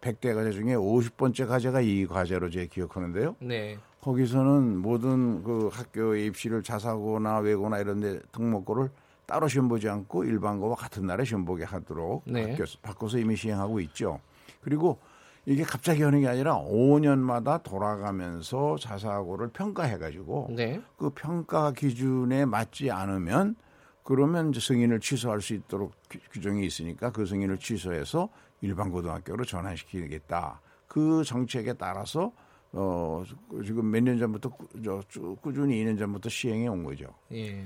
100대 0.00 0.34
과제 0.34 0.52
중에 0.52 0.74
50번째 0.74 1.46
과제가 1.46 1.82
이 1.82 2.06
과제로 2.06 2.48
제 2.48 2.66
기억하는데요. 2.66 3.36
네. 3.40 3.76
거기서는 4.00 4.78
모든 4.78 5.42
그 5.42 5.68
학교의 5.70 6.24
입시를 6.24 6.62
자사고나 6.62 7.40
외고나 7.40 7.80
이런 7.80 8.00
데 8.00 8.20
등록고를 8.32 8.88
따로 9.26 9.48
시험 9.48 9.68
보지 9.68 9.88
않고 9.88 10.24
일반고와 10.24 10.76
같은 10.76 11.06
날에 11.06 11.24
시험 11.24 11.44
보게 11.44 11.64
하도록 11.64 12.22
네. 12.26 12.50
바뀌어 12.50 12.64
바꿔서 12.82 13.18
이미 13.18 13.36
시행하고 13.36 13.80
있죠. 13.80 14.20
그리고 14.60 14.98
이게 15.46 15.62
갑자기 15.62 16.02
하는 16.02 16.20
게 16.20 16.28
아니라 16.28 16.56
5년마다 16.56 17.62
돌아가면서 17.62 18.76
자사고를 18.78 19.48
평가해가지고 19.48 20.48
네. 20.56 20.80
그 20.96 21.10
평가 21.10 21.72
기준에 21.72 22.44
맞지 22.44 22.90
않으면 22.90 23.56
그러면 24.02 24.50
이제 24.50 24.60
승인을 24.60 25.00
취소할 25.00 25.40
수 25.40 25.54
있도록 25.54 25.92
규정이 26.32 26.64
있으니까 26.66 27.10
그 27.10 27.26
승인을 27.26 27.58
취소해서 27.58 28.28
일반 28.60 28.90
고등학교로 28.90 29.44
전환시키겠다. 29.44 30.60
그 30.86 31.24
정책에 31.24 31.72
따라서 31.74 32.32
어 32.76 33.22
지금 33.64 33.90
몇 33.90 34.02
년 34.02 34.18
전부터 34.18 34.50
저, 34.84 35.00
쭉 35.08 35.40
꾸준히 35.40 35.84
2년 35.84 35.96
전부터 35.98 36.28
시행해 36.28 36.66
온 36.66 36.82
거죠. 36.82 37.06
예. 37.32 37.64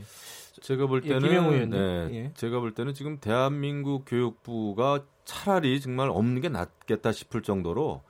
제가 0.61 0.86
볼 0.86 1.02
예, 1.04 1.09
때는 1.18 1.70
네, 1.70 2.09
예. 2.12 2.32
제가 2.34 2.61
볼 2.61 2.74
때는 2.74 2.92
지금 2.92 3.18
대한민국 3.18 4.04
교육부가 4.06 5.04
차라리 5.24 5.80
정말 5.80 6.11
없는 6.11 6.42
게 6.42 6.48
낫겠다 6.48 7.12
싶을 7.12 7.42
정도로 7.42 8.02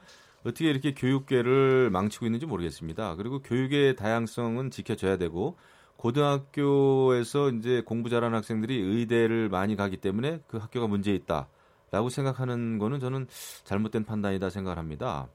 어떻게 0.45 0.71
이렇게 0.71 0.95
교육계를 0.95 1.91
망치고 1.91 2.27
있는지 2.27 2.47
모르겠습니다. 2.47 3.17
그리고 3.17 3.41
교육의 3.43 3.97
다양성은 3.97 4.71
지켜져야 4.71 5.19
되고 5.19 5.57
고등학교에서 5.97 7.51
이제 7.51 7.83
공부 7.85 8.09
잘하는 8.09 8.37
학생들이 8.37 8.77
의대를 8.81 9.49
많이 9.49 9.77
가기 9.77 9.99
때문에 9.99 10.41
그 10.47 10.57
학교가 10.57 10.87
문제 10.87 11.13
있다라고 11.13 12.09
생각하는 12.11 12.79
거는 12.79 13.01
저는 13.01 13.27
잘못된 13.65 14.05
판단이다 14.05 14.49
생각을 14.51 14.79
합니다. 14.79 15.29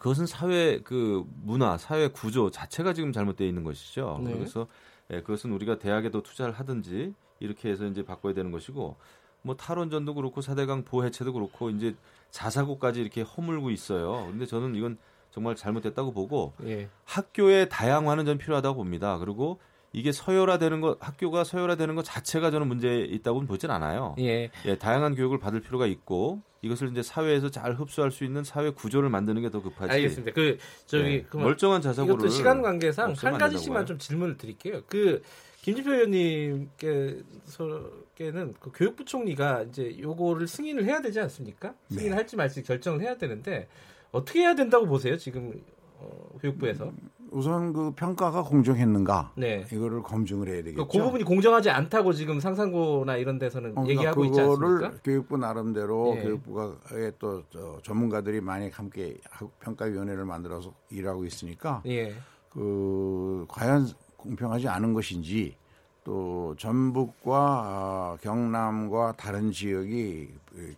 그것은 0.00 0.24
사회 0.24 0.80
그 0.80 1.24
문화, 1.42 1.76
사회 1.76 2.08
구조 2.08 2.50
자체가 2.50 2.94
지금 2.94 3.12
잘못되어 3.12 3.46
있는 3.46 3.64
것이죠. 3.64 4.22
네. 4.24 4.32
그래서 4.32 4.66
예, 5.10 5.20
그것은 5.20 5.52
우리가 5.52 5.78
대학에도 5.78 6.22
투자를 6.22 6.54
하든지 6.54 7.14
이렇게 7.38 7.68
해서 7.68 7.84
이제 7.84 8.02
바꿔야 8.02 8.32
되는 8.32 8.50
것이고 8.50 8.96
뭐 9.42 9.56
탈원전도 9.56 10.14
그렇고 10.14 10.40
사대강 10.40 10.84
보해체도 10.84 11.34
그렇고 11.34 11.68
이제 11.68 11.94
자사고까지 12.30 13.02
이렇게 13.02 13.20
허물고 13.20 13.70
있어요. 13.70 14.26
근데 14.30 14.46
저는 14.46 14.74
이건 14.74 14.96
정말 15.32 15.54
잘못됐다고 15.54 16.12
보고 16.12 16.54
예. 16.64 16.88
학교의 17.04 17.68
다양화는 17.68 18.24
전 18.24 18.38
필요하다고 18.38 18.76
봅니다. 18.76 19.18
그리고 19.18 19.60
이게 19.92 20.12
서열화되는 20.12 20.80
것 20.80 20.98
학교가 21.00 21.44
서열화되는 21.44 21.94
것 21.96 22.04
자체가 22.04 22.50
저는 22.50 22.68
문제 22.68 23.00
있다고는 23.00 23.48
보진 23.48 23.70
않아요. 23.70 24.14
예. 24.18 24.50
예. 24.64 24.78
다양한 24.78 25.14
교육을 25.16 25.38
받을 25.38 25.60
필요가 25.60 25.86
있고 25.86 26.40
이것을 26.62 26.90
이제 26.90 27.02
사회에서 27.02 27.50
잘 27.50 27.74
흡수할 27.74 28.10
수 28.10 28.24
있는 28.24 28.44
사회 28.44 28.70
구조를 28.70 29.08
만드는 29.08 29.42
게 29.42 29.50
더 29.50 29.60
급하지. 29.62 29.92
알겠습니다. 29.92 30.32
그 30.32 30.58
저기 30.86 31.24
예. 31.34 31.38
멀쩡한 31.38 31.80
자사고를 31.82 32.14
이것도 32.20 32.28
시간 32.28 32.62
관계상 32.62 33.14
한 33.16 33.38
가지씩만 33.38 33.86
좀 33.86 33.98
질문을 33.98 34.36
드릴게요. 34.36 34.82
그 34.86 35.22
김지표 35.62 35.90
의원님께서께는 35.92 38.54
그 38.60 38.70
교육부총리가 38.72 39.62
이제 39.64 39.96
요거를 39.98 40.46
승인을 40.46 40.84
해야 40.84 41.00
되지 41.00 41.18
않습니까? 41.20 41.74
승인을 41.88 42.10
네. 42.10 42.16
할지 42.16 42.36
말지 42.36 42.62
결정을 42.62 43.00
해야 43.00 43.16
되는데 43.16 43.68
어떻게 44.12 44.40
해야 44.40 44.54
된다고 44.54 44.86
보세요? 44.86 45.16
지금 45.16 45.52
어, 45.98 46.28
교육부에서? 46.40 46.92
우선 47.32 47.72
그 47.72 47.92
평가가 47.92 48.42
공정했는가 48.42 49.32
네. 49.36 49.64
이거를 49.72 50.02
검증을 50.02 50.48
해야 50.48 50.62
되겠죠. 50.62 50.86
그 50.86 50.98
부분이 50.98 51.24
공정하지 51.24 51.70
않다고 51.70 52.12
지금 52.12 52.40
상상고나 52.40 53.16
이런 53.16 53.38
데서는 53.38 53.76
어, 53.76 53.84
얘기하고 53.86 54.24
있지 54.24 54.40
않습니까? 54.40 54.92
교육부 55.04 55.36
나름대로 55.36 56.14
네. 56.14 56.22
교육부가의 56.22 57.12
또 57.18 57.44
전문가들이 57.82 58.40
많이 58.40 58.68
함께 58.70 59.16
평가위원회를 59.60 60.24
만들어서 60.24 60.74
일하고 60.90 61.24
있으니까 61.24 61.82
예. 61.86 62.14
그 62.50 63.46
과연 63.48 63.88
공평하지 64.16 64.68
않은 64.68 64.92
것인지 64.92 65.56
또 66.02 66.54
전북과 66.58 67.36
어, 67.36 68.18
경남과 68.20 69.14
다른 69.16 69.52
지역이 69.52 70.30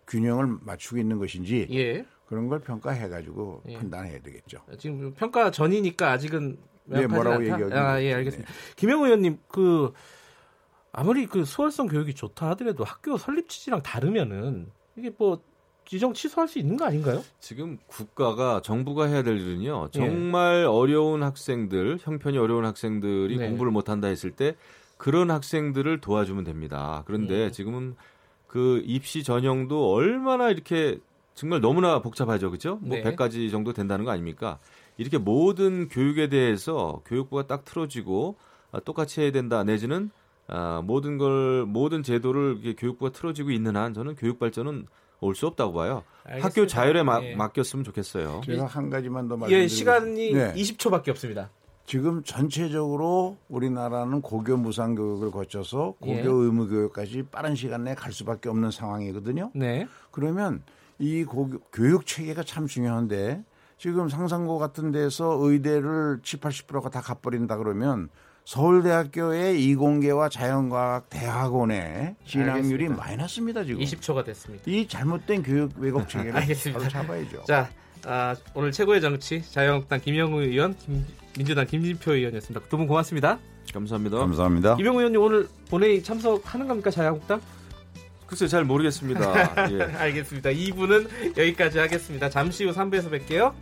균형을 0.07 0.59
맞추고 0.61 0.99
있는 0.99 1.19
것인지 1.19 1.67
예. 1.71 2.05
그런 2.33 2.49
걸 2.49 2.61
평가해가지고 2.61 3.65
예. 3.69 3.77
판단해야 3.77 4.23
되겠죠. 4.23 4.63
지금 4.79 5.13
평가 5.13 5.51
전이니까 5.51 6.13
아직은 6.13 6.57
네, 6.87 7.07
뭐라고 7.07 7.43
얘기하기 7.43 7.75
아, 7.75 8.03
예, 8.03 8.15
알겠습니다. 8.15 8.51
네. 8.51 8.59
김영 8.77 9.05
의원님 9.05 9.37
그 9.49 9.93
아무리 10.93 11.27
그 11.27 11.45
수월성 11.45 11.89
교육이 11.89 12.15
좋다 12.15 12.49
하더라도 12.51 12.85
학교 12.85 13.19
설립 13.19 13.51
취지랑 13.51 13.83
다르면은 13.83 14.71
이게 14.97 15.13
뭐 15.19 15.43
지정 15.85 16.15
취소할 16.15 16.49
수 16.49 16.59
있는 16.59 16.79
거 16.79 16.87
아닌가요? 16.87 17.23
지금 17.39 17.77
국가가 17.87 18.63
정부가 18.63 19.09
해야 19.09 19.23
될 19.23 19.37
일은요. 19.39 19.91
예. 19.95 19.99
정말 19.99 20.63
예. 20.63 20.65
어려운 20.65 21.23
학생들, 21.23 21.99
형편이 22.01 22.39
어려운 22.39 22.65
학생들이 22.65 23.37
네. 23.37 23.49
공부를 23.49 23.71
못 23.71 23.91
한다 23.91 24.09
했을 24.09 24.31
때 24.31 24.57
그런 24.97 25.31
학생들을 25.31 26.01
도와주면 26.01 26.45
됩니다. 26.45 27.03
그런데 27.05 27.35
예. 27.45 27.51
지금은 27.51 27.95
그 28.47 28.83
입시 28.87 29.23
전형도 29.23 29.93
얼마나 29.93 30.49
이렇게 30.49 30.99
정말 31.35 31.61
너무나 31.61 32.01
복잡하죠. 32.01 32.51
그죠? 32.51 32.79
뭐 32.83 32.97
네. 32.97 33.03
100가지 33.03 33.51
정도 33.51 33.73
된다는 33.73 34.05
거 34.05 34.11
아닙니까? 34.11 34.59
이렇게 34.99 35.19
모든 35.19 35.89
교육에 35.89 36.29
대해서 36.29 37.01
교육부가 37.07 37.47
딱 37.47 37.65
틀어지고 37.65 38.37
아, 38.71 38.81
똑같이 38.81 39.21
해야 39.21 39.33
된다 39.33 39.65
내지는 39.65 40.11
아, 40.49 40.83
모든 40.85 41.19
걸 41.19 41.65
모든 41.67 42.03
제도를 42.03 42.75
교육부가 42.77 43.13
틀어지고 43.13 43.51
있는 43.51 43.77
한 43.77 43.95
저는 43.95 44.15
교육 44.17 44.39
발전은 44.39 44.87
올 45.25 45.35
수 45.37 45.47
없다고 45.47 45.73
봐요. 45.73 46.03
알겠습니다. 46.25 46.47
학교 46.47 46.67
자율에 46.67 47.03
마, 47.05 47.21
네. 47.21 47.37
맡겼으면 47.37 47.85
좋겠어요. 47.85 48.41
제가 48.45 48.67
한 48.67 48.91
가지만 48.91 49.29
더 49.29 49.37
말씀드리면 49.37 49.63
예, 49.63 49.69
시간이 49.69 50.33
네. 50.33 50.53
20초밖에 50.55 51.11
없습니다. 51.11 51.49
지금 51.87 52.23
전체적으로 52.25 53.37
우리나라는 53.49 54.21
고교 54.21 54.57
무상 54.57 54.95
교육을 54.97 55.31
거쳐서 55.31 55.95
고교 56.01 56.13
예. 56.13 56.23
의무 56.23 56.69
교육까지 56.69 57.25
빠른 57.31 57.55
시간 57.55 57.85
내에 57.85 57.95
갈 57.95 58.13
수밖에 58.13 58.49
없는 58.49 58.73
상황이거든요. 58.73 59.53
네. 59.55 59.87
그러면 60.11 60.63
이 61.03 61.25
고교, 61.25 61.59
교육 61.73 62.07
체계가 62.07 62.45
참 62.45 62.69
중요한데 62.69 63.43
지금 63.77 64.09
상상고 64.09 64.59
같은 64.59 64.93
데서 64.93 65.37
의대를 65.41 66.21
7, 66.23 66.39
80%가 66.39 66.91
다 66.91 67.01
갚버린다 67.01 67.57
그러면 67.57 68.09
서울대학교의 68.45 69.65
이공계와 69.65 70.29
자연과학 70.29 71.11
대학원의 71.11 72.15
진학률이 72.25 72.85
알겠습니다. 72.85 72.97
마이너스입니다 72.97 73.65
지금. 73.65 73.81
20초가 73.83 74.25
됐습니다. 74.25 74.63
이 74.67 74.87
잘못된 74.87 75.43
교육 75.43 75.73
왜곡 75.77 76.09
체계를 76.09 76.37
알겠습니다. 76.37 76.79
바로 76.79 76.89
잡아야죠. 76.91 77.45
자, 77.49 77.69
아, 78.05 78.37
오늘 78.55 78.71
최고의 78.71 79.01
정치 79.01 79.43
자유한국당 79.43 80.01
김영우 80.01 80.41
의원, 80.43 80.77
김, 80.77 81.05
민주당 81.37 81.67
김진표 81.67 82.13
의원이었습니다. 82.15 82.69
두 82.69 82.77
분 82.77 82.87
고맙습니다. 82.87 83.41
감사합니다. 83.75 84.19
감사합니다. 84.19 84.77
김영우 84.77 84.99
의원님 84.99 85.21
오늘 85.21 85.49
본회의 85.69 86.01
참석하는 86.03 86.69
겁니까 86.69 86.91
자유한국당? 86.91 87.41
글쎄 88.33 88.49
잘 88.49 88.65
모르겠습니다. 88.65 89.71
예. 89.73 89.83
알겠습니다. 90.01 90.49
2부는 90.49 91.37
여기까지 91.37 91.79
하겠습니다. 91.79 92.31
잠시 92.31 92.65
후 92.65 92.73
3부에서 92.73 93.11
뵐게요. 93.11 93.53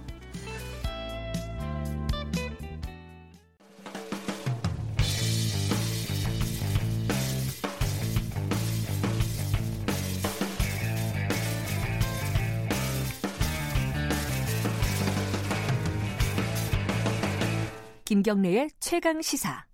김경래의 18.05 18.71
최강 18.79 19.21
시사. 19.21 19.70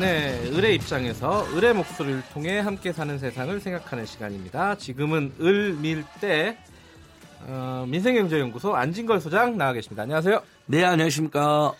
네, 0.00 0.50
을의 0.52 0.74
입장에서 0.74 1.46
을의 1.56 1.72
목소리를 1.74 2.22
통해 2.32 2.58
함께 2.58 2.92
사는 2.92 3.16
세상을 3.16 3.60
생각하는 3.60 4.04
시간입니다. 4.06 4.74
지금은 4.76 5.32
을밀대 5.40 6.58
어, 7.46 7.84
민생경제연구소 7.88 8.74
안진걸 8.74 9.20
소장 9.20 9.56
나와 9.56 9.72
계십니다. 9.72 10.02
안녕하세요. 10.02 10.42
네, 10.66 10.84
안녕하십니까. 10.84 11.72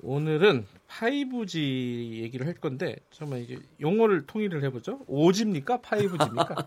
오늘은 0.00 0.64
5G 0.88 2.22
얘기를 2.22 2.46
할 2.46 2.54
건데 2.54 2.96
정말 3.12 3.42
이게 3.42 3.58
용어를 3.80 4.26
통일을 4.26 4.64
해보죠. 4.64 5.00
5G입니까? 5.06 5.82
5G입니까? 5.82 6.66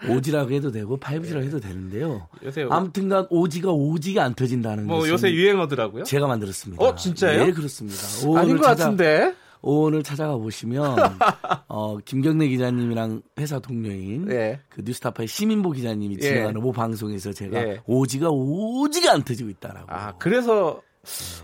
5G라고 0.00 0.52
해도 0.52 0.72
되고 0.72 0.98
5G라고 0.98 1.44
해도 1.44 1.60
되는데요. 1.60 2.26
요새 2.42 2.66
아무튼간 2.68 3.28
5G가 3.28 3.66
5G가 3.66 4.18
안 4.18 4.34
터진다는 4.34 4.86
뭐 4.86 5.08
요새 5.08 5.32
유행어더라고요. 5.32 6.02
제가 6.04 6.26
만들었습니다. 6.26 6.84
어 6.84 6.94
진짜요? 6.96 7.44
네 7.46 7.52
그렇습니다. 7.52 7.96
아닌 8.40 8.56
것 8.56 8.64
찾아, 8.64 8.84
같은데. 8.84 9.34
오늘 9.62 10.02
찾아가 10.02 10.36
보시면 10.36 10.96
어, 11.68 11.98
김경래 11.98 12.48
기자님이랑 12.48 13.22
회사 13.38 13.58
동료인 13.58 14.30
예. 14.30 14.60
그 14.68 14.82
뉴스타파의 14.84 15.26
시민보 15.28 15.72
기자님이 15.72 16.16
예. 16.16 16.20
진행하는 16.20 16.60
모 16.60 16.72
방송에서 16.72 17.32
제가 17.32 17.62
예. 17.62 17.80
오지가 17.86 18.28
오지가 18.30 19.12
안 19.12 19.22
터지고 19.22 19.50
있다라고. 19.50 19.86
아 19.88 20.12
그래서 20.18 20.80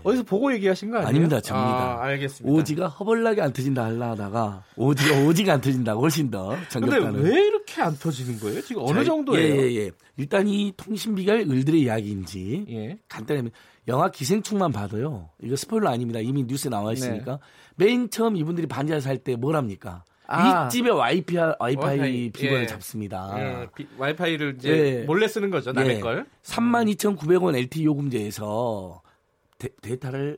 어디서 0.03 0.23
보고 0.23 0.53
얘기하신 0.53 0.91
거 0.91 0.97
아니에요? 0.97 1.09
아닙니다, 1.09 1.41
접니다. 1.41 1.67
아, 1.67 2.03
알겠습니다. 2.03 2.55
오지가 2.55 2.87
허벌나게 2.87 3.41
안 3.41 3.51
터진다 3.51 3.85
하려 3.85 4.11
하다가 4.11 4.63
오지가 4.75 5.19
오지가 5.25 5.53
안 5.53 5.61
터진다고 5.61 6.01
훨씬 6.01 6.29
더 6.29 6.55
정겹다는. 6.69 7.13
근데 7.13 7.29
왜 7.29 7.41
이렇게 7.47 7.81
안 7.81 7.95
터지는 7.97 8.39
거예요? 8.39 8.61
지금 8.61 8.83
어느 8.85 8.99
자, 8.99 9.05
정도예요? 9.05 9.55
예, 9.55 9.59
예, 9.59 9.75
예. 9.77 9.91
일단 10.17 10.47
이 10.47 10.73
통신비가 10.77 11.33
을들의 11.33 11.81
이야기인지 11.81 12.65
예. 12.69 12.97
간단히 13.09 13.49
영화 13.87 14.09
기생충만 14.11 14.71
봐도요. 14.71 15.29
이거 15.41 15.55
스포일러 15.55 15.89
아닙니다. 15.89 16.19
이미 16.19 16.43
뉴스에 16.43 16.69
나와 16.69 16.93
있으니까 16.93 17.31
네. 17.33 17.39
맨 17.77 18.09
처음 18.09 18.35
이분들이 18.35 18.67
반지하 18.67 18.99
살때뭘 18.99 19.55
합니까? 19.55 20.03
아. 20.27 20.65
윗집에 20.65 20.89
와이파이, 20.89 21.53
와이파이 21.57 22.31
비번을 22.31 22.63
예. 22.63 22.67
잡습니다. 22.67 23.33
예. 23.37 23.67
비, 23.73 23.87
와이파이를 23.97 24.55
이제 24.57 24.69
예. 24.69 25.03
몰래 25.05 25.27
쓰는 25.27 25.49
거죠, 25.49 25.71
남의 25.71 25.97
예. 25.97 25.99
걸. 25.99 26.25
32,900원 26.43 27.55
LTE 27.55 27.85
요금제에서 27.85 29.01
데, 29.57 29.69
데이터를 29.81 30.37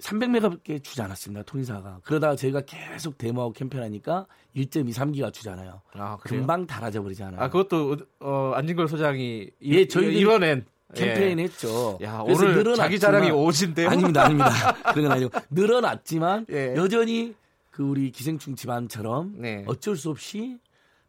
300메가밖에 0.00 0.82
주지 0.82 1.02
않았습니다. 1.02 1.42
통신사가. 1.42 2.00
그러다가 2.04 2.36
저희가 2.36 2.62
계속 2.62 3.18
데모하고 3.18 3.52
캠페인하니까 3.52 4.26
1.23기가 4.54 5.32
주잖아요. 5.32 5.80
아, 5.94 6.16
금방 6.18 6.66
달아져 6.66 7.02
버리잖아요. 7.02 7.40
아, 7.40 7.48
그것도 7.48 7.96
어, 8.20 8.52
안진걸 8.54 8.88
소장이 8.88 9.50
예, 9.62 9.86
저희 9.86 10.18
이번엔 10.18 10.66
캠페인 10.94 11.38
예. 11.38 11.44
했죠. 11.44 11.98
야, 12.02 12.20
오늘 12.24 12.54
늘어났지만, 12.54 12.76
자기 12.76 12.98
자랑이 12.98 13.30
오진데요. 13.30 13.88
아닙니다, 13.88 14.24
아닙니다. 14.24 14.50
그런 14.92 15.08
건 15.08 15.12
아니고 15.12 15.30
늘어났지만 15.50 16.46
예. 16.50 16.74
여전히 16.76 17.34
그 17.70 17.82
우리 17.82 18.10
기생충 18.10 18.54
집안처럼 18.54 19.34
네. 19.36 19.64
어쩔 19.66 19.96
수 19.96 20.10
없이 20.10 20.58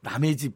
남의 0.01 0.35
집 0.35 0.53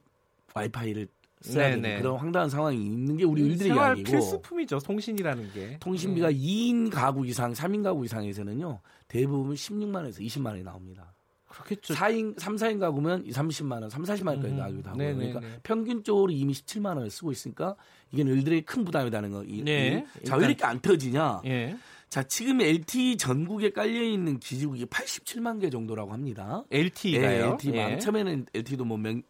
와이파이를 0.54 1.08
써야 1.42 1.70
네네. 1.70 1.82
되는 1.82 1.96
네. 1.96 2.02
그런 2.02 2.18
황당한 2.18 2.50
상황이 2.50 2.78
있는 2.78 3.18
게 3.18 3.24
우리 3.24 3.44
일들의 3.44 3.76
이야기고 3.76 4.12
필수품이죠 4.12 4.80
통신이라는 4.80 5.54
게 5.54 5.78
통신비가 5.80 6.28
음. 6.28 6.34
2인 6.34 6.92
가구 6.92 7.26
이상 7.26 7.54
3인 7.54 7.84
가구 7.84 8.06
이상에서는요 8.06 8.80
대부분 9.08 9.56
16만 9.56 9.96
원에서 9.96 10.20
20만 10.20 10.48
원이 10.48 10.64
나옵니다. 10.64 11.14
그렇겠죠. 11.52 11.94
4인 11.94 12.40
3, 12.40 12.56
4인 12.56 12.80
가구면 12.80 13.26
30만 13.26 13.82
원, 13.82 13.90
3, 13.90 14.04
40만 14.04 14.28
원까지 14.28 14.54
음. 14.54 14.58
나기도 14.58 14.90
하고 14.90 14.98
네네네. 14.98 15.18
그러니까 15.18 15.40
네. 15.40 15.60
평균적으로 15.64 16.32
이미 16.32 16.54
17만 16.54 16.88
원을 16.96 17.10
쓰고 17.10 17.32
있으니까 17.32 17.76
이게 18.12 18.24
일들의 18.24 18.62
큰 18.64 18.84
부담이라는 18.84 19.32
거. 19.32 19.44
네. 19.44 20.06
자, 20.26 20.38
왜 20.38 20.48
이렇게 20.48 20.66
안 20.66 20.80
터지냐? 20.80 21.42
예. 21.46 21.76
자, 22.10 22.24
지금 22.24 22.60
LTE 22.60 23.18
전국에 23.18 23.72
깔려 23.72 24.02
있는 24.04 24.40
기지국이 24.40 24.86
87만 24.86 25.62
개 25.62 25.70
정도라고 25.70 26.12
합니다. 26.12 26.64
LTE가요? 26.70 27.46
네, 27.46 27.52
LTE. 27.52 27.74
예. 27.76 28.00
처음에는 28.00 28.48
LTE도 28.54 28.84
뭐 28.84 28.98
명, 28.98 29.22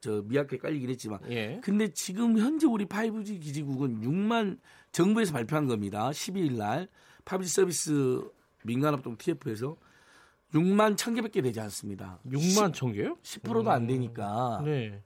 저 0.00 0.22
미약하게 0.26 0.58
깔리긴 0.58 0.90
했지만 0.90 1.18
예. 1.30 1.60
근데 1.62 1.88
지금 1.92 2.38
현재 2.38 2.66
우리 2.66 2.84
5G 2.84 3.40
기지국은 3.40 4.02
6만 4.02 4.58
정부에서 4.92 5.32
발표한 5.32 5.66
겁니다. 5.66 6.10
12일 6.10 6.56
날 6.56 6.88
5G 7.24 7.44
서비스 7.46 8.22
민간합동 8.64 9.16
TF에서 9.16 9.76
6만 10.54 10.96
1000개밖에 10.96 11.42
되지 11.42 11.60
않습니다. 11.60 12.18
6만 12.26 12.72
1000개요? 12.72 13.20
10%도 13.22 13.70
안 13.70 13.86
되니까. 13.86 14.62
네. 14.64 15.02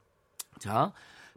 자, 0.59 0.93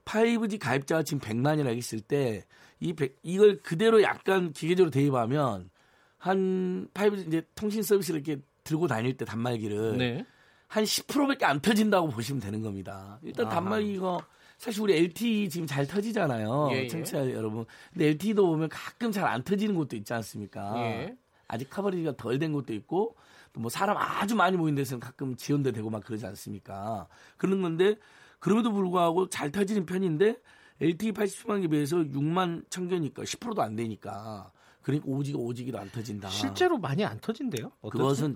5G 0.06 0.60
가입자가 0.60 1.04
지금 1.04 1.20
100만이라고 1.20 1.76
했을 1.76 2.02
때 2.02 2.46
이 2.82 2.96
이걸 3.22 3.60
그대로 3.62 4.02
약간 4.02 4.52
기계적으로 4.52 4.90
대입하면 4.90 5.70
한 6.18 6.88
5G 6.94 7.28
이제 7.28 7.44
통신 7.56 7.84
서비스를 7.84 8.22
이렇게 8.22 8.42
들고 8.64 8.88
다닐 8.88 9.16
때 9.16 9.24
단말기를 9.24 9.98
네. 9.98 10.26
한 10.68 10.84
10%밖에 10.84 11.46
안 11.46 11.60
터진다고 11.60 12.10
보시면 12.10 12.42
되는 12.42 12.62
겁니다. 12.62 13.20
일단 13.24 13.50
단말기가 13.50 14.18
사실 14.58 14.82
우리 14.82 14.98
LTE 14.98 15.50
지금 15.50 15.68
잘 15.68 15.86
터지잖아요. 15.86 16.70
예, 16.72 16.84
예. 16.84 16.88
청취자 16.88 17.32
여러분. 17.32 17.66
근데 17.94 18.08
LTE도 18.08 18.48
보면 18.48 18.70
가끔 18.70 19.12
잘 19.12 19.26
안 19.26 19.44
터지는 19.44 19.76
곳도 19.76 19.96
있지 19.96 20.14
않습니까? 20.14 20.74
예. 20.78 21.16
아직 21.48 21.70
커버리지가 21.70 22.16
덜 22.18 22.40
된 22.40 22.52
곳도 22.54 22.74
있고 22.74 23.16
또 23.16 23.16
뭐 23.54 23.70
사람 23.70 23.98
아주 23.98 24.36
많이 24.36 24.58
모인 24.58 24.76
데서는 24.76 25.00
가끔 25.00 25.36
지연도 25.36 25.72
되고 25.72 25.90
막 25.90 26.04
그러지 26.04 26.26
않습니까? 26.26 27.08
그런 27.38 27.62
건데 27.62 27.96
그럼에도 28.40 28.72
불구하고 28.72 29.30
잘 29.30 29.52
터지는 29.52 29.86
편인데 29.86 30.38
LTE 30.80 31.12
80만 31.12 31.62
개 31.62 31.68
비해서 31.68 31.98
6만 31.98 32.70
천 32.70 32.88
개니까 32.88 33.24
10%도 33.24 33.62
안 33.62 33.76
되니까 33.76 34.52
그러니까 34.82 35.08
오지가 35.10 35.38
오지기도 35.38 35.78
안 35.78 35.90
터진다. 35.92 36.30
실제로 36.30 36.78
많이 36.78 37.04
안 37.06 37.20
터진대요? 37.20 37.72
어떻습니까? 37.82 37.92
그것은 37.92 38.36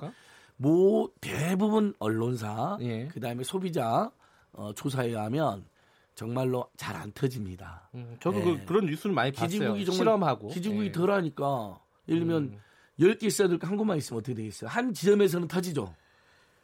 뭐 0.58 1.10
대부분 1.22 1.94
언론사 2.00 2.78
예. 2.82 3.08
그다음에 3.08 3.44
소비자 3.44 4.12
어, 4.54 4.72
조사에 4.74 5.08
의하면 5.08 5.66
정말로 6.14 6.70
잘 6.78 6.96
안 6.96 7.12
터집니다. 7.12 7.90
음, 7.96 8.16
저도 8.22 8.42
그, 8.42 8.50
네. 8.50 8.66
그, 8.66 8.74
런 8.74 8.86
뉴스를 8.86 9.14
많이 9.14 9.32
기지국이 9.32 9.86
봤어요. 9.86 9.92
실험하고 9.92 10.48
기지국이 10.50 10.86
예. 10.88 10.92
덜하니까 10.92 11.80
예를 12.08 12.20
들면 12.22 12.44
음. 12.44 12.60
10개 13.00 13.24
있어야 13.24 13.48
될 13.48 13.58
거 13.60 13.68
한 13.68 13.78
곳만 13.78 13.98
있으면 13.98 14.20
어떻게 14.20 14.34
되겠어요? 14.34 14.70
한 14.70 14.94
지점에서는 14.94 15.48
터지죠. 15.48 15.94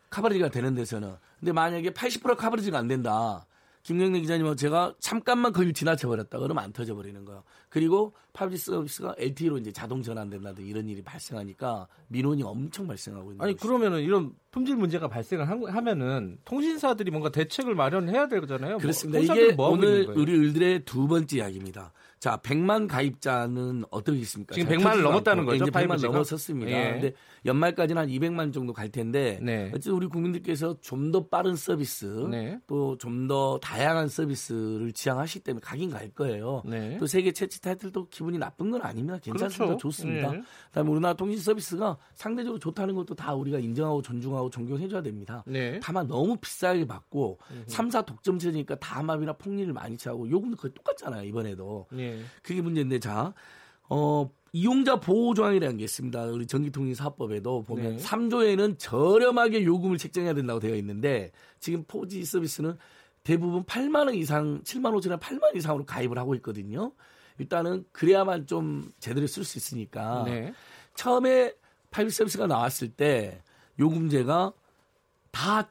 카바리지가 0.10 0.50
되는 0.50 0.76
데서는. 0.76 1.14
근데 1.40 1.52
만약에 1.52 1.92
80% 1.92 2.36
카바리지가 2.36 2.78
안 2.78 2.88
된다. 2.88 3.46
김경래 3.84 4.20
기자님은 4.20 4.58
제가 4.58 4.94
잠깐만 5.00 5.52
거길 5.52 5.74
지나쳐 5.74 6.08
버렸다. 6.08 6.38
그러면 6.38 6.64
안 6.64 6.72
터져 6.72 6.94
버리는 6.94 7.26
거예요. 7.26 7.44
그리고 7.70 8.14
5G 8.34 8.58
서비스가 8.58 9.16
LTE로 9.18 9.58
이제 9.58 9.72
자동 9.72 10.04
전환된다든 10.04 10.64
이런 10.64 10.88
일이 10.88 11.02
발생하니까 11.02 11.88
민원이 12.10 12.44
엄청 12.44 12.86
발생하고 12.86 13.32
있는 13.32 13.44
아니 13.44 13.54
것이죠. 13.54 13.68
그러면은 13.68 14.02
이런 14.04 14.34
품질 14.52 14.76
문제가 14.76 15.08
발생을 15.08 15.50
하면은 15.50 16.38
통신사들이 16.46 17.10
뭔가 17.10 17.32
대책을 17.32 17.74
마련해야 17.74 18.28
되잖아요. 18.28 18.74
뭐 18.74 18.82
그렇습니다. 18.82 19.34
뭐, 19.34 19.36
이게 19.36 19.54
뭐 19.54 19.70
오늘 19.70 20.08
우리 20.16 20.32
을들의 20.38 20.86
두 20.86 21.08
번째 21.08 21.38
이야기입니다. 21.38 21.92
자, 22.22 22.38
100만 22.38 22.88
가입자는 22.88 23.84
어떻게 23.90 24.20
있습니까? 24.20 24.54
지금 24.54 24.78
100만을 24.78 25.02
넘었다는 25.02 25.44
거죠. 25.44 25.64
이제 25.64 25.72
100만 25.72 26.00
넘었었습니다. 26.06 26.70
예. 26.72 26.92
근데 26.92 27.14
연말까지는 27.48 28.00
한 28.00 28.10
200만 28.10 28.54
정도 28.54 28.74
갈 28.74 28.90
텐데 28.90 29.40
네. 29.42 29.70
어쨌든 29.70 29.94
우리 29.94 30.06
국민들께서 30.06 30.78
좀 30.82 31.12
더 31.12 31.26
빠른 31.28 31.56
서비스 31.56 32.06
네. 32.30 32.60
또좀 32.68 33.28
더 33.28 33.60
다양한 33.62 34.08
서비스를 34.08 34.92
지향하시기 34.94 35.44
때문에 35.44 35.62
가긴 35.62 35.90
갈 35.90 36.10
거예요. 36.12 36.62
네. 36.64 36.96
또 37.00 37.08
세계 37.08 37.32
최초 37.32 37.60
타이틀도 37.60 38.08
기분이 38.10 38.38
나쁜 38.38 38.70
건 38.70 38.84
아닙니다. 38.84 39.18
괜찮습니다. 39.18 39.66
그렇죠. 39.66 39.78
좋습니다. 39.80 40.32
네. 40.32 40.44
그다음에 40.68 40.90
우리나라 40.92 41.16
통신 41.16 41.40
서비스가 41.42 41.98
상대적으로 42.14 42.60
좋다는 42.60 42.94
것도 42.94 43.16
다 43.16 43.34
우리가 43.34 43.58
인정하고 43.58 44.04
존중하고 44.04 44.52
존경해 44.52 44.88
줘야 44.88 45.02
됩니다. 45.02 45.44
네. 45.48 45.80
다만 45.82 46.08
너무 46.08 46.38
비싸게 46.38 46.86
받고 46.86 47.40
음. 47.50 47.66
3사 47.68 48.06
독점체니까 48.06 48.76
다합이나 48.76 49.34
폭리를 49.34 49.74
많이 49.74 49.98
차고 49.98 50.30
요금도 50.30 50.56
거의 50.58 50.72
똑같잖아요. 50.76 51.24
이번에도. 51.28 51.88
네. 52.16 52.24
그게 52.42 52.62
문제인데 52.62 53.00
자 53.00 53.34
어, 53.90 54.30
이용자 54.54 55.00
보호 55.00 55.34
조항이라는 55.34 55.78
게 55.78 55.84
있습니다. 55.84 56.24
우리 56.26 56.46
전기통신사업법에도 56.46 57.64
보면 57.64 57.98
네. 57.98 58.04
3조에는 58.04 58.76
저렴하게 58.78 59.64
요금을 59.64 59.98
책정해야 59.98 60.34
된다고 60.34 60.60
되어 60.60 60.76
있는데 60.76 61.32
지금 61.60 61.84
5G 61.88 62.24
서비스는 62.24 62.78
대부분 63.24 63.64
8만 63.64 64.08
원 64.08 64.16
이상, 64.16 64.62
7만 64.64 64.94
5천 65.00 65.12
원, 65.12 65.20
8만 65.20 65.44
원 65.44 65.56
이상으로 65.56 65.86
가입을 65.86 66.18
하고 66.18 66.36
있거든요. 66.36 66.92
일단은 67.38 67.86
그래야만 67.92 68.48
좀 68.48 68.92
제대로 69.00 69.26
쓸 69.28 69.44
수 69.44 69.58
있으니까 69.58 70.24
네. 70.26 70.54
처음에 70.96 71.54
5G 71.90 72.10
서비스가 72.10 72.48
나왔을 72.48 72.90
때 72.90 73.42
요금제가 73.80 74.54
다 75.32 75.70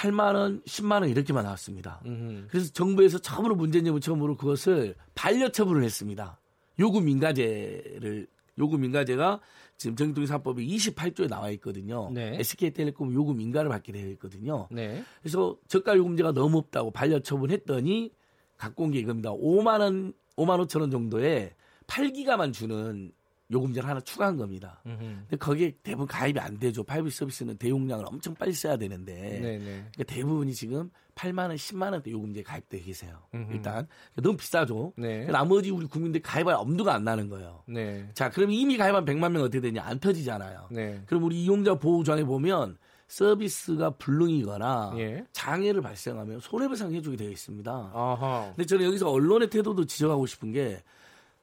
8만 0.00 0.34
원, 0.34 0.62
10만 0.62 0.92
원 1.02 1.10
이렇게만 1.10 1.44
나왔습니다. 1.44 2.00
음흠. 2.06 2.46
그래서 2.48 2.72
정부에서 2.72 3.18
처음으로 3.18 3.54
문제점을 3.54 4.00
처음으로 4.00 4.36
그것을 4.36 4.94
반려 5.14 5.50
처분을 5.50 5.82
했습니다. 5.84 6.40
요금 6.78 7.06
인가제를 7.08 8.26
요금 8.58 8.84
인가제가 8.84 9.40
지금 9.76 9.96
전기통신사업법이 9.96 10.66
28조에 10.76 11.28
나와 11.28 11.50
있거든요. 11.50 12.10
네. 12.12 12.36
SK텔레콤 12.38 13.12
요금 13.12 13.40
인가를 13.42 13.68
받게 13.68 13.92
되어 13.92 14.08
있거든요. 14.12 14.68
네. 14.70 15.04
그래서 15.20 15.56
저가 15.68 15.96
요금제가 15.96 16.32
너무 16.32 16.58
없다고 16.58 16.90
반려 16.92 17.20
처분했더니 17.20 18.10
갖고 18.56 18.84
온 18.84 18.90
게 18.92 18.98
이겁니다. 19.00 19.30
5만 19.32 19.80
원, 19.80 20.12
5만 20.36 20.66
5천 20.66 20.80
원 20.80 20.90
정도에 20.90 21.54
8기가만 21.86 22.52
주는 22.54 23.12
요금제를 23.50 23.88
하나 23.88 24.00
추가한 24.00 24.36
겁니다. 24.36 24.80
음흠. 24.86 24.98
근데 24.98 25.36
거기에 25.36 25.72
대부분 25.82 26.06
가입이 26.06 26.38
안 26.38 26.58
되죠. 26.58 26.84
5G 26.84 27.10
서비스는 27.10 27.58
대용량을 27.58 28.04
엄청 28.06 28.34
빨리 28.34 28.52
써야 28.52 28.76
되는데 28.76 29.40
그러니까 29.40 30.04
대부분이 30.04 30.54
지금 30.54 30.90
8만 31.14 31.48
원, 31.48 31.56
10만 31.56 31.92
원대 31.92 32.10
요금제 32.10 32.42
가입돼 32.42 32.80
계세요. 32.80 33.18
음흠. 33.34 33.52
일단 33.52 33.86
너무 34.14 34.36
비싸죠. 34.36 34.92
네. 34.96 35.26
나머지 35.26 35.70
우리 35.70 35.86
국민들 35.86 36.22
가입할 36.22 36.54
엄두가 36.54 36.94
안 36.94 37.04
나는 37.04 37.28
거예요. 37.28 37.62
네. 37.66 38.08
자, 38.14 38.30
그럼 38.30 38.52
이미 38.52 38.76
가입한 38.76 39.04
100만 39.04 39.32
명 39.32 39.42
어떻게 39.42 39.60
되냐? 39.60 39.82
안 39.82 39.98
터지잖아요. 39.98 40.68
네. 40.70 41.02
그럼 41.06 41.24
우리 41.24 41.42
이용자 41.42 41.74
보호조항에 41.74 42.24
보면 42.24 42.78
서비스가 43.08 43.90
불능이거나 43.90 44.94
예. 44.98 45.24
장애를 45.32 45.82
발생하면 45.82 46.38
손해배상 46.38 46.94
해주게 46.94 47.16
되어 47.16 47.28
있습니다. 47.28 47.90
아하. 47.92 48.52
근데 48.54 48.64
저는 48.64 48.86
여기서 48.86 49.10
언론의 49.10 49.50
태도도 49.50 49.84
지적하고 49.84 50.26
싶은 50.26 50.52
게 50.52 50.80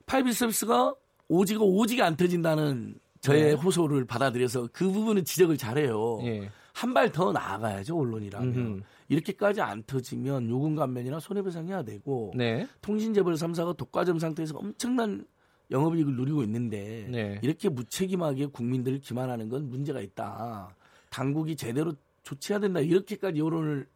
5G 0.05 0.31
서비스가 0.31 0.95
5G가 1.29 1.63
5G가 1.63 2.05
안 2.05 2.15
터진다는 2.15 2.95
저의 3.21 3.43
네. 3.43 3.51
호소를 3.53 4.05
받아들여서 4.05 4.69
그 4.71 4.89
부분은 4.89 5.25
지적을 5.25 5.57
잘해요. 5.57 6.19
예. 6.23 6.49
한발 6.73 7.11
더 7.11 7.31
나아가야죠 7.31 7.97
언론이라면 7.97 8.55
음흠. 8.55 8.81
이렇게까지 9.09 9.61
안 9.61 9.83
터지면 9.83 10.49
요금 10.49 10.75
감면이나 10.75 11.19
손해배상 11.19 11.67
해야 11.69 11.81
되고 11.81 12.31
네. 12.35 12.67
통신재벌 12.81 13.33
3사가 13.33 13.75
독과점 13.77 14.19
상태에서 14.19 14.57
엄청난 14.57 15.25
영업이익을 15.71 16.15
누리고 16.15 16.43
있는데 16.43 17.07
네. 17.09 17.39
이렇게 17.41 17.69
무책임하게 17.69 18.47
국민들을 18.47 18.99
기만하는 18.99 19.49
건 19.49 19.69
문제가 19.69 20.01
있다. 20.01 20.75
당국이 21.09 21.55
제대로 21.55 21.93
조치해야 22.23 22.59
된다. 22.59 22.79
이렇게까지 22.79 23.39
여론을 23.39 23.87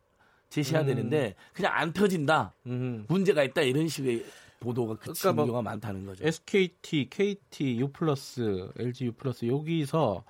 제시해야 0.50 0.84
음. 0.84 0.88
되는데 0.88 1.36
그냥 1.54 1.74
안 1.76 1.94
터진다. 1.94 2.56
음. 2.66 3.06
문제가 3.08 3.44
있다. 3.44 3.62
이런 3.62 3.88
식의 3.88 4.26
보도가 4.62 4.96
그친 4.96 5.14
그러니까 5.14 5.34
뭐 5.34 5.46
경우가 5.46 5.62
많다는 5.64 6.06
거죠. 6.06 6.26
SKT, 6.26 7.10
KT, 7.10 7.80
U 7.82 7.90
플러스, 7.90 8.70
LG 8.80 9.08
U 9.08 9.12
플러스 9.12 9.46
여기서 9.46 10.24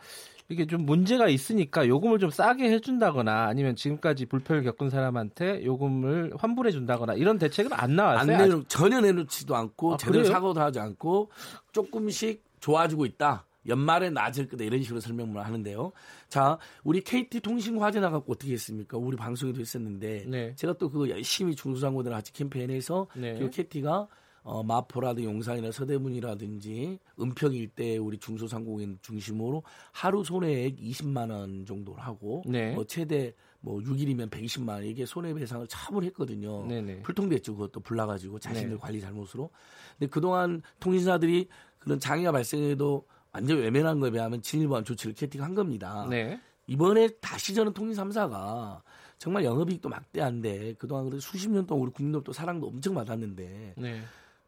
이게 0.50 0.66
좀 0.66 0.86
문제가 0.86 1.28
있으니까 1.28 1.88
요금을 1.88 2.20
좀 2.20 2.30
싸게 2.30 2.70
해준다거나 2.72 3.46
아니면 3.46 3.76
지금까지 3.76 4.26
불편을 4.26 4.64
겪은 4.64 4.90
사람한테 4.90 5.64
요금을 5.64 6.34
환불해 6.38 6.72
준다거나 6.72 7.14
이런 7.14 7.38
대책은 7.38 7.72
안 7.72 7.96
나왔어요. 7.96 8.36
안 8.36 8.42
내놓, 8.42 8.66
전혀 8.68 9.00
내놓지도 9.00 9.56
않고 9.56 9.94
아, 9.94 9.98
제대로 9.98 10.26
사고도 10.26 10.60
하지 10.60 10.80
않고 10.80 11.30
조금씩 11.72 12.44
좋아지고 12.60 13.06
있다. 13.06 13.46
연말에 13.68 14.10
낮을 14.10 14.48
거다 14.48 14.64
이런 14.64 14.82
식으로 14.82 15.00
설명을 15.00 15.44
하는데요. 15.46 15.92
자, 16.30 16.58
우리 16.84 17.02
KT 17.02 17.42
통신 17.42 17.78
화재 17.78 18.00
나갖고 18.00 18.34
어떻게 18.34 18.54
했습니까? 18.54 18.98
우리 18.98 19.16
방송에도 19.16 19.60
했었는데 19.60 20.26
네. 20.28 20.56
제가 20.56 20.74
또 20.74 20.90
그거 20.90 21.10
열심히 21.10 21.56
중소상공들 21.56 22.12
같이 22.12 22.34
캠페인해서 22.34 23.08
네. 23.16 23.38
그 23.38 23.50
KT가 23.50 24.08
어, 24.44 24.64
마포라든지 24.64 25.28
용산이나 25.28 25.72
서대문이라든지 25.72 26.98
은평 27.20 27.54
일대 27.54 27.98
우리 27.98 28.18
중소상공인 28.18 28.98
중심으로 29.02 29.62
하루 29.92 30.24
손해액 30.24 30.78
20만 30.78 31.30
원 31.30 31.66
정도를 31.66 32.04
하고 32.04 32.42
네. 32.48 32.74
뭐 32.74 32.84
최대 32.86 33.34
뭐 33.60 33.80
6일이면 33.80 34.32
120만 34.32 34.70
원 34.70 34.84
이게 34.84 35.06
손해배상을 35.06 35.68
처음을 35.68 36.04
했거든요. 36.06 36.66
네네. 36.66 37.04
불통됐죠. 37.04 37.56
그것도 37.56 37.82
불나가지고 37.82 38.40
자신들 38.40 38.72
네. 38.72 38.78
관리 38.78 39.00
잘못으로. 39.00 39.52
근데 40.00 40.10
그동안 40.10 40.64
통신사들이 40.80 41.48
그런 41.78 42.00
장애가 42.00 42.32
발생해도 42.32 43.06
완전 43.34 43.60
외면한 43.60 44.00
거에 44.00 44.12
비하면 44.12 44.42
진일보한 44.42 44.84
조치를 44.84 45.16
캐팅한 45.16 45.56
겁니다. 45.56 46.06
네. 46.10 46.40
이번에 46.68 47.10
다시 47.20 47.54
저는 47.54 47.74
통신 47.74 48.02
3사가 48.02 48.82
정말 49.18 49.44
영업이익도 49.44 49.90
막대한데 49.90 50.76
그동안 50.78 51.06
그래도 51.06 51.20
수십 51.20 51.50
년 51.50 51.66
동안 51.66 51.84
우리 51.84 51.92
국민들도 51.92 52.34
사랑도 52.34 52.68
엄청 52.68 52.94
받았는데 52.96 53.76
네. 53.78 54.02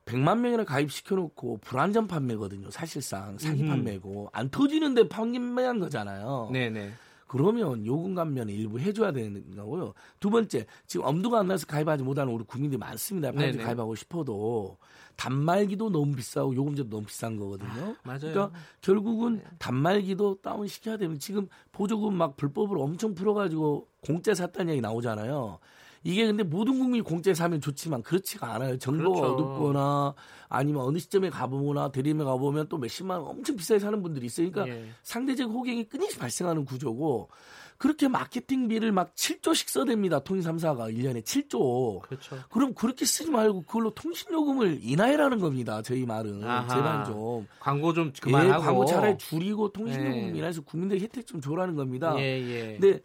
100만 0.06 0.40
명이나 0.40 0.66
가입시켜놓고 0.66 1.60
불안전 1.60 2.08
판매거든요. 2.08 2.70
사실상 2.72 3.38
사기 3.38 3.66
판매고 3.66 4.30
안 4.34 4.50
터지는데 4.50 5.08
판매한 5.08 5.80
거잖아요. 5.80 6.50
네네. 6.52 6.92
그러면 7.28 7.86
요금 7.86 8.16
감면 8.16 8.50
일부 8.50 8.80
해줘야 8.80 9.12
되는 9.12 9.56
거고요. 9.56 9.94
두 10.20 10.30
번째, 10.30 10.66
지금 10.88 11.06
엄두가 11.06 11.40
안 11.40 11.48
나서 11.48 11.66
가입하지 11.66 12.04
못하는 12.04 12.34
우리 12.34 12.44
국민들이 12.44 12.78
많습니다. 12.78 13.32
빨리 13.32 13.58
가입하고 13.58 13.96
싶어도 13.96 14.78
단말기도 15.16 15.90
너무 15.90 16.16
비싸고 16.16 16.56
요금제도 16.56 16.90
너무 16.90 17.06
비싼 17.06 17.38
거거든요. 17.38 17.70
아, 17.70 17.96
맞아요. 18.04 18.20
그러니까 18.20 18.52
결국은 18.82 19.38
네. 19.38 19.44
단말기도 19.60 20.42
다운 20.42 20.68
시켜야 20.68 20.98
되면 20.98 21.20
지금 21.20 21.48
보조금 21.72 22.16
막 22.16 22.36
불법으로 22.36 22.82
엄청 22.82 23.14
풀어가지고 23.14 23.88
공짜 24.02 24.34
샀다는 24.34 24.74
얘기 24.74 24.82
나오잖아요. 24.82 25.60
이게 26.04 26.26
근데 26.26 26.43
모든 26.43 26.78
국민이 26.78 27.01
공짜에 27.01 27.34
사면 27.34 27.62
좋지만 27.62 28.04
그렇지가 28.04 28.56
않아요. 28.56 28.78
정보가 28.78 29.22
그렇죠. 29.22 29.34
어둡거나 29.34 30.14
아니면 30.49 30.82
어느 30.84 30.97
시점에 30.97 31.30
가보거나 31.30 31.91
대리점에 31.91 32.24
가보면 32.24 32.68
또 32.68 32.78
몇십만 32.78 33.20
원 33.20 33.30
엄청 33.30 33.56
비싸게 33.56 33.80
사는 33.80 34.01
분들이 34.04 34.26
있어요. 34.26 34.51
그러니까 34.51 34.76
예. 34.76 34.89
상대적 35.04 35.49
호갱이 35.49 35.86
끊임없이 35.86 36.18
발생하는 36.18 36.66
구조고 36.66 37.30
그렇게 37.78 38.08
마케팅비를 38.08 38.91
막 38.91 39.14
7조씩 39.16 39.68
써댑니다. 39.68 40.24
통신 40.24 40.51
3사가 40.51 40.95
1년에 40.95 41.24
7조. 41.24 42.01
그렇죠. 42.01 42.38
그럼 42.49 42.74
그렇게 42.74 43.06
쓰지 43.06 43.32
말고 43.32 43.64
그걸로 43.64 43.89
통신요금을 43.91 44.80
인하해라는 44.82 45.39
겁니다. 45.39 45.82
저희 45.82 46.06
말은. 46.06 46.43
아하. 46.43 46.68
제발 46.68 47.06
좀. 47.06 47.47
광고 47.60 47.93
좀 47.93 48.14
그만하고. 48.22 48.62
예, 48.62 48.66
광고 48.66 48.86
차라리 48.86 49.18
줄이고 49.18 49.72
통신요금 49.72 50.14
예. 50.14 50.38
인하해서 50.38 50.62
국민들 50.62 51.01
혜택 51.01 51.26
좀 51.26 51.41
줘라는 51.41 51.76
겁니다. 51.76 52.14
예, 52.20 52.39
예. 52.41 52.78
근데 52.80 53.01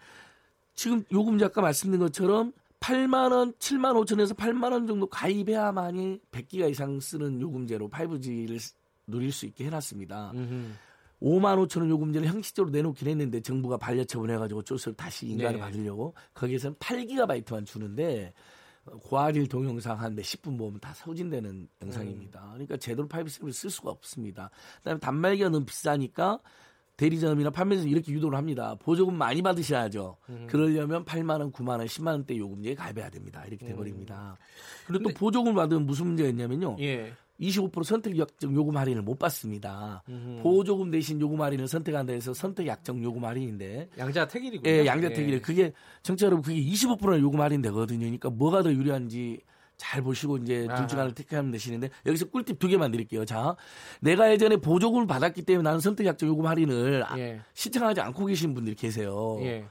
지금 0.75 1.03
요금제 1.11 1.47
아까 1.47 1.61
말씀드린 1.61 2.01
것처럼 2.01 2.53
8만 2.81 3.33
원, 3.33 3.53
7만 3.55 3.95
5천 3.95 4.21
에서 4.21 4.35
8만 4.35 4.73
원 4.73 4.87
정도 4.87 5.07
가입해야만이 5.07 6.21
100기가 6.31 6.71
이상 6.71 7.01
쓰는 7.01 7.41
요금제로 7.41 7.89
5G를 7.89 8.59
누릴 9.07 9.33
수 9.33 9.47
있게 9.47 9.65
해놨습니다. 9.67 10.33
음흠. 10.35 10.73
5만 11.21 11.67
5천 11.67 11.81
원 11.81 11.91
요금제를 11.91 12.29
형식적으로 12.29 12.71
내놓긴 12.71 13.09
했는데 13.09 13.41
정부가 13.41 13.77
반려처분 13.77 14.31
해가지고 14.31 14.61
어쩔 14.61 14.79
수 14.79 14.91
없이 14.91 14.97
다시 14.97 15.27
인가를 15.27 15.55
네. 15.55 15.59
받으려고 15.59 16.15
거기에서는 16.35 16.77
8기가바이트만 16.77 17.67
주는데 17.67 18.33
고화질 19.03 19.49
동영상 19.49 20.01
한 20.01 20.15
몇십 20.15 20.43
분 20.43 20.57
보면 20.57 20.81
다 20.81 20.95
소진되는 20.95 21.69
영상입니다. 21.83 22.41
음. 22.41 22.51
그러니까 22.53 22.77
제대로 22.77 23.09
5G를 23.09 23.53
쓸 23.53 23.71
수가 23.71 23.91
없습니다. 23.91 24.51
그다음에 24.79 25.01
단말기가 25.01 25.49
너무 25.49 25.67
비싸니까 25.67 26.39
대리점이나 26.99 27.51
판매점 27.51 27.89
이렇게 27.89 28.13
유도를 28.13 28.37
합니다. 28.37 28.75
보조금 28.81 29.17
많이 29.17 29.41
받으셔야죠. 29.41 30.17
음. 30.29 30.47
그러려면 30.51 31.05
8만 31.05 31.41
원, 31.41 31.53
9만 31.53 31.79
원, 31.79 31.87
10만 31.87 32.09
원대 32.09 32.37
요금제에 32.37 32.75
가입해야 32.75 33.09
됩니다. 33.09 33.45
이렇게 33.47 33.67
돼 33.67 33.75
버립니다. 33.75 34.37
음. 34.37 34.85
그리고 34.89 35.05
또 35.05 35.15
보조금을 35.15 35.55
받으면 35.55 35.87
무슨 35.87 36.09
문제가 36.09 36.29
있냐면요. 36.29 36.77
예. 36.81 37.13
25% 37.41 37.85
선택 37.85 38.19
약정 38.19 38.53
요금 38.53 38.77
할인을 38.77 39.03
못 39.03 39.17
받습니다. 39.17 40.03
음흠. 40.09 40.43
보조금 40.43 40.91
대신 40.91 41.21
요금 41.21 41.41
할인을 41.41 41.69
선택한다 41.69 42.13
해서 42.13 42.35
선택 42.35 42.67
약정 42.67 43.01
요금 43.05 43.25
할인인데 43.25 43.91
양자 43.97 44.27
택일이군요. 44.27 44.69
예, 44.69 44.85
양자 44.85 45.11
택일. 45.11 45.35
예. 45.35 45.41
그게 45.41 45.73
정치 46.03 46.25
여러분 46.25 46.43
그게 46.43 46.61
25%는 46.61 47.21
요금 47.21 47.41
할인 47.41 47.63
되거든요. 47.63 48.01
그러니까 48.01 48.29
뭐가 48.29 48.65
더 48.65 48.73
유리한지 48.73 49.41
잘 49.79 50.03
보시고 50.03 50.37
이제 50.39 50.67
둘중 50.77 50.99
하나를 50.99 51.15
택하면 51.15 51.51
되시는데 51.53 51.89
여기서 52.05 52.27
꿀팁 52.27 52.59
두 52.59 52.69
개만 52.69 52.91
드릴게요. 52.91 53.25
자, 53.25 53.57
내가 54.01 54.31
예전에 54.31 54.57
보조금을 54.57 55.07
받았기 55.07 55.43
때문에 55.43 55.63
나는 55.63 55.81
선택약정 55.81 56.29
요금 56.29 56.47
할인을 56.47 57.05
예. 57.17 57.41
신청하지 57.55 58.01
않고 58.01 58.27
계신 58.27 58.55
분들이 58.55 58.75
계세요. 58.75 59.39
예. 59.43 59.65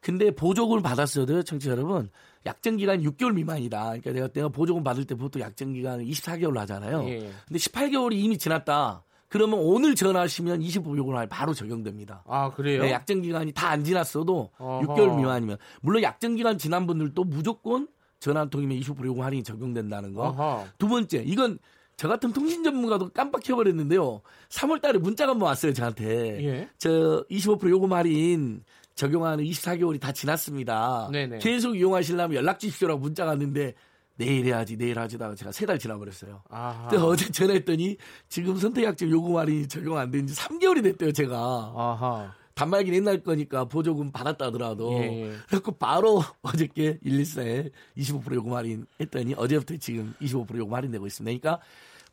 근데 0.00 0.30
보조금을 0.30 0.82
받았어도 0.82 1.42
청취자 1.42 1.72
여러분 1.72 2.10
약정 2.44 2.76
기간이 2.76 3.04
6개월 3.04 3.32
미만이다. 3.34 3.82
그러니까 3.84 4.12
내가 4.12 4.28
내가 4.28 4.48
보조금 4.48 4.84
받을 4.84 5.04
때 5.04 5.16
보통 5.16 5.42
약정 5.42 5.72
기간을 5.72 6.04
24개월로 6.04 6.58
하잖아요. 6.58 7.08
예. 7.08 7.18
근데 7.48 7.58
18개월이 7.58 8.12
이미 8.12 8.38
지났다. 8.38 9.02
그러면 9.28 9.58
오늘 9.58 9.96
전화하시면 9.96 10.62
25 10.62 10.96
요금 10.98 11.16
할 11.16 11.26
바로 11.26 11.52
적용됩니다. 11.54 12.22
아 12.28 12.50
그래요? 12.52 12.82
네, 12.82 12.92
약정 12.92 13.22
기간이 13.22 13.50
다 13.52 13.70
안 13.70 13.82
지났어도 13.82 14.50
어허. 14.58 14.86
6개월 14.86 15.16
미만이면 15.16 15.56
물론 15.80 16.02
약정 16.02 16.36
기간 16.36 16.56
지난 16.58 16.86
분들도 16.86 17.24
무조건 17.24 17.88
전화 18.18 18.40
한 18.40 18.50
통이면 18.50 18.78
20% 18.80 19.04
요금 19.06 19.22
할인이 19.22 19.42
적용된다는 19.42 20.12
거. 20.14 20.28
아하. 20.28 20.64
두 20.78 20.88
번째, 20.88 21.22
이건 21.26 21.58
저 21.96 22.08
같은 22.08 22.32
통신 22.32 22.62
전문가도 22.62 23.10
깜빡해버렸는데요. 23.10 24.20
3월 24.50 24.80
달에 24.82 24.98
문자가 24.98 25.32
한번 25.32 25.48
왔어요, 25.48 25.72
저한테. 25.72 26.44
예. 26.44 26.68
저25% 26.78 27.70
요금 27.70 27.92
할인 27.92 28.62
적용하는 28.94 29.44
24개월이 29.44 30.00
다 30.00 30.12
지났습니다. 30.12 31.08
네네. 31.12 31.38
계속 31.38 31.76
이용하시려면 31.76 32.36
연락 32.36 32.58
주십시오라고 32.58 33.00
문자가 33.00 33.30
왔는데 33.30 33.74
내일 34.18 34.46
해야지, 34.46 34.76
내일 34.78 34.98
하지다가 34.98 35.34
제가 35.34 35.52
세 35.52 35.66
달 35.66 35.78
지나버렸어요. 35.78 36.42
근데 36.88 36.96
어제 37.02 37.30
전화했더니 37.30 37.98
지금 38.28 38.56
선택약정 38.56 39.10
요금 39.10 39.36
할인이 39.36 39.68
적용 39.68 39.98
안 39.98 40.10
된 40.10 40.26
지 40.26 40.34
3개월이 40.34 40.82
됐대요, 40.82 41.12
제가. 41.12 41.36
아하. 41.36 42.34
단말기 42.56 42.90
옛날 42.94 43.22
거니까 43.22 43.66
보조금 43.66 44.10
받았다 44.10 44.46
하더라도 44.46 44.94
예. 44.94 45.32
그래서 45.46 45.70
바로 45.72 46.22
어저께 46.40 46.98
114에 47.04 47.70
25% 47.98 48.34
요금 48.34 48.54
할인 48.54 48.86
했더니 48.98 49.34
어제부터 49.34 49.76
지금 49.76 50.14
25% 50.22 50.56
요금 50.56 50.74
할인되고 50.74 51.06
있습니다. 51.06 51.38
그러니까 51.38 51.64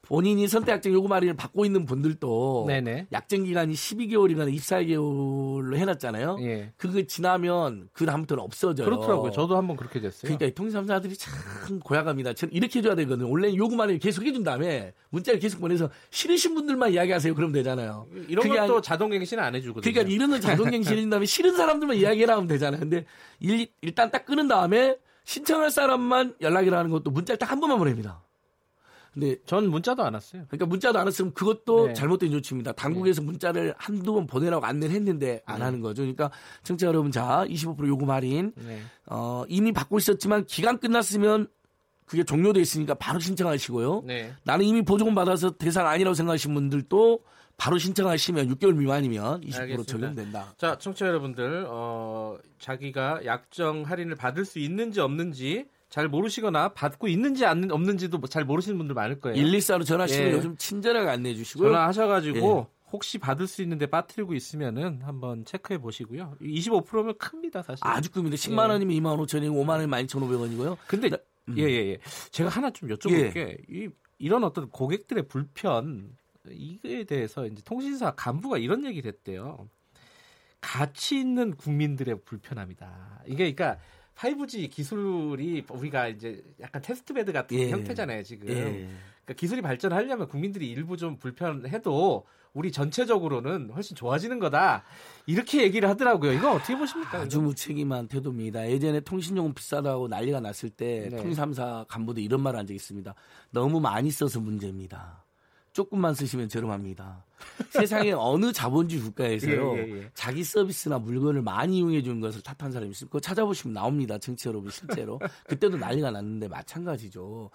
본인이 0.05 0.47
선택약정 0.49 0.91
요금 0.91 1.13
할인을 1.13 1.35
받고 1.35 1.63
있는 1.65 1.85
분들도 1.85 2.65
네네. 2.67 3.07
약정 3.13 3.45
기간이 3.45 3.73
12개월이나 3.73 4.53
24개월로 4.53 5.77
해놨잖아요. 5.77 6.37
예. 6.41 6.73
그거 6.75 7.01
지나면 7.03 7.87
그 7.93 8.05
다음부터는 8.05 8.43
없어져요. 8.43 8.85
그렇더라고요. 8.85 9.31
저도 9.31 9.55
한번 9.55 9.77
그렇게 9.77 10.01
됐어요. 10.01 10.23
그러니까 10.23 10.53
통신사들이 10.55 11.15
참 11.15 11.79
고약합니다. 11.79 12.33
저는 12.33 12.53
이렇게 12.53 12.79
해줘야 12.79 12.95
되거든요. 12.95 13.29
원래 13.31 13.55
요금 13.55 13.79
할인 13.79 13.97
계속 13.97 14.25
해준 14.25 14.43
다음에 14.43 14.93
문자를 15.09 15.39
계속 15.39 15.61
보내서 15.61 15.89
싫으신 16.09 16.53
분들만 16.53 16.91
이야기하세요. 16.91 17.33
그러면 17.33 17.53
되잖아요. 17.53 18.07
이런 18.27 18.47
것도 18.49 18.81
자동갱신 18.81 19.39
안 19.39 19.55
해주거든요. 19.55 19.89
그러니까 19.89 20.13
이런 20.13 20.29
건 20.31 20.41
자동갱신인 20.41 21.09
다음에 21.09 21.25
싫은 21.25 21.55
사람들만 21.55 21.95
이야기해라 21.95 22.33
하면 22.35 22.47
되잖아요. 22.47 22.81
근데 22.81 23.05
일, 23.39 23.67
일단 23.81 24.11
딱 24.11 24.25
끊은 24.25 24.49
다음에 24.49 24.97
신청할 25.23 25.71
사람만 25.71 26.35
연락이라 26.41 26.77
하는 26.77 26.91
것도 26.91 27.09
문자를 27.09 27.39
딱 27.39 27.53
한 27.53 27.59
번만 27.59 27.77
보냅니다. 27.77 28.22
근데 29.13 29.35
전 29.45 29.69
문자도 29.69 30.03
안 30.03 30.15
왔어요. 30.15 30.45
그러니까 30.47 30.65
문자도 30.65 30.97
안 30.97 31.05
왔으면 31.05 31.33
그것도 31.33 31.87
네. 31.87 31.93
잘못된 31.93 32.31
조치입니다. 32.31 32.71
당국에서 32.71 33.21
네. 33.21 33.25
문자를 33.27 33.73
한두 33.77 34.13
번 34.13 34.25
보내라고 34.25 34.65
안내를 34.65 34.95
했는데 34.95 35.41
안 35.45 35.59
네. 35.59 35.65
하는 35.65 35.81
거죠. 35.81 36.01
그러니까 36.01 36.31
청취자 36.63 36.87
여러분 36.87 37.11
자, 37.11 37.45
25% 37.47 37.87
요금 37.87 38.09
할인. 38.09 38.53
네. 38.55 38.79
어, 39.05 39.43
이미 39.47 39.71
받고 39.71 39.99
있었지만 39.99 40.45
기간 40.45 40.79
끝났으면 40.79 41.47
그게 42.05 42.23
종료돼 42.23 42.59
있으니까 42.59 42.95
바로 42.95 43.19
신청하시고요. 43.19 44.03
네. 44.05 44.33
나는 44.43 44.65
이미 44.65 44.81
보조금 44.81 45.13
받아서 45.15 45.51
대상 45.51 45.87
아니라고 45.87 46.15
생각하시는 46.15 46.53
분들도 46.53 47.19
바로 47.55 47.77
신청하시면 47.77 48.49
6개월 48.55 48.75
미만이면 48.75 49.41
20% 49.41 49.59
알겠습니다. 49.59 49.83
적용된다. 49.83 50.53
자, 50.57 50.77
청취자 50.77 51.07
여러분들, 51.07 51.67
어, 51.69 52.37
자기가 52.59 53.25
약정 53.25 53.83
할인을 53.83 54.15
받을 54.15 54.43
수 54.43 54.57
있는지 54.59 54.99
없는지 54.99 55.67
잘 55.93 56.07
모르시거나 56.07 56.69
받고 56.69 57.07
있는지 57.07 57.45
없는지도 57.45 58.17
뭐잘 58.17 58.45
모르시는 58.45 58.79
분들 58.79 58.95
많을 58.95 59.19
거예요. 59.19 59.37
114로 59.37 59.85
전화하시면 59.85 60.27
예. 60.27 60.33
요즘 60.33 60.57
친절하게 60.57 61.07
안내해 61.07 61.35
주시고요. 61.35 61.69
전화하셔가지고 61.69 62.67
예. 62.67 62.89
혹시 62.91 63.19
받을 63.19 63.45
수 63.45 63.61
있는데 63.61 63.85
빠뜨리고 63.85 64.33
있으면은 64.33 65.03
한번 65.03 65.45
체크해 65.45 65.77
보시고요. 65.77 66.35
25%면 66.41 67.15
큽니다, 67.19 67.61
사실. 67.61 67.85
아주 67.85 68.09
큽니다. 68.09 68.37
10만 68.37 68.69
예. 68.69 68.71
원이면 68.71 68.95
2만 68.97 69.23
5천이고 69.23 69.53
5만 69.63 69.69
원이면 69.69 70.07
12,500원이고요. 70.07 70.77
근데 70.87 71.11
음. 71.49 71.59
예, 71.59 71.63
예, 71.65 71.91
예. 71.91 71.99
제가 72.31 72.49
하나 72.49 72.71
좀 72.71 72.89
여쭤볼 72.89 73.11
예. 73.11 73.29
게 73.29 73.57
이, 73.69 73.87
이런 74.17 74.43
어떤 74.43 74.71
고객들의 74.71 75.27
불편 75.27 76.17
이거에 76.49 77.03
대해서 77.03 77.45
이제 77.45 77.61
통신사 77.63 78.15
간부가 78.15 78.57
이런 78.57 78.83
얘기를 78.83 79.11
했대요. 79.11 79.69
가치 80.59 81.19
있는 81.19 81.55
국민들의 81.55 82.21
불편함이다. 82.25 83.25
이게 83.27 83.53
그러니까 83.53 83.77
5G 84.15 84.69
기술이 84.69 85.65
우리가 85.69 86.07
이제 86.07 86.43
약간 86.59 86.81
테스트베드 86.81 87.31
같은 87.31 87.57
예. 87.57 87.69
형태잖아요, 87.69 88.23
지금. 88.23 88.49
예. 88.49 88.87
그러니까 89.25 89.33
기술이 89.37 89.61
발전하려면 89.61 90.27
국민들이 90.27 90.69
일부 90.69 90.97
좀 90.97 91.17
불편해도 91.17 92.25
우리 92.53 92.71
전체적으로는 92.71 93.71
훨씬 93.71 93.95
좋아지는 93.95 94.39
거다. 94.39 94.83
이렇게 95.25 95.63
얘기를 95.63 95.89
하더라고요. 95.89 96.33
이거 96.33 96.51
어떻게 96.51 96.77
보십니까? 96.77 97.19
아주 97.19 97.41
무책임한 97.41 98.07
태도입니다. 98.07 98.69
예전에 98.69 98.99
통신용은 98.99 99.53
비싸다고 99.53 100.07
난리가 100.07 100.39
났을 100.39 100.69
때 100.69 101.09
네. 101.09 101.17
통삼사 101.17 101.85
간부도 101.87 102.21
이런 102.21 102.41
말을 102.41 102.59
한 102.59 102.67
적이 102.67 102.75
있습니다. 102.75 103.15
너무 103.49 103.79
많이 103.79 104.11
써서 104.11 104.39
문제입니다. 104.39 105.25
조금만 105.73 106.13
쓰시면 106.13 106.49
저렴합니다. 106.49 107.25
세상에 107.69 108.11
어느 108.11 108.53
자본주의 108.53 109.01
국가에서요, 109.01 109.73
예, 109.75 109.77
예, 109.79 109.97
예. 109.97 110.09
자기 110.13 110.43
서비스나 110.43 110.99
물건을 110.99 111.41
많이 111.41 111.79
이용해 111.79 112.03
주는 112.03 112.21
것을 112.21 112.41
탓한 112.41 112.71
사람이 112.71 112.91
있습니까? 112.91 113.11
그거 113.11 113.19
찾아보시면 113.19 113.73
나옵니다. 113.73 114.17
정치 114.17 114.47
여러분 114.47 114.69
실제로. 114.71 115.19
그때도 115.47 115.77
난리가 115.77 116.11
났는데 116.11 116.47
마찬가지죠. 116.47 117.49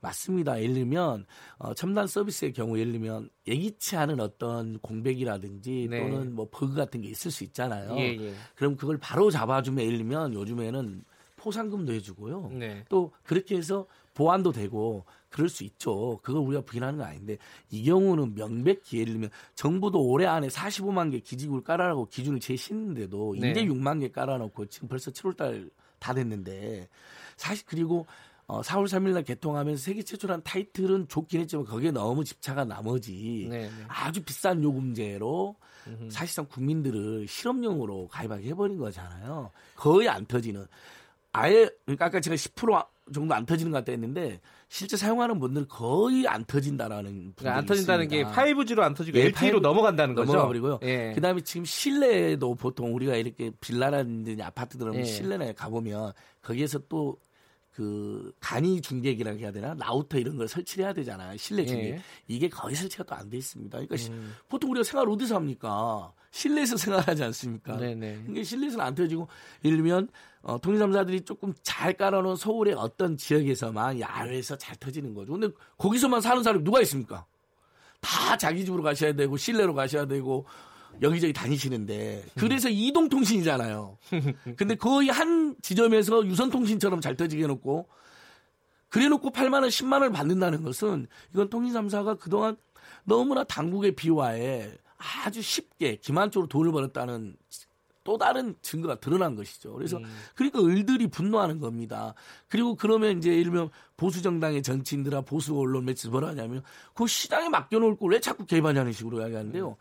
맞습니다. 0.00 0.60
예를 0.62 0.74
들면 0.74 1.26
어, 1.58 1.74
첨단 1.74 2.06
서비스의 2.06 2.52
경우 2.52 2.78
예를 2.78 2.92
들면 2.92 3.28
예기치 3.46 3.96
않은 3.96 4.20
어떤 4.20 4.78
공백이라든지 4.78 5.88
네. 5.90 6.00
또는 6.00 6.34
뭐 6.34 6.48
버그 6.50 6.74
같은 6.74 7.00
게 7.00 7.08
있을 7.08 7.30
수 7.30 7.42
있잖아요. 7.44 7.96
예, 7.96 8.16
예. 8.16 8.34
그럼 8.54 8.76
그걸 8.76 8.98
바로 8.98 9.30
잡아주면 9.30 9.84
예를 9.84 9.98
들면 9.98 10.34
요즘에는 10.34 11.04
포상금도 11.36 11.92
해주고요. 11.92 12.50
네. 12.52 12.84
또 12.88 13.12
그렇게 13.22 13.56
해서 13.56 13.86
보완도 14.14 14.52
되고 14.52 15.04
그럴 15.34 15.48
수 15.48 15.64
있죠. 15.64 16.20
그걸 16.22 16.42
우리가 16.42 16.62
부인하는 16.62 17.00
건 17.00 17.08
아닌데 17.08 17.38
이 17.68 17.82
경우는 17.82 18.36
명백히 18.36 19.00
예를 19.00 19.14
들면 19.14 19.30
정부도 19.56 20.00
올해 20.00 20.26
안에 20.26 20.46
45만 20.46 21.10
개 21.10 21.18
기지국을 21.18 21.64
깔아라고 21.64 22.06
기준을 22.06 22.38
제시했는데도 22.38 23.34
네. 23.40 23.50
이제 23.50 23.64
6만 23.64 23.98
개 23.98 24.12
깔아놓고 24.12 24.66
지금 24.66 24.86
벌써 24.86 25.10
7월달 25.10 25.72
다 25.98 26.14
됐는데 26.14 26.88
사실 27.36 27.66
그리고 27.66 28.06
어, 28.46 28.60
4월 28.60 28.84
3일 28.84 29.12
날 29.12 29.24
개통하면서 29.24 29.82
세계 29.82 30.04
최초란 30.04 30.42
타이틀은 30.44 31.08
좋긴 31.08 31.40
했지만 31.40 31.64
거기에 31.64 31.90
너무 31.90 32.22
집착한 32.22 32.68
나머지 32.68 33.48
네네. 33.50 33.68
네. 33.70 33.84
아주 33.88 34.22
비싼 34.22 34.62
요금제로 34.62 35.56
음흠. 35.88 36.10
사실상 36.10 36.46
국민들을 36.46 37.26
실험용으로 37.26 38.06
가입하게 38.06 38.50
해버린 38.50 38.78
거잖아요. 38.78 39.50
거의 39.74 40.08
안 40.08 40.24
터지는. 40.26 40.64
아예 41.32 41.68
그러니까 41.84 42.06
아까 42.06 42.20
제가 42.20 42.36
10% 42.36 42.86
정도 43.12 43.34
안 43.34 43.44
터지는 43.44 43.72
것 43.72 43.78
같다 43.78 43.92
했는데 43.92 44.40
실제 44.74 44.96
사용하는 44.96 45.38
분들 45.38 45.68
거의 45.68 46.26
안 46.26 46.44
터진다라는 46.44 47.34
그러니까 47.36 47.58
안 47.58 47.64
터진다는 47.64 48.06
있습니다. 48.06 48.34
게 48.34 48.54
5G로 48.54 48.80
안 48.80 48.92
터지고 48.92 49.18
예, 49.18 49.26
LTE로 49.26 49.60
넘어간다는 49.60 50.16
거죠. 50.16 50.32
넘어가 50.32 50.48
버리고요. 50.48 50.80
예. 50.82 51.12
그다음에 51.14 51.42
지금 51.42 51.64
실내에도 51.64 52.56
보통 52.56 52.92
우리가 52.92 53.14
이렇게 53.14 53.52
빌라라든지 53.60 54.36
아파트들 54.42 54.92
예. 54.96 55.04
실내에 55.04 55.52
가보면 55.52 56.12
거기에서 56.42 56.80
또 56.88 57.18
그 57.74 58.32
간이 58.38 58.80
중계기라고 58.80 59.38
해야 59.40 59.50
되나 59.50 59.74
라우터 59.74 60.18
이런 60.18 60.36
걸 60.36 60.46
설치를 60.46 60.84
해야 60.84 60.92
되잖아요 60.92 61.36
실내 61.36 61.66
중계 61.66 61.90
예. 61.90 62.00
이게 62.28 62.48
거의 62.48 62.76
설치가 62.76 63.02
또 63.02 63.16
안 63.16 63.28
돼 63.28 63.36
있습니다. 63.36 63.78
그러니까 63.80 64.12
음. 64.12 64.34
보통 64.48 64.70
우리가 64.70 64.84
생활 64.84 65.08
어디서 65.08 65.34
합니까? 65.34 66.12
실내에서 66.30 66.76
생활하지 66.78 67.24
않습니까? 67.24 67.76
네네. 67.76 68.26
이게 68.30 68.44
실내에서는 68.44 68.84
안 68.84 68.94
터지고 68.94 69.26
예를 69.64 69.78
들면 69.78 70.08
어, 70.42 70.60
통신사들이 70.60 71.22
조금 71.22 71.52
잘 71.62 71.94
깔아놓은 71.94 72.36
서울의 72.36 72.74
어떤 72.74 73.16
지역에서만 73.16 73.98
야외에서 73.98 74.56
잘 74.56 74.76
터지는 74.76 75.14
거죠. 75.14 75.32
근데 75.32 75.48
거기서만 75.78 76.20
사는 76.20 76.42
사람이 76.42 76.62
누가 76.62 76.80
있습니까? 76.82 77.26
다 78.00 78.36
자기 78.36 78.64
집으로 78.64 78.82
가셔야 78.82 79.14
되고 79.14 79.36
실내로 79.36 79.74
가셔야 79.74 80.06
되고 80.06 80.44
여기저기 81.02 81.32
다니시는데 81.32 82.24
그래서 82.36 82.68
음. 82.68 82.74
이동통신이잖아요. 82.74 83.98
근데 84.56 84.74
거의 84.74 85.08
한 85.08 85.56
지점에서 85.62 86.26
유선통신처럼 86.26 87.00
잘 87.00 87.16
터지게 87.16 87.42
해놓고 87.44 87.88
그래놓고 88.88 89.30
8만 89.30 89.54
원, 89.54 89.64
10만 89.64 89.92
원을 89.94 90.10
받는다는 90.12 90.62
것은 90.62 91.06
이건 91.32 91.50
통신삼사가 91.50 92.14
그동안 92.14 92.56
너무나 93.04 93.44
당국의 93.44 93.92
비화에 93.96 94.72
아주 95.24 95.42
쉽게 95.42 95.96
기만적으로 95.96 96.48
돈을 96.48 96.72
벌었다는 96.72 97.36
또 98.04 98.18
다른 98.18 98.54
증거가 98.60 98.96
드러난 98.96 99.34
것이죠. 99.34 99.72
그래서 99.72 99.96
음. 99.96 100.04
그러니까 100.34 100.60
을들이 100.62 101.06
분노하는 101.08 101.58
겁니다. 101.58 102.14
그리고 102.48 102.76
그러면 102.76 103.18
이제 103.18 103.30
들면 103.30 103.70
보수 103.96 104.22
정당의 104.22 104.62
정치인들아 104.62 105.22
보수 105.22 105.58
언론 105.58 105.86
매체 105.86 106.08
뭐라 106.10 106.28
하냐면 106.28 106.62
그 106.94 107.06
시장에 107.06 107.48
맡겨놓을 107.48 107.96
걸 107.96 108.12
왜 108.12 108.20
자꾸 108.20 108.44
개입하냐는 108.44 108.92
식으로 108.92 109.20
이야기하는데요. 109.20 109.70
음. 109.70 109.74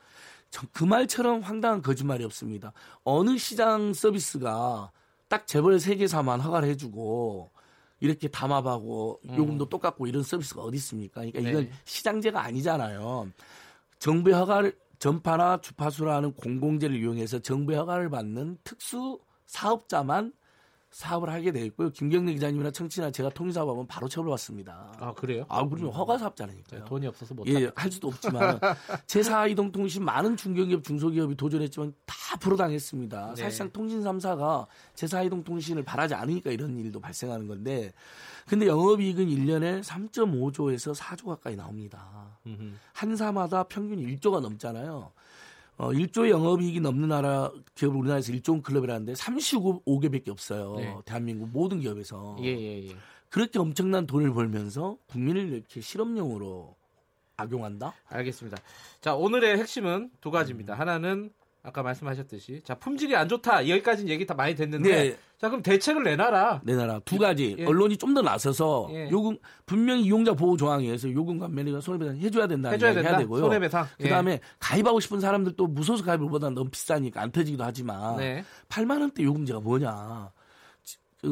그 0.71 0.83
말처럼 0.83 1.41
황당한 1.41 1.81
거짓말이 1.81 2.23
없습니다. 2.25 2.73
어느 3.03 3.37
시장 3.37 3.93
서비스가 3.93 4.91
딱 5.27 5.47
재벌 5.47 5.79
세계사만 5.79 6.39
허가를 6.41 6.69
해주고 6.69 7.49
이렇게 7.99 8.27
담합하고 8.27 9.19
음. 9.29 9.37
요금도 9.37 9.69
똑같고 9.69 10.07
이런 10.07 10.23
서비스가 10.23 10.61
어디 10.61 10.77
있습니까? 10.77 11.21
그러니까 11.21 11.39
이건 11.39 11.63
네. 11.65 11.71
시장제가 11.85 12.43
아니잖아요. 12.43 13.31
정부의 13.99 14.35
허가를 14.35 14.77
전파나 14.99 15.59
주파수라는 15.61 16.33
공공재를 16.33 16.97
이용해서 16.97 17.39
정부 17.39 17.73
허가를 17.73 18.09
받는 18.09 18.57
특수 18.63 19.19
사업자만 19.45 20.33
사업을 20.93 21.29
하게 21.29 21.51
돼 21.51 21.65
있고요. 21.65 21.89
김경래 21.89 22.33
기자님이나 22.33 22.69
청취나 22.69 23.09
제가 23.09 23.29
통일사업 23.31 23.67
하면 23.67 23.87
바로 23.87 24.07
처벌받습니다. 24.07 24.93
아 24.99 25.13
그래요? 25.13 25.43
아 25.49 25.67
그러면 25.67 25.91
허가 25.91 26.19
사업자라니까요. 26.19 26.81
네, 26.81 26.85
돈이 26.85 27.07
없어서 27.07 27.33
못. 27.33 27.47
예, 27.47 27.71
할 27.75 27.91
수도 27.91 28.09
없지만 28.09 28.59
제4 29.07 29.49
이동통신 29.51 30.05
많은 30.05 30.37
중견기업, 30.37 30.83
중소기업이 30.83 31.35
도전했지만 31.35 31.93
다 32.05 32.37
불어당했습니다. 32.37 33.33
네. 33.35 33.41
사실상 33.41 33.71
통신 33.71 34.01
3사가 34.03 34.67
제4 34.95 35.25
이동통신을 35.25 35.83
바라지 35.83 36.13
않으니까 36.13 36.51
이런 36.51 36.77
일도 36.77 36.99
발생하는 36.99 37.47
건데, 37.47 37.91
근데 38.47 38.67
영업이익은 38.67 39.25
1년에 39.25 39.83
3.5조에서 39.83 40.95
4조 40.95 41.25
가까이 41.25 41.55
나옵니다. 41.55 42.37
음흠. 42.45 42.73
한 42.93 43.15
사마다 43.15 43.63
평균 43.63 43.97
1조가 43.97 44.41
넘잖아요. 44.41 45.11
어, 45.77 45.91
1조 45.91 46.29
영업이익이 46.29 46.79
넘는 46.79 47.09
나라 47.09 47.51
기업 47.75 47.95
우리나라에서 47.95 48.31
1조 48.31 48.63
클럽이라는데 48.63 49.13
35개밖에 49.13 50.29
없어요. 50.29 50.75
네. 50.75 50.95
대한민국 51.05 51.49
모든 51.49 51.79
기업에서. 51.79 52.37
예, 52.41 52.47
예, 52.47 52.89
예. 52.89 52.95
그렇게 53.29 53.57
엄청난 53.57 54.05
돈을 54.05 54.33
벌면서 54.33 54.97
국민을 55.07 55.49
이렇게 55.49 55.81
실험용으로 55.81 56.75
악용한다? 57.37 57.93
알겠습니다. 58.07 58.57
자, 59.01 59.15
오늘의 59.15 59.57
핵심은 59.57 60.11
두 60.21 60.29
가지입니다. 60.29 60.75
음. 60.75 60.79
하나는 60.79 61.33
아까 61.65 61.81
말씀하셨듯이 61.81 62.61
자 62.65 62.75
품질이 62.75 63.15
안 63.15 63.29
좋다 63.29 63.69
여기까지는 63.69 64.11
얘기 64.11 64.25
다 64.25 64.33
많이 64.33 64.53
됐는데 64.53 64.89
네. 64.89 65.17
자 65.37 65.47
그럼 65.47 65.63
대책을 65.63 66.03
내놔라 66.03 66.61
내놔라 66.63 66.99
두 67.05 67.17
가지 67.17 67.55
예. 67.57 67.65
언론이 67.65 67.97
좀 67.97 68.13
더 68.13 68.21
나서서 68.21 68.89
예. 68.91 69.09
요금 69.09 69.37
분명히 69.65 70.03
이용자 70.03 70.33
보호 70.33 70.55
조항에서 70.57 71.11
요금 71.13 71.39
감면이가 71.39 71.79
손해배상 71.81 72.17
해줘야 72.17 72.47
된다 72.47 72.69
해줘야 72.69 72.93
된다 72.93 73.09
해야 73.11 73.17
되고요 73.19 73.39
손해배상 73.41 73.87
예. 74.01 74.03
그다음에 74.03 74.39
가입하고 74.59 74.99
싶은 74.99 75.19
사람들 75.21 75.53
또 75.55 75.65
무소속 75.65 76.05
가입보다 76.05 76.49
너무 76.49 76.69
비싸니까 76.69 77.21
안 77.21 77.31
터지기도 77.31 77.63
하지만 77.63 78.17
네. 78.17 78.43
8만 78.69 78.99
원대 78.99 79.23
요금제가 79.23 79.61
뭐냐 79.61 80.31
그 80.35 80.42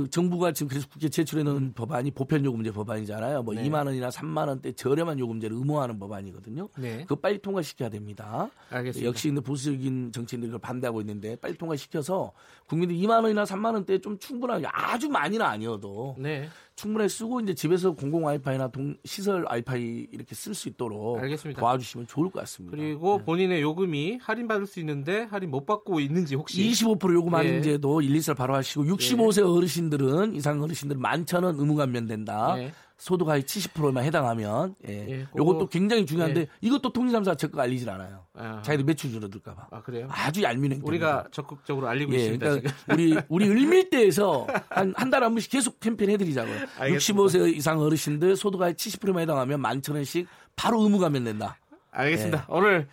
정부가 0.09 0.51
지금 0.53 0.69
그래서 0.69 0.87
국회 0.87 1.09
제출해 1.09 1.43
놓은 1.43 1.73
법안이 1.73 2.11
보편 2.11 2.45
요금제 2.45 2.71
법안이잖아요. 2.71 3.43
뭐 3.43 3.53
네. 3.53 3.63
2만 3.63 3.85
원이나 3.85 4.09
3만 4.09 4.47
원대 4.47 4.71
저렴한 4.71 5.19
요금제를 5.19 5.55
의무화하는 5.57 5.99
법안이거든요. 5.99 6.69
네. 6.77 7.01
그거 7.01 7.15
빨리 7.15 7.39
통과시켜야 7.39 7.89
됩니다. 7.89 8.49
알겠습니다. 8.69 9.07
역시 9.07 9.27
근데 9.27 9.41
보수적인 9.41 10.11
정치인들이 10.11 10.57
반대하고 10.59 11.01
있는데 11.01 11.35
빨리 11.35 11.57
통과시켜서 11.57 12.31
국민들 12.67 12.95
2만 12.95 13.23
원이나 13.23 13.43
3만 13.43 13.73
원대 13.73 13.99
좀 13.99 14.17
충분하게 14.17 14.67
아주 14.67 15.09
많이는 15.09 15.45
아니어도 15.45 16.15
네. 16.17 16.47
충분히 16.81 17.07
쓰고 17.07 17.41
이제 17.41 17.53
집에서 17.53 17.91
공공 17.91 18.25
와이파이나 18.25 18.69
동, 18.69 18.95
시설 19.05 19.43
와이파이 19.47 20.07
이렇게 20.11 20.33
쓸 20.33 20.55
수 20.55 20.67
있도록 20.67 21.19
알겠습니다. 21.19 21.59
도와주시면 21.59 22.07
좋을 22.07 22.31
것 22.31 22.39
같습니다. 22.39 22.75
그리고 22.75 23.19
네. 23.19 23.25
본인의 23.25 23.61
요금이 23.61 24.17
할인 24.19 24.47
받을 24.47 24.65
수 24.65 24.79
있는데 24.79 25.23
할인 25.25 25.51
못 25.51 25.67
받고 25.67 25.99
있는지 25.99 26.33
혹시 26.33 26.63
25% 26.71 27.13
요금 27.13 27.35
할인제도 27.35 28.03
예. 28.03 28.07
1, 28.07 28.15
2살 28.15 28.35
바로 28.35 28.55
하시고 28.55 28.83
65세 28.85 29.41
예. 29.41 29.45
어르신들은 29.45 30.33
이상 30.33 30.59
어르신들은 30.59 30.99
만천 30.99 31.43
원 31.43 31.55
의무 31.59 31.75
감면된다. 31.75 32.55
예. 32.57 32.71
소득하위 33.01 33.41
70%만 33.41 34.03
해당하면 34.03 34.75
예. 34.87 34.93
예 35.09 35.25
요것도 35.35 35.69
굉장히 35.69 36.05
중요한데 36.05 36.41
예. 36.41 36.47
이것도 36.61 36.93
통신사무소가 36.93 37.35
적극 37.35 37.59
알리질 37.59 37.89
않아요. 37.89 38.25
아. 38.35 38.61
자기들 38.61 38.85
매출 38.85 39.09
줄어들까 39.11 39.55
봐. 39.55 39.67
아, 39.71 39.81
그래요? 39.81 40.07
아주 40.11 40.43
얄미운 40.43 40.73
행동. 40.73 40.87
우리가 40.87 41.25
적극적으로 41.31 41.87
알리고 41.87 42.13
예, 42.13 42.17
있습니다. 42.17 42.45
그러니까 42.45 42.73
우리 42.93 43.17
우리 43.27 43.47
을밀대에서 43.49 44.45
한 44.69 44.93
한 44.95 45.09
달에 45.09 45.23
한 45.25 45.33
번씩 45.33 45.51
계속 45.51 45.79
캠페인 45.79 46.11
해 46.11 46.17
드리자고요. 46.17 46.55
65세 46.77 47.55
이상 47.55 47.79
어르신들 47.79 48.35
소득하위 48.35 48.73
70%만 48.73 49.23
해당하면 49.23 49.59
만 49.61 49.81
천 49.81 49.95
원씩 49.95 50.27
바로 50.55 50.81
의무 50.83 50.99
감면 50.99 51.23
된다. 51.23 51.57
알겠습니다. 51.89 52.37
예. 52.47 52.53
오늘 52.53 52.87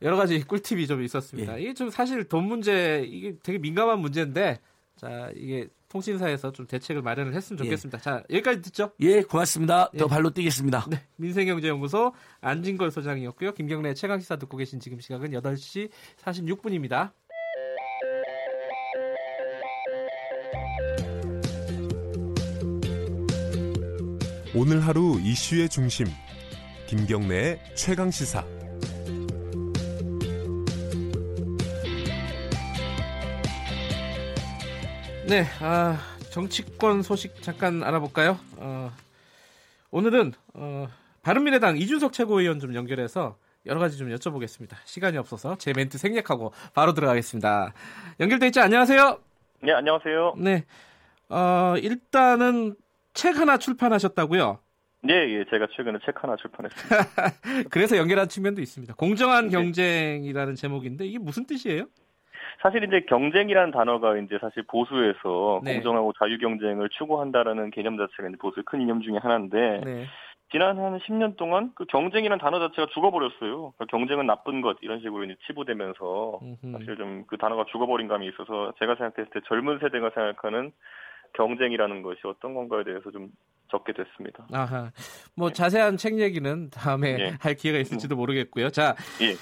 여러 0.00 0.16
가지 0.16 0.40
꿀팁이 0.42 0.86
좀 0.86 1.02
있었습니다. 1.02 1.58
예. 1.58 1.62
이게 1.62 1.74
좀 1.74 1.90
사실 1.90 2.24
돈 2.24 2.44
문제 2.44 3.04
이게 3.06 3.34
되게 3.42 3.58
민감한 3.58 3.98
문제인데 4.00 4.58
자 4.96 5.30
이게 5.36 5.68
통신사에서 5.94 6.50
좀 6.50 6.66
대책을 6.66 7.02
마련을 7.02 7.34
했으면 7.34 7.60
예. 7.60 7.64
좋겠습니다. 7.64 7.98
예. 7.98 8.02
자 8.02 8.22
여기까지 8.28 8.62
듣죠. 8.62 8.90
예, 9.00 9.22
고맙습니다. 9.22 9.90
더 9.96 10.04
예. 10.04 10.08
발로 10.08 10.30
뛰겠습니다. 10.30 10.86
네, 10.90 11.00
민생경제연구소 11.16 12.12
안진걸 12.40 12.90
소장이었고요. 12.90 13.54
김경래 13.54 13.94
최강 13.94 14.18
시사 14.18 14.36
듣고 14.36 14.56
계신 14.56 14.80
지금 14.80 14.98
시각은 14.98 15.30
8시 15.30 15.90
46분입니다. 16.18 17.12
오늘 24.56 24.80
하루 24.80 25.20
이슈의 25.20 25.68
중심 25.68 26.06
김경래의 26.88 27.60
최강 27.76 28.10
시사. 28.10 28.63
네, 35.26 35.44
아, 35.60 35.98
정치권 36.30 37.02
소식 37.02 37.42
잠깐 37.42 37.82
알아볼까요? 37.82 38.38
어, 38.58 38.90
오늘은 39.90 40.32
어, 40.52 40.86
바른미래당 41.22 41.78
이준석 41.78 42.12
최고위원 42.12 42.60
좀 42.60 42.74
연결해서 42.74 43.38
여러 43.64 43.80
가지 43.80 43.96
좀 43.96 44.10
여쭤보겠습니다. 44.10 44.76
시간이 44.84 45.16
없어서 45.16 45.56
제 45.56 45.72
멘트 45.74 45.96
생략하고 45.96 46.52
바로 46.74 46.92
들어가겠습니다. 46.92 47.72
연결돼 48.20 48.48
있죠? 48.48 48.60
안녕하세요. 48.60 49.18
네, 49.62 49.72
안녕하세요. 49.72 50.34
네, 50.36 50.64
어, 51.30 51.74
일단은 51.78 52.74
책 53.14 53.38
하나 53.38 53.56
출판하셨다고요? 53.56 54.58
예, 55.08 55.14
예, 55.14 55.44
제가 55.50 55.68
최근에 55.74 55.98
책 56.04 56.22
하나 56.22 56.36
출판했습니다. 56.36 57.68
그래서 57.70 57.96
연결한 57.96 58.28
측면도 58.28 58.60
있습니다. 58.60 58.94
공정한 58.94 59.46
네. 59.46 59.52
경쟁이라는 59.52 60.54
제목인데 60.54 61.06
이게 61.06 61.18
무슨 61.18 61.46
뜻이에요? 61.46 61.86
사실 62.62 62.84
이제 62.84 63.04
경쟁이라는 63.08 63.70
단어가 63.72 64.16
이제 64.16 64.38
사실 64.40 64.62
보수에서 64.64 65.60
네. 65.64 65.74
공정하고 65.74 66.12
자유 66.18 66.38
경쟁을 66.38 66.88
추구한다라는 66.90 67.70
개념 67.70 67.96
자체가 67.96 68.28
이제 68.28 68.36
보수의 68.38 68.64
큰 68.64 68.80
이념 68.80 69.00
중에 69.02 69.18
하나인데 69.18 69.80
네. 69.84 70.06
지난 70.52 70.78
한 70.78 70.98
10년 71.00 71.36
동안 71.36 71.72
그 71.74 71.84
경쟁이라는 71.86 72.38
단어 72.38 72.60
자체가 72.60 72.86
죽어버렸어요. 72.94 73.72
그러니까 73.72 73.84
경쟁은 73.90 74.26
나쁜 74.26 74.60
것 74.60 74.76
이런 74.82 75.00
식으로 75.00 75.24
이제 75.24 75.34
치부되면서 75.46 76.40
사실 76.72 76.96
좀 76.96 77.24
그 77.26 77.36
단어가 77.36 77.64
죽어버린 77.70 78.08
감이 78.08 78.28
있어서 78.28 78.72
제가 78.78 78.94
생각했을 78.96 79.30
때 79.32 79.40
젊은 79.46 79.78
세대가 79.80 80.10
생각하는 80.14 80.72
경쟁이라는 81.34 82.02
것이 82.02 82.20
어떤 82.24 82.54
건가에 82.54 82.84
대해서 82.84 83.10
좀 83.10 83.28
적게 83.70 83.92
됐습니다. 83.92 84.46
아하. 84.52 84.90
뭐 85.36 85.48
네. 85.48 85.54
자세한 85.54 85.96
책 85.96 86.20
얘기는 86.20 86.70
다음에 86.70 87.16
예. 87.18 87.32
할 87.40 87.54
기회가 87.54 87.78
있을지도 87.78 88.16
모르겠고요. 88.16 88.70
자. 88.70 88.94
예. 89.20 89.34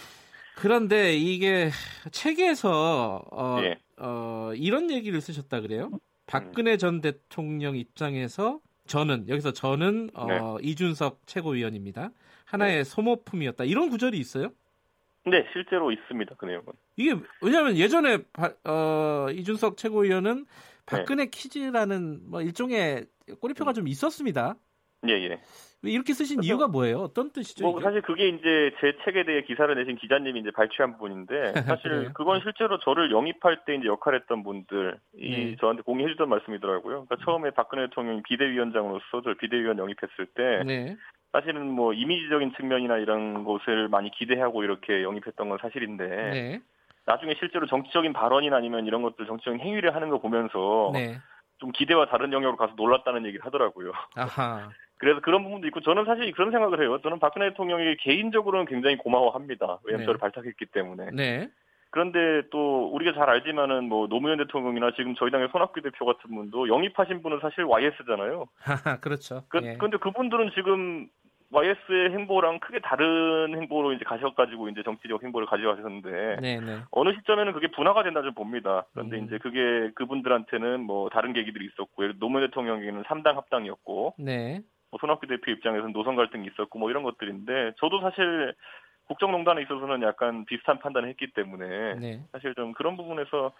그런데 0.57 1.15
이게 1.15 1.70
책에서 2.11 3.24
어, 3.31 3.59
예. 3.62 3.79
어, 3.99 4.53
이런 4.55 4.91
얘기를 4.91 5.20
쓰셨다 5.20 5.61
그래요? 5.61 5.91
박근혜 6.27 6.77
전 6.77 7.01
대통령 7.01 7.77
입장에서 7.77 8.61
저는 8.87 9.29
여기서 9.29 9.53
저는 9.53 10.11
어, 10.15 10.27
네. 10.27 10.69
이준석 10.69 11.27
최고위원입니다. 11.27 12.11
하나의 12.45 12.79
네. 12.79 12.85
소모품이었다. 12.85 13.65
이런 13.65 13.91
구절이 13.91 14.19
있어요? 14.19 14.53
네, 15.24 15.47
실제로 15.53 15.93
있습니다. 15.93 16.35
그 16.37 16.47
내용은. 16.47 16.66
이게 16.97 17.15
왜냐하면 17.41 17.77
예전에 17.77 18.19
바, 18.33 18.53
어, 18.65 19.29
이준석 19.31 19.77
최고위원은 19.77 20.47
박근혜 20.85 21.24
네. 21.24 21.31
퀴즈라는 21.31 22.23
뭐 22.24 22.43
일종의 22.43 23.07
꼬리표가 23.41 23.70
음. 23.70 23.74
좀 23.74 23.89
있었습니다. 23.89 24.57
예, 25.09 25.12
예. 25.12 25.41
이렇게 25.84 26.12
쓰신 26.12 26.44
이유가 26.44 26.68
뭐예요? 26.68 26.98
어떤 26.98 27.32
뜻이죠? 27.32 27.64
뭐 27.64 27.80
사실 27.80 28.02
그게 28.02 28.28
이제 28.28 28.72
제 28.80 28.96
책에 29.04 29.24
대해 29.24 29.42
기사를 29.42 29.74
내신 29.74 29.96
기자님이 29.96 30.40
이제 30.40 30.50
발췌한 30.52 30.92
부분인데 30.92 31.52
사실 31.66 32.12
그건 32.14 32.40
실제로 32.40 32.78
저를 32.78 33.10
영입할 33.10 33.64
때 33.64 33.74
이제 33.74 33.86
역할했던 33.86 34.44
분들이 34.44 34.94
네. 35.12 35.56
저한테 35.56 35.82
공유해주던 35.82 36.28
말씀이더라고요. 36.28 37.06
그러니까 37.06 37.16
처음에 37.24 37.50
박근혜 37.50 37.86
대통령이 37.88 38.22
비대위원장으로서 38.22 39.22
저 39.24 39.34
비대위원 39.34 39.78
영입했을 39.78 40.26
때 40.34 40.62
네. 40.64 40.96
사실은 41.32 41.66
뭐 41.68 41.92
이미지적인 41.92 42.52
측면이나 42.56 42.98
이런 42.98 43.44
것을 43.44 43.88
많이 43.88 44.10
기대하고 44.10 44.62
이렇게 44.62 45.02
영입했던 45.02 45.48
건 45.48 45.59
사실인데 45.60 46.06
네. 46.06 46.60
나중에 47.06 47.34
실제로 47.38 47.66
정치적인 47.66 48.12
발언이나 48.12 48.56
아니면 48.56 48.86
이런 48.86 49.02
것들 49.02 49.26
정치적인 49.26 49.60
행위를 49.60 49.94
하는 49.94 50.10
거 50.10 50.20
보면서 50.20 50.90
네. 50.92 51.18
좀 51.59 51.72
기대와 51.72 52.06
다른 52.06 52.32
영역으로 52.32 52.56
가서 52.56 52.74
놀랐다는 52.76 53.24
얘기를 53.26 53.44
하더라고요. 53.44 53.92
아하. 54.14 54.70
그래서 55.03 55.19
그런 55.20 55.43
부분도 55.43 55.66
있고 55.66 55.81
저는 55.81 56.05
사실 56.05 56.31
그런 56.31 56.53
생각을 56.53 56.81
해요. 56.81 57.01
저는 57.03 57.19
박근혜 57.19 57.49
대통령이 57.49 57.97
개인적으로는 57.97 58.66
굉장히 58.66 58.97
고마워합니다. 58.97 59.81
왜냐하면 59.83 60.03
네. 60.03 60.07
저를 60.07 60.20
발탁했기 60.20 60.66
때문에. 60.66 61.11
네. 61.12 61.51
그런데 61.91 62.43
또 62.53 62.87
우리가 62.87 63.12
잘 63.12 63.29
알지만은 63.29 63.89
뭐 63.89 64.07
노무현 64.07 64.39
대통령이나 64.39 64.93
지금 64.97 65.16
저희 65.16 65.33
당의 65.33 65.49
손학규 65.51 65.83
대표 65.83 66.07
같은 66.07 66.33
분도 66.33 66.69
영입하신 66.69 67.20
분은 67.20 67.41
사실 67.43 67.65
YS잖아요. 67.65 68.47
그렇죠. 69.03 69.43
그, 69.49 69.59
예. 69.65 69.77
근데 69.77 69.97
그분들은 69.97 70.53
지금 70.55 71.09
YS의 71.51 72.12
행보랑 72.12 72.61
크게 72.61 72.79
다른 72.79 73.57
행보로 73.57 73.95
이제 73.95 74.05
가셔가지고 74.05 74.69
이제 74.69 74.85
정치적 74.85 75.24
행보를 75.24 75.49
가져가셨는데 75.49 76.37
네네. 76.41 76.61
네. 76.61 76.79
어느 76.93 77.12
시점에는 77.15 77.53
그게 77.55 77.73
분화가 77.73 78.05
된다 78.05 78.23
좀 78.23 78.35
봅니다. 78.35 78.87
그런데 78.93 79.19
음. 79.19 79.24
이제 79.24 79.39
그게 79.39 79.91
그분들한테는 79.97 80.81
뭐 80.81 81.11
다른 81.11 81.33
계기들이 81.33 81.66
있었고 81.66 82.05
노무현 82.20 82.47
대통령에게는 82.47 83.03
3당 83.03 83.35
합당이었고 83.35 84.15
네. 84.19 84.62
뭐 84.93 84.98
손학규 85.01 85.27
대표 85.27 85.51
입장에서는 85.51 85.93
노선 85.93 86.14
갈등이 86.14 86.47
있었고 86.47 86.78
뭐 86.78 86.90
이런 86.90 87.02
것들인데 87.02 87.73
저도 87.78 88.01
사실 88.02 88.55
국정농단에 89.09 89.62
있어서는 89.62 90.02
약간 90.02 90.44
비슷한 90.44 90.78
판단을 90.78 91.09
했기 91.09 91.32
때문에 91.32 91.94
네. 91.94 92.24
사실 92.31 92.55
좀 92.55 92.73
그런 92.74 92.97
부분에서 92.97 93.52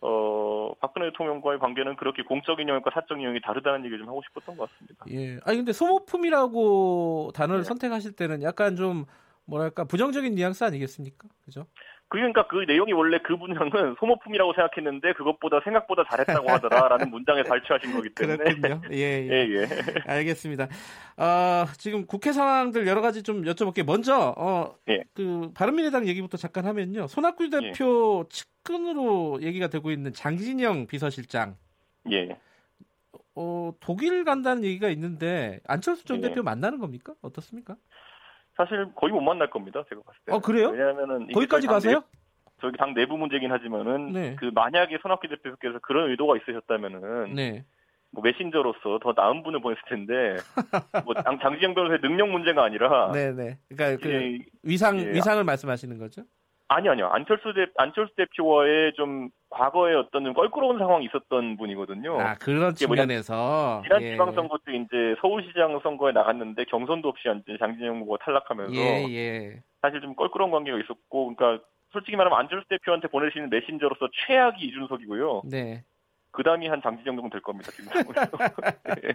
어, 0.00 0.72
박근혜 0.80 1.10
대통령과의 1.10 1.58
관계는 1.58 1.96
그렇게 1.96 2.22
공적인 2.22 2.66
영역과 2.66 2.90
사적 2.94 3.22
영역이 3.22 3.42
다르다는 3.42 3.80
얘기를 3.84 3.98
좀 3.98 4.08
하고 4.08 4.22
싶었던 4.26 4.56
것 4.56 4.70
같습니다. 4.70 5.04
예. 5.10 5.38
아니, 5.44 5.58
근데 5.58 5.72
소모품이라고 5.72 7.32
단어를 7.34 7.62
네. 7.62 7.68
선택하실 7.68 8.12
때는 8.12 8.42
약간 8.42 8.76
좀 8.76 9.04
뭐랄까 9.44 9.84
부정적인 9.84 10.34
뉘앙스 10.34 10.64
아니겠습니까? 10.64 11.28
그죠? 11.44 11.66
그러니까 12.10 12.48
그 12.48 12.64
내용이 12.66 12.92
원래 12.92 13.18
그 13.22 13.32
문장은 13.32 13.94
소모품이라고 14.00 14.52
생각했는데 14.54 15.12
그것보다 15.12 15.60
생각보다 15.62 16.02
잘했다고 16.10 16.50
하더라라는 16.50 17.08
문장에 17.10 17.44
발췌하신 17.44 17.92
거기 17.92 18.10
때문에. 18.10 18.52
그렇군요. 18.54 18.82
예, 18.90 18.96
예. 18.96 19.30
예, 19.30 19.62
예. 19.62 19.68
알겠습니다. 20.06 20.66
어, 21.16 21.66
지금 21.78 22.06
국회 22.06 22.32
상황들 22.32 22.88
여러 22.88 23.00
가지 23.00 23.22
좀 23.22 23.44
여쭤볼게요. 23.44 23.86
먼저 23.86 24.34
어, 24.36 24.74
예. 24.88 25.04
그 25.14 25.52
바른미래당 25.54 26.08
얘기부터 26.08 26.36
잠깐 26.36 26.66
하면요. 26.66 27.06
손학규 27.06 27.44
예. 27.44 27.50
대표 27.50 28.24
예. 28.24 28.28
측근으로 28.28 29.40
얘기가 29.42 29.68
되고 29.68 29.92
있는 29.92 30.12
장진영 30.12 30.88
비서실장. 30.88 31.56
예. 32.10 32.36
어, 33.36 33.72
독일 33.78 34.24
간다는 34.24 34.64
얘기가 34.64 34.88
있는데 34.90 35.60
안철수 35.64 36.04
전 36.04 36.16
예. 36.16 36.22
대표 36.22 36.42
만나는 36.42 36.80
겁니까? 36.80 37.14
어떻습니까? 37.22 37.76
사실 38.64 38.92
거의 38.94 39.12
못 39.12 39.20
만날 39.20 39.48
겁니다. 39.48 39.82
제가 39.88 40.02
봤을 40.04 40.20
때. 40.26 40.32
어 40.32 40.38
그래요? 40.38 40.68
왜냐하면은 40.68 41.28
거기까지 41.32 41.66
가세요? 41.66 42.02
저기 42.60 42.76
당 42.76 42.92
내부 42.92 43.16
문제긴 43.16 43.50
하지만은 43.50 44.12
네. 44.12 44.36
그 44.38 44.50
만약에 44.54 44.98
손학규 45.00 45.28
대표께서 45.28 45.78
그런 45.80 46.10
의도가 46.10 46.36
있으셨다면은 46.36 47.34
네. 47.34 47.64
뭐 48.12 48.22
메신저로서 48.22 48.98
더 49.02 49.14
나은 49.16 49.42
분을 49.42 49.60
보냈을 49.60 49.82
텐데 49.88 50.36
뭐 51.06 51.14
장, 51.22 51.38
장지영 51.38 51.74
변호사의 51.74 52.00
능력 52.00 52.28
문제가 52.28 52.64
아니라 52.64 53.12
네네 53.12 53.58
그러니까 53.68 54.02
그 54.02 54.12
예, 54.12 54.38
위상 54.62 54.98
예, 54.98 55.12
위상을 55.12 55.42
말씀하시는 55.42 55.96
거죠? 55.96 56.22
아니 56.72 56.88
아니요 56.88 57.08
안철수 57.08 57.52
대 57.52 57.66
안철수 57.78 58.14
대표와의 58.14 58.92
좀 58.94 59.28
과거에 59.50 59.92
어떤 59.94 60.24
좀 60.24 60.34
껄끄러운 60.34 60.78
상황이 60.78 61.04
있었던 61.06 61.56
분이거든요. 61.56 62.20
아 62.20 62.34
그런 62.36 62.76
측면에서 62.76 63.82
지난 63.82 64.00
예. 64.02 64.12
지방선거 64.12 64.58
때 64.64 64.76
이제 64.76 65.16
서울시장 65.20 65.80
선거에 65.82 66.12
나갔는데 66.12 66.64
경선도 66.66 67.08
없이 67.08 67.28
이제 67.28 67.58
장진영 67.58 68.02
후보가 68.02 68.24
탈락하면서 68.24 68.72
예, 68.76 69.04
예. 69.10 69.62
사실 69.82 70.00
좀 70.00 70.14
껄끄러운 70.14 70.52
관계가 70.52 70.78
있었고, 70.78 71.34
그러니까 71.34 71.64
솔직히 71.90 72.16
말하면 72.16 72.38
안철수 72.38 72.68
대표한테 72.68 73.08
보내시는 73.08 73.50
메신저로서 73.50 74.08
최악이 74.26 74.64
이준석이고요. 74.64 75.42
네. 75.46 75.82
그 76.30 76.44
다음이 76.44 76.68
한 76.68 76.80
장진영 76.82 77.16
정도 77.16 77.30
될 77.30 77.40
겁니다 77.40 77.72
지금. 77.72 77.90
네. 79.02 79.12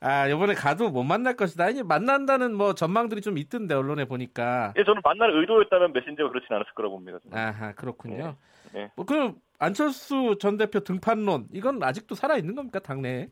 아, 0.00 0.26
이번에 0.26 0.54
가도 0.54 0.90
못 0.90 1.02
만날 1.02 1.36
것이다. 1.36 1.64
아니, 1.64 1.82
만난다는 1.82 2.54
뭐 2.54 2.74
전망들이 2.74 3.20
좀 3.20 3.38
있던데, 3.38 3.74
언론에 3.74 4.04
보니까. 4.04 4.74
예, 4.76 4.84
저는 4.84 5.00
만날 5.04 5.30
의도였다면 5.30 5.92
메신저가 5.92 6.30
그렇진 6.30 6.54
않았을 6.54 6.72
거라고 6.74 6.96
봅니다. 6.96 7.18
저는. 7.24 7.36
아하, 7.36 7.72
그렇군요. 7.72 8.36
네. 8.72 8.90
뭐, 8.96 9.04
그럼 9.06 9.36
안철수 9.58 10.36
전 10.38 10.56
대표 10.56 10.80
등판론, 10.80 11.46
이건 11.52 11.82
아직도 11.82 12.14
살아 12.14 12.36
있는 12.36 12.54
겁니까, 12.54 12.78
당내에? 12.78 13.28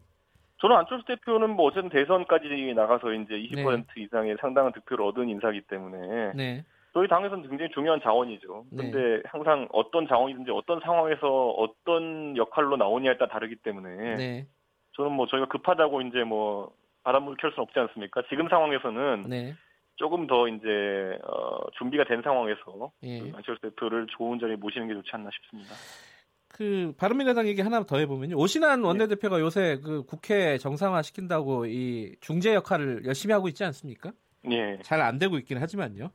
저는 0.58 0.76
안철수 0.76 1.04
대표는 1.06 1.50
뭐 1.50 1.66
어쨌든 1.66 1.90
대선까지 1.90 2.72
나가서 2.74 3.12
이제 3.12 3.34
20% 3.34 3.86
네. 3.94 4.02
이상의 4.02 4.36
상당한 4.40 4.72
득표를 4.72 5.04
얻은 5.04 5.28
인사기 5.28 5.60
때문에 5.62 6.32
네. 6.34 6.64
저희 6.94 7.08
당에서는 7.08 7.48
굉장히 7.48 7.70
중요한 7.72 8.00
자원이죠. 8.00 8.64
근데 8.70 8.98
네. 8.98 9.22
항상 9.26 9.68
어떤 9.72 10.06
자원이든지 10.06 10.52
어떤 10.52 10.80
상황에서 10.80 11.50
어떤 11.50 12.36
역할로 12.36 12.76
나오냐에 12.76 13.18
따라 13.18 13.32
다르기 13.32 13.56
때문에 13.56 14.16
네. 14.16 14.46
저는 14.96 15.12
뭐 15.12 15.26
저희가 15.26 15.46
급하다고 15.48 16.02
이제 16.02 16.24
뭐 16.24 16.72
바람을 17.02 17.36
켤 17.36 17.50
수는 17.50 17.62
없지 17.62 17.78
않습니까? 17.78 18.22
지금 18.28 18.48
상황에서는 18.48 19.24
네. 19.28 19.54
조금 19.96 20.26
더 20.26 20.48
이제 20.48 21.18
어, 21.24 21.58
준비가 21.78 22.04
된 22.04 22.22
상황에서 22.22 22.92
예. 23.04 23.20
그 23.20 23.32
안철수 23.36 23.60
대표를 23.62 24.06
좋은 24.16 24.38
자리에 24.40 24.56
모시는 24.56 24.88
게 24.88 24.94
좋지 24.94 25.10
않나 25.12 25.30
싶습니다. 25.32 25.74
그 26.48 26.94
바른미래당 26.96 27.48
얘기 27.48 27.60
하나 27.62 27.82
더 27.84 27.98
해보면요. 27.98 28.36
오신환 28.36 28.82
네. 28.82 28.86
원내대표가 28.86 29.40
요새 29.40 29.80
그 29.84 30.04
국회 30.04 30.56
정상화 30.58 31.02
시킨다고 31.02 31.66
이 31.66 32.14
중재 32.20 32.54
역할을 32.54 33.04
열심히 33.04 33.32
하고 33.32 33.48
있지 33.48 33.64
않습니까? 33.64 34.12
예. 34.50 34.78
잘 34.82 35.00
안 35.00 35.18
되고 35.18 35.36
있긴 35.38 35.58
하지만요. 35.58 36.10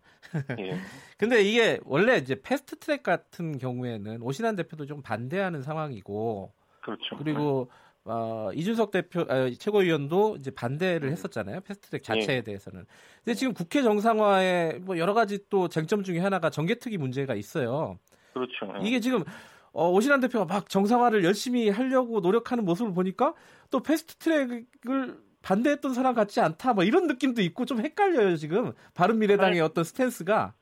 예. 0.60 0.72
근데 1.18 1.42
이게 1.42 1.80
원래 1.84 2.18
이제 2.18 2.40
패스트 2.42 2.78
트랙 2.78 3.04
같은 3.04 3.58
경우에는 3.58 4.22
오신환 4.22 4.56
대표도 4.56 4.86
좀 4.86 5.02
반대하는 5.02 5.62
상황이고. 5.62 6.54
그렇죠. 6.82 7.18
그리고 7.18 7.70
어, 8.06 8.50
이준석 8.54 8.92
대표 8.92 9.22
아, 9.30 9.50
최고위원도 9.58 10.38
이제 10.40 10.52
반대를 10.52 11.10
음. 11.10 11.12
했었잖아요. 11.12 11.62
패스트트랙 11.62 12.04
자체에 12.04 12.38
예. 12.38 12.42
대해서는. 12.42 12.86
근데 13.24 13.36
지금 13.36 13.54
국회 13.54 13.82
정상화에 13.82 14.80
뭐 14.82 14.98
여러 14.98 15.14
가지 15.14 15.40
또 15.50 15.68
쟁점 15.68 16.04
중에 16.04 16.20
하나가 16.20 16.50
정개특위 16.50 16.98
문제가 16.98 17.36
있어요. 17.36 18.00
그렇죠. 18.34 18.74
예. 18.82 18.88
이게 18.88 19.00
지금 19.00 19.24
어, 19.72 19.90
오신환 19.90 20.20
대표가 20.22 20.46
막 20.46 20.70
정상화를 20.70 21.24
열심히 21.24 21.70
하려고 21.70 22.20
노력하는 22.22 22.66
모습을 22.66 22.94
보니까 22.94 23.34
또 23.70 23.82
패스트트랙을 23.82 24.66
반대했던 25.42 25.94
사람 25.94 26.16
같지 26.16 26.42
않다. 26.42 26.74
뭐 26.74 26.84
이런 26.84 27.08
느낌도 27.08 27.42
있고 27.44 27.66
좀 27.66 27.80
헷갈려요 27.80 28.36
지금 28.36 28.74
바른 28.94 29.20
미래당의 29.20 29.62
어떤 29.62 29.84
스탠스가. 29.84 30.54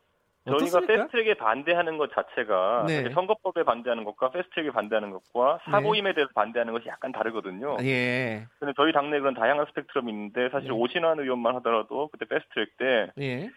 저희가 0.48 0.80
패스트트랙에 0.82 1.36
반대하는 1.36 1.98
것 1.98 2.12
자체가 2.14 2.86
네. 2.88 3.10
선거법에 3.12 3.64
반대하는 3.64 4.04
것과 4.04 4.32
패스트트랙에 4.32 4.72
반대하는 4.72 5.12
것과 5.12 5.60
사보임에 5.66 6.12
네. 6.12 6.16
대해서 6.16 6.32
반대하는 6.34 6.74
것이 6.74 6.88
약간 6.88 7.12
다르거든요. 7.12 7.78
예. 7.82 8.46
근데 8.60 8.74
저희 8.76 8.92
당내 8.92 9.20
그런 9.20 9.34
다양한 9.34 9.66
스펙트럼이 9.68 10.12
있는데 10.12 10.50
사실 10.50 10.70
예. 10.70 10.72
오신환 10.72 11.20
의원만 11.20 11.56
하더라도 11.58 12.10
그때 12.10 12.26
패스트트랙 12.26 12.78
때 12.78 13.12
예. 13.20 13.50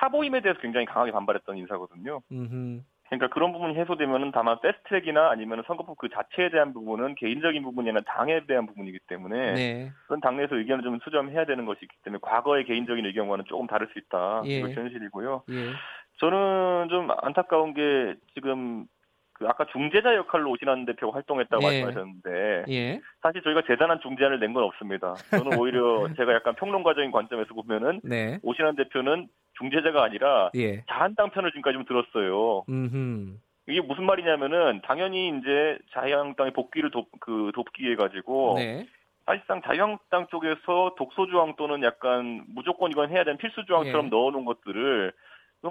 사보임에 0.00 0.40
대해서 0.40 0.60
굉장히 0.60 0.86
강하게 0.86 1.12
반발했던 1.12 1.56
인사거든요. 1.56 2.20
음흠. 2.30 2.80
그러니까 3.08 3.28
그런 3.34 3.52
부분이 3.52 3.78
해소되면은 3.78 4.32
다만 4.32 4.58
패스트트랙이나 4.62 5.28
아니면 5.30 5.62
선거법 5.66 5.98
그 5.98 6.08
자체에 6.08 6.48
대한 6.48 6.72
부분은 6.72 7.16
개인적인 7.16 7.62
부분이나 7.62 8.00
당에 8.06 8.46
대한 8.46 8.64
부분이기 8.66 9.00
때문에 9.06 9.52
네. 9.52 9.92
그건 10.04 10.22
당내에서 10.22 10.56
의견을 10.56 10.82
좀 10.82 10.98
수렴해야 11.04 11.44
되는 11.44 11.66
것이기 11.66 11.88
때문에 12.04 12.20
과거의 12.22 12.64
개인적인 12.64 13.04
의견과는 13.04 13.44
조금 13.48 13.66
다를 13.66 13.88
수 13.92 13.98
있다. 13.98 14.42
예. 14.46 14.60
이것 14.60 14.74
현실이고요. 14.74 15.42
예. 15.50 15.72
저는 16.18 16.88
좀 16.90 17.08
안타까운 17.22 17.74
게 17.74 18.14
지금 18.34 18.86
그 19.34 19.46
아까 19.48 19.64
중재자 19.72 20.14
역할로 20.14 20.50
오신환 20.50 20.84
대표가 20.84 21.16
활동했다고 21.16 21.62
예. 21.64 21.66
말씀하셨는데 21.82 22.64
예. 22.68 23.00
사실 23.22 23.42
저희가 23.42 23.62
대단한 23.62 23.98
중재안을 24.00 24.38
낸 24.38 24.52
건 24.52 24.62
없습니다. 24.64 25.14
저는 25.30 25.58
오히려 25.58 26.08
제가 26.16 26.34
약간 26.34 26.54
평론가적인 26.54 27.10
관점에서 27.10 27.54
보면은 27.54 28.00
네. 28.04 28.38
오신환 28.42 28.76
대표는 28.76 29.28
중재자가 29.58 30.04
아니라 30.04 30.50
예. 30.54 30.84
자한당 30.88 31.30
편을 31.30 31.50
지금까지 31.50 31.74
좀 31.74 31.84
들었어요. 31.86 32.64
음흠. 32.68 33.36
이게 33.68 33.80
무슨 33.80 34.04
말이냐면은 34.04 34.80
당연히 34.84 35.28
이제 35.28 35.78
자유한국당의 35.92 36.52
복귀를 36.52 36.90
돕, 36.90 37.08
그 37.20 37.52
돕기 37.54 37.84
위해 37.84 37.94
가지고 37.96 38.54
네. 38.58 38.86
사실상 39.24 39.62
자유한국당 39.62 40.26
쪽에서 40.28 40.94
독소 40.98 41.26
조항 41.28 41.54
또는 41.56 41.82
약간 41.84 42.44
무조건 42.48 42.90
이건 42.90 43.08
해야 43.10 43.22
되는 43.24 43.38
필수 43.38 43.64
조항처럼 43.64 44.06
예. 44.06 44.10
넣어놓은 44.10 44.44
것들을 44.44 45.12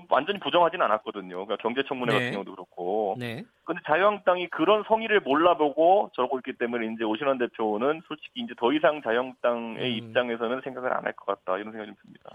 완전히 0.09 0.39
부정하지는 0.39 0.85
않았거든요. 0.85 1.45
그러니까 1.45 1.57
경제청문회 1.57 2.13
네. 2.13 2.19
같은 2.19 2.31
경우도 2.34 2.51
그렇고. 2.51 3.15
네. 3.19 3.43
근데 3.65 3.81
자유한국당이 3.85 4.47
그런 4.49 4.84
성의를 4.88 5.19
몰라보고 5.22 6.11
저러고 6.15 6.39
있기 6.39 6.53
때문에 6.53 6.88
이제 6.93 7.03
오신환 7.03 7.38
대표는 7.38 8.01
솔직히 8.07 8.41
이제 8.41 8.53
더 8.57 8.72
이상 8.72 9.01
자유한국당의 9.01 9.91
음. 9.91 9.97
입장에서는 9.97 10.61
생각을 10.63 10.93
안 10.93 11.05
할 11.05 11.13
것 11.13 11.26
같다 11.26 11.57
이런 11.57 11.72
생각이 11.72 11.91
좀 11.91 11.95
듭니다. 12.01 12.30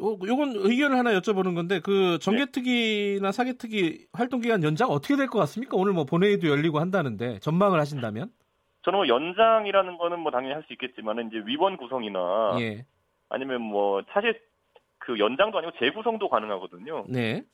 요, 0.00 0.18
요건 0.26 0.52
의견을 0.56 0.98
하나 0.98 1.12
여쭤보는 1.12 1.54
건데 1.54 1.78
그 1.80 2.18
정개특위나 2.18 3.28
네. 3.28 3.32
사개특위 3.32 4.06
활동 4.12 4.40
기간 4.40 4.64
연장 4.64 4.88
어떻게 4.90 5.14
될 5.16 5.28
것 5.28 5.38
같습니까? 5.40 5.76
오늘 5.76 5.92
뭐 5.92 6.04
본회의도 6.04 6.48
열리고 6.48 6.80
한다는데 6.80 7.38
전망을 7.38 7.78
하신다면? 7.78 8.30
저는 8.82 8.98
뭐 8.98 9.08
연장이라는 9.08 9.98
거는 9.98 10.18
뭐 10.20 10.32
당연히 10.32 10.54
할 10.54 10.64
수 10.64 10.72
있겠지만 10.72 11.28
이제 11.28 11.40
위원 11.46 11.76
구성이나 11.76 12.56
예. 12.60 12.84
아니면 13.28 13.60
뭐 13.62 14.02
사실 14.12 14.40
그 15.06 15.20
연장도 15.20 15.58
아니고 15.58 15.72
재구성도 15.78 16.28
가능하거든요. 16.28 17.04
네. 17.08 17.44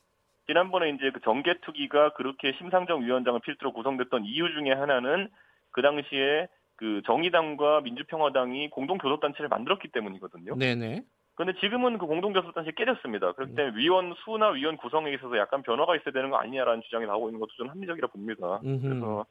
지난번에 0.46 0.88
이제 0.90 1.10
그 1.10 1.20
정개특위가 1.20 2.14
그렇게 2.14 2.52
심상정 2.58 3.02
위원장을 3.02 3.38
필두로 3.40 3.74
구성됐던 3.74 4.24
이유 4.24 4.50
중에 4.54 4.72
하나는 4.72 5.28
그 5.70 5.82
당시에 5.82 6.48
그 6.76 7.02
정의당과 7.04 7.82
민주평화당이 7.82 8.70
공동 8.70 8.96
교섭단체를 8.96 9.48
만들었기 9.48 9.88
때문이거든요. 9.88 10.56
네네. 10.56 11.02
그런데 11.34 11.60
지금은 11.60 11.98
그 11.98 12.06
공동 12.06 12.32
교섭단체 12.32 12.72
깨졌습니다. 12.74 13.32
그렇기 13.32 13.54
때문에 13.54 13.76
위원 13.76 14.14
수나 14.24 14.48
위원 14.48 14.78
구성에 14.78 15.12
있어서 15.12 15.36
약간 15.36 15.62
변화가 15.62 15.94
있어야 15.96 16.12
되는 16.12 16.30
거 16.30 16.38
아니냐라는 16.38 16.82
주장이 16.82 17.04
나오고 17.04 17.28
있는 17.28 17.38
것도 17.38 17.50
좀 17.58 17.68
합리적이라 17.68 18.08
봅니다. 18.08 18.60
음흠. 18.64 18.80
그래서 18.80 19.26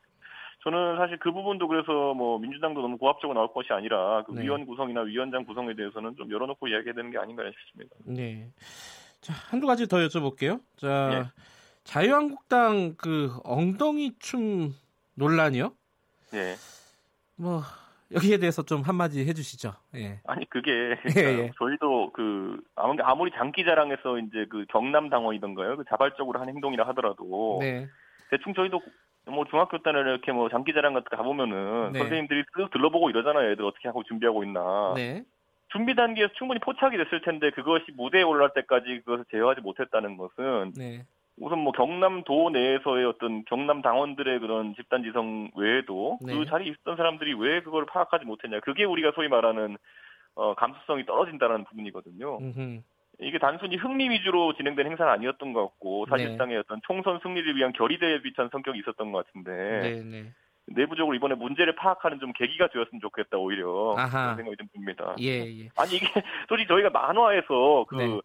저는 0.64 0.98
사실 0.98 1.18
그 1.18 1.32
부분도 1.32 1.68
그래서 1.68 2.14
뭐 2.14 2.38
민주당도 2.38 2.82
너무 2.82 2.98
고압적으로 2.98 3.38
나올 3.38 3.52
것이 3.52 3.74
아니라 3.74 4.24
그 4.24 4.34
네. 4.34 4.44
위원 4.44 4.66
구성이나 4.66 5.02
위원장 5.02 5.44
구성에 5.46 5.74
대해서는 5.76 6.16
좀 6.16 6.32
열어놓고 6.32 6.68
이야기해야 6.68 6.94
되는 6.94 7.10
게 7.10 7.18
아닌가 7.18 7.44
싶습니다. 7.50 7.96
네. 8.06 8.52
자, 9.22 9.34
한두 9.50 9.66
가지 9.66 9.88
더 9.88 9.98
여쭤볼게요. 9.98 10.62
자, 10.78 11.10
네. 11.10 11.24
자유한국당 11.84 12.96
그 12.96 13.32
엉덩이 13.44 14.14
춤 14.20 14.74
논란이요? 15.16 15.74
네. 16.32 16.56
뭐 17.36 17.62
여기에 18.12 18.38
대해서 18.38 18.62
좀 18.62 18.82
한마디 18.82 19.26
해주시죠. 19.26 19.74
예. 19.96 20.20
아니 20.26 20.48
그게 20.50 20.72
예, 21.18 21.22
예. 21.22 21.52
저희도 21.58 22.12
그 22.12 22.62
아무리 22.76 23.32
장기자랑해서 23.32 24.20
이제 24.20 24.46
그 24.50 24.66
경남 24.70 25.10
당원이던가요, 25.10 25.78
그 25.78 25.84
자발적으로 25.90 26.40
한 26.40 26.50
행동이라 26.50 26.88
하더라도 26.90 27.58
네. 27.62 27.88
대충 28.30 28.54
저희도 28.54 28.80
뭐 29.27 29.45
중학교 29.45 29.77
때는 29.77 30.02
이렇게 30.07 30.31
뭐 30.31 30.49
장기자랑 30.49 30.93
같은 30.93 31.10
거 31.10 31.18
가보면은 31.18 31.91
네. 31.93 31.99
선생님들이 31.99 32.43
쓱 32.56 32.72
들러보고 32.72 33.10
이러잖아요. 33.10 33.52
애들 33.52 33.64
어떻게 33.65 33.88
하고 33.88 34.03
준비하고 34.03 34.43
있나. 34.43 34.93
네. 34.95 35.23
준비 35.69 35.95
단계에서 35.95 36.34
충분히 36.34 36.60
포착이 36.60 36.98
됐을 36.98 37.22
텐데 37.22 37.49
그것이 37.52 37.85
무대에 37.95 38.23
올라갈 38.23 38.53
때까지 38.53 39.02
그것을 39.06 39.26
제어하지 39.31 39.61
못했다는 39.61 40.18
것은 40.18 40.73
네. 40.76 41.06
우선 41.38 41.60
뭐 41.60 41.72
경남도 41.72 42.49
내에서의 42.49 43.06
어떤 43.06 43.45
경남 43.45 43.81
당원들의 43.81 44.39
그런 44.39 44.76
집단 44.76 45.03
지성 45.03 45.49
외에도 45.56 46.19
네. 46.26 46.34
그 46.34 46.45
자리에 46.45 46.69
있었던 46.72 46.98
사람들이 46.98 47.34
왜 47.35 47.61
그걸 47.61 47.85
파악하지 47.85 48.26
못했냐. 48.26 48.60
그게 48.61 48.84
우리가 48.84 49.11
소위 49.15 49.27
말하는 49.27 49.77
어, 50.35 50.53
감수성이 50.56 51.06
떨어진다는 51.06 51.64
부분이거든요. 51.65 52.38
음흠. 52.38 52.81
이게 53.22 53.38
단순히 53.38 53.76
흥미 53.76 54.10
위주로 54.10 54.53
진행된 54.53 54.88
행사는 54.88 55.11
아니었던 55.11 55.53
것 55.53 55.61
같고 55.61 56.06
사실상의 56.10 56.56
네. 56.56 56.60
어떤 56.60 56.81
총선 56.85 57.19
승리를 57.22 57.56
위한 57.56 57.72
결의대에 57.73 58.22
비찬 58.22 58.49
성격이 58.52 58.80
있었던 58.80 59.11
것 59.11 59.26
같은데 59.26 59.52
네, 59.81 60.03
네. 60.03 60.34
내부적으로 60.68 61.15
이번에 61.15 61.35
문제를 61.35 61.76
파악하는 61.76 62.19
좀 62.19 62.34
계기가 62.34 62.69
되었으면 62.69 62.99
좋겠다 63.02 63.38
오히려 63.38 63.95
아하. 63.98 64.10
그런 64.10 64.35
생각이 64.38 64.57
좀 64.57 64.68
듭니다. 64.73 65.15
예, 65.19 65.45
예. 65.45 65.69
아니 65.76 65.95
이게 65.95 66.06
솔직히 66.49 66.68
저희가 66.68 66.89
만화에서 66.89 67.85
그 67.88 67.95
네. 67.95 68.19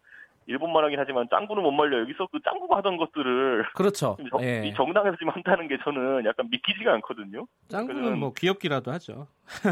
일본 0.49 0.71
만화긴 0.71 0.97
하지만 0.97 1.27
짱구는 1.29 1.61
못 1.61 1.71
말려 1.71 1.99
여기서 1.99 2.27
그 2.31 2.39
짱구가 2.41 2.77
하던 2.77 2.97
것들을 2.97 3.65
그렇죠. 3.75 4.17
정, 4.31 4.41
예. 4.41 4.65
이 4.65 4.73
정당에서 4.73 5.17
지금 5.17 5.29
한다는 5.29 5.67
게 5.67 5.77
저는 5.83 6.25
약간 6.25 6.47
믿기지가 6.49 6.93
않거든요. 6.93 7.45
짱구는 7.67 8.17
뭐 8.17 8.33
귀엽기라도 8.33 8.91
하죠. 8.91 9.27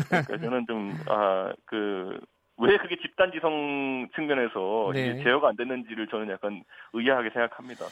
그러니까 0.09 0.37
저는 0.37 0.65
좀 0.67 0.93
아 1.07 1.53
그 1.65 2.19
왜 2.57 2.77
그게 2.77 2.95
집단지성 3.01 4.09
측면에서 4.15 4.91
네. 4.93 5.21
제어가 5.23 5.49
안 5.49 5.55
됐는지를 5.55 6.07
저는 6.07 6.29
약간 6.29 6.63
의아하게 6.93 7.29
생각합니다. 7.31 7.85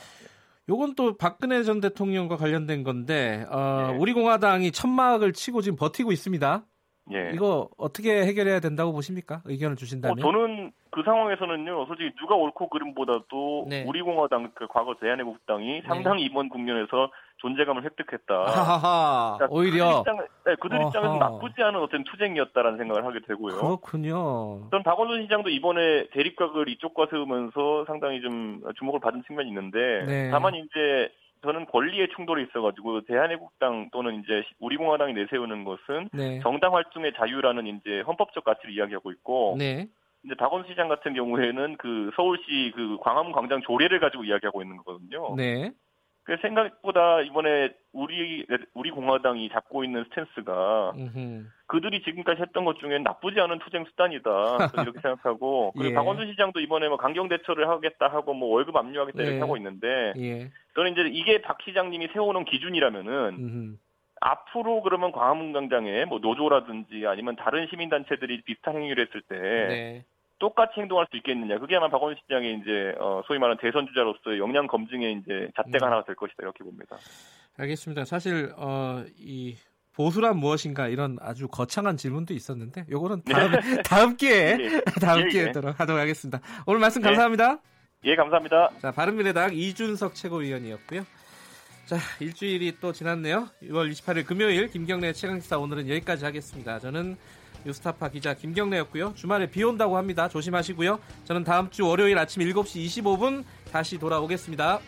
요건 0.70 0.96
또 0.96 1.18
박근혜 1.18 1.64
전 1.64 1.82
대통령과 1.82 2.38
관련된 2.38 2.84
건데 2.84 3.46
어, 3.50 3.90
네. 3.92 3.98
우리 3.98 4.14
공화당이 4.14 4.72
천막을 4.72 5.34
치고 5.34 5.62
지금 5.62 5.76
버티고 5.76 6.12
있습니다. 6.12 6.64
예. 7.12 7.32
이거 7.34 7.70
어떻게 7.78 8.24
해결해야 8.24 8.60
된다고 8.60 8.94
보십니까? 8.94 9.42
의견을 9.46 9.76
주신다면? 9.76 10.18
어, 10.18 10.22
저는 10.22 10.72
그 10.90 11.02
상황에서는요, 11.04 11.86
솔직히 11.88 12.12
누가 12.20 12.36
옳고 12.36 12.70
그름보다도 12.70 13.66
네. 13.68 13.84
우리 13.86 14.02
공화당 14.02 14.52
그 14.54 14.68
과거 14.68 14.96
대한애국당이 15.02 15.82
네. 15.82 15.84
상당히 15.86 16.24
이번 16.24 16.48
국면에서 16.50 17.12
존재감을 17.38 17.84
획득했다. 17.84 18.34
하하하, 18.46 19.38
그러니까 19.38 19.48
오히려 19.54 19.96
그 19.96 20.00
입장, 20.00 20.28
네, 20.46 20.56
그들 20.62 20.82
입장에서 20.82 21.18
나쁘지 21.18 21.62
않은 21.62 21.80
어떤 21.82 22.04
투쟁이었다라는 22.06 22.78
생각을 22.78 23.06
하게 23.06 23.20
되고요. 23.28 23.58
그렇군요. 23.58 24.70
전 24.72 24.84
박원순 24.84 25.24
시장도 25.24 25.50
이번에 25.50 26.08
대립각을 26.14 26.70
이쪽과 26.70 27.08
세우면서 27.10 27.84
상당히 27.86 28.22
좀 28.22 28.62
주목을 28.78 29.02
받은 29.02 29.24
측면이 29.28 29.50
있는데, 29.50 30.06
네. 30.06 30.30
다만 30.32 30.56
이제 30.56 31.12
저는 31.44 31.66
권리의 31.66 32.08
충돌이 32.16 32.44
있어가지고 32.44 33.02
대한애국당 33.02 33.90
또는 33.92 34.22
이제 34.24 34.44
우리공화당이 34.60 35.14
내세우는 35.14 35.66
것은 35.66 36.10
네. 36.14 36.40
정당 36.42 36.74
활동의 36.74 37.14
자유라는 37.16 37.68
이제 37.68 38.02
헌법적 38.02 38.44
가치를 38.44 38.74
이야기하고 38.74 39.12
있고 39.12 39.56
네. 39.60 39.88
이제 40.24 40.36
박원순 40.36 40.72
시장 40.72 40.88
같은 40.88 41.14
경우에는 41.14 41.76
그 41.78 42.12
서울시 42.16 42.72
그 42.76 42.98
광화문 43.02 43.34
광장 43.34 43.62
조례를 43.62 44.00
가지고 44.00 44.24
이야기하고 44.24 44.62
있는 44.62 44.78
거거든요. 44.78 45.36
네. 45.36 45.72
그 46.24 46.38
생각보다 46.42 47.22
이번에 47.22 47.74
우리 47.92 48.46
우리 48.74 48.92
공화당이 48.92 49.50
잡고 49.50 49.84
있는 49.84 50.06
stance가 50.06 50.94
그들이 51.68 52.02
지금까지 52.04 52.42
했던 52.42 52.64
것 52.64 52.80
중에 52.80 53.00
나쁘지 53.00 53.40
않은 53.42 53.60
투쟁 53.60 53.84
수단이다 53.86 54.30
이렇게 54.84 55.02
생각하고 55.02 55.74
그리고 55.74 55.92
예. 55.92 55.94
박원순 55.94 56.28
시장도 56.32 56.62
이번에 56.62 56.88
뭐 56.88 56.98
강경 56.98 57.28
대처를 57.28 57.68
하겠다 57.68 58.08
하고 58.08 58.34
뭐 58.34 58.50
월급 58.50 58.76
압류하겠다 58.76 59.22
이렇게 59.22 59.36
예. 59.36 59.40
하고 59.42 59.58
있는데 59.58 60.14
예. 60.18 60.52
저는 60.76 60.94
이제 60.94 61.10
이게 61.12 61.42
박 61.42 61.62
시장님이 61.62 62.10
세워놓은 62.14 62.46
기준이라면은 62.46 63.12
음흠. 63.12 63.78
앞으로 64.22 64.82
그러면 64.82 65.12
광화문 65.12 65.52
광장에 65.52 66.06
뭐 66.06 66.20
노조라든지 66.20 67.06
아니면 67.06 67.36
다른 67.36 67.68
시민 67.68 67.90
단체들이 67.90 68.44
비슷한 68.44 68.78
행위를 68.78 69.08
했을 69.08 69.22
때 69.22 69.36
네. 69.38 70.06
똑같이 70.40 70.80
행동할 70.80 71.08
수 71.10 71.18
있겠느냐. 71.18 71.60
그게 71.60 71.76
아마 71.76 71.90
박원순 71.90 72.22
시장의 72.24 72.60
이제 72.62 72.96
어, 73.00 73.22
소위 73.28 73.40
말하는 73.40 73.60
대선 73.62 73.88
주자로서의 73.88 74.40
역량 74.40 74.68
검증의 74.68 75.22
이제 75.22 75.50
잣대가 75.56 75.86
음. 75.86 75.92
하나가 75.92 76.06
될 76.06 76.16
것이다 76.16 76.38
이렇게 76.42 76.64
봅니다. 76.64 76.98
알겠습니다. 77.58 78.06
사실 78.06 78.52
어, 78.58 79.04
이 79.18 79.56
보수란 79.96 80.38
무엇인가 80.38 80.88
이런 80.88 81.18
아주 81.22 81.48
거창한 81.48 81.98
질문도 81.98 82.34
있었는데 82.34 82.86
요거는 82.90 83.22
네. 83.26 83.34
다음 83.34 83.52
네. 83.52 83.60
다음 83.84 84.18
기회에 84.18 84.58
예. 84.60 84.82
다음 85.00 85.22
예, 85.22 85.30
기회에 85.30 85.52
예. 85.56 85.72
하도록 85.78 85.80
하겠습니다. 85.80 86.40
오늘 86.66 86.80
말씀 86.80 87.02
예. 87.02 87.06
감사합니다. 87.06 87.60
예, 88.06 88.16
감사합니다. 88.16 88.72
자, 88.80 88.92
바른미래당 88.92 89.54
이준석 89.54 90.16
최고위원이었고요. 90.16 91.06
자, 91.86 91.98
일주일이 92.20 92.78
또 92.82 92.92
지났네요. 92.92 93.48
6월 93.64 93.92
28일 93.92 94.26
금요일 94.26 94.68
김경래 94.68 95.14
최강시사 95.14 95.58
오늘은 95.58 95.88
여기까지 95.90 96.26
하겠습니다. 96.26 96.80
저는 96.80 97.18
뉴스타파 97.66 98.10
기자 98.10 98.34
김경래였고요. 98.34 99.14
주말에 99.16 99.50
비 99.50 99.64
온다고 99.64 99.98
합니다. 99.98 100.28
조심하시고요. 100.28 101.00
저는 101.26 101.44
다음 101.44 101.70
주 101.70 101.88
월요일 101.88 102.18
아침 102.18 102.44
7시 102.44 103.04
25분 103.04 103.44
다시 103.72 103.98
돌아오겠습니다. 103.98 104.80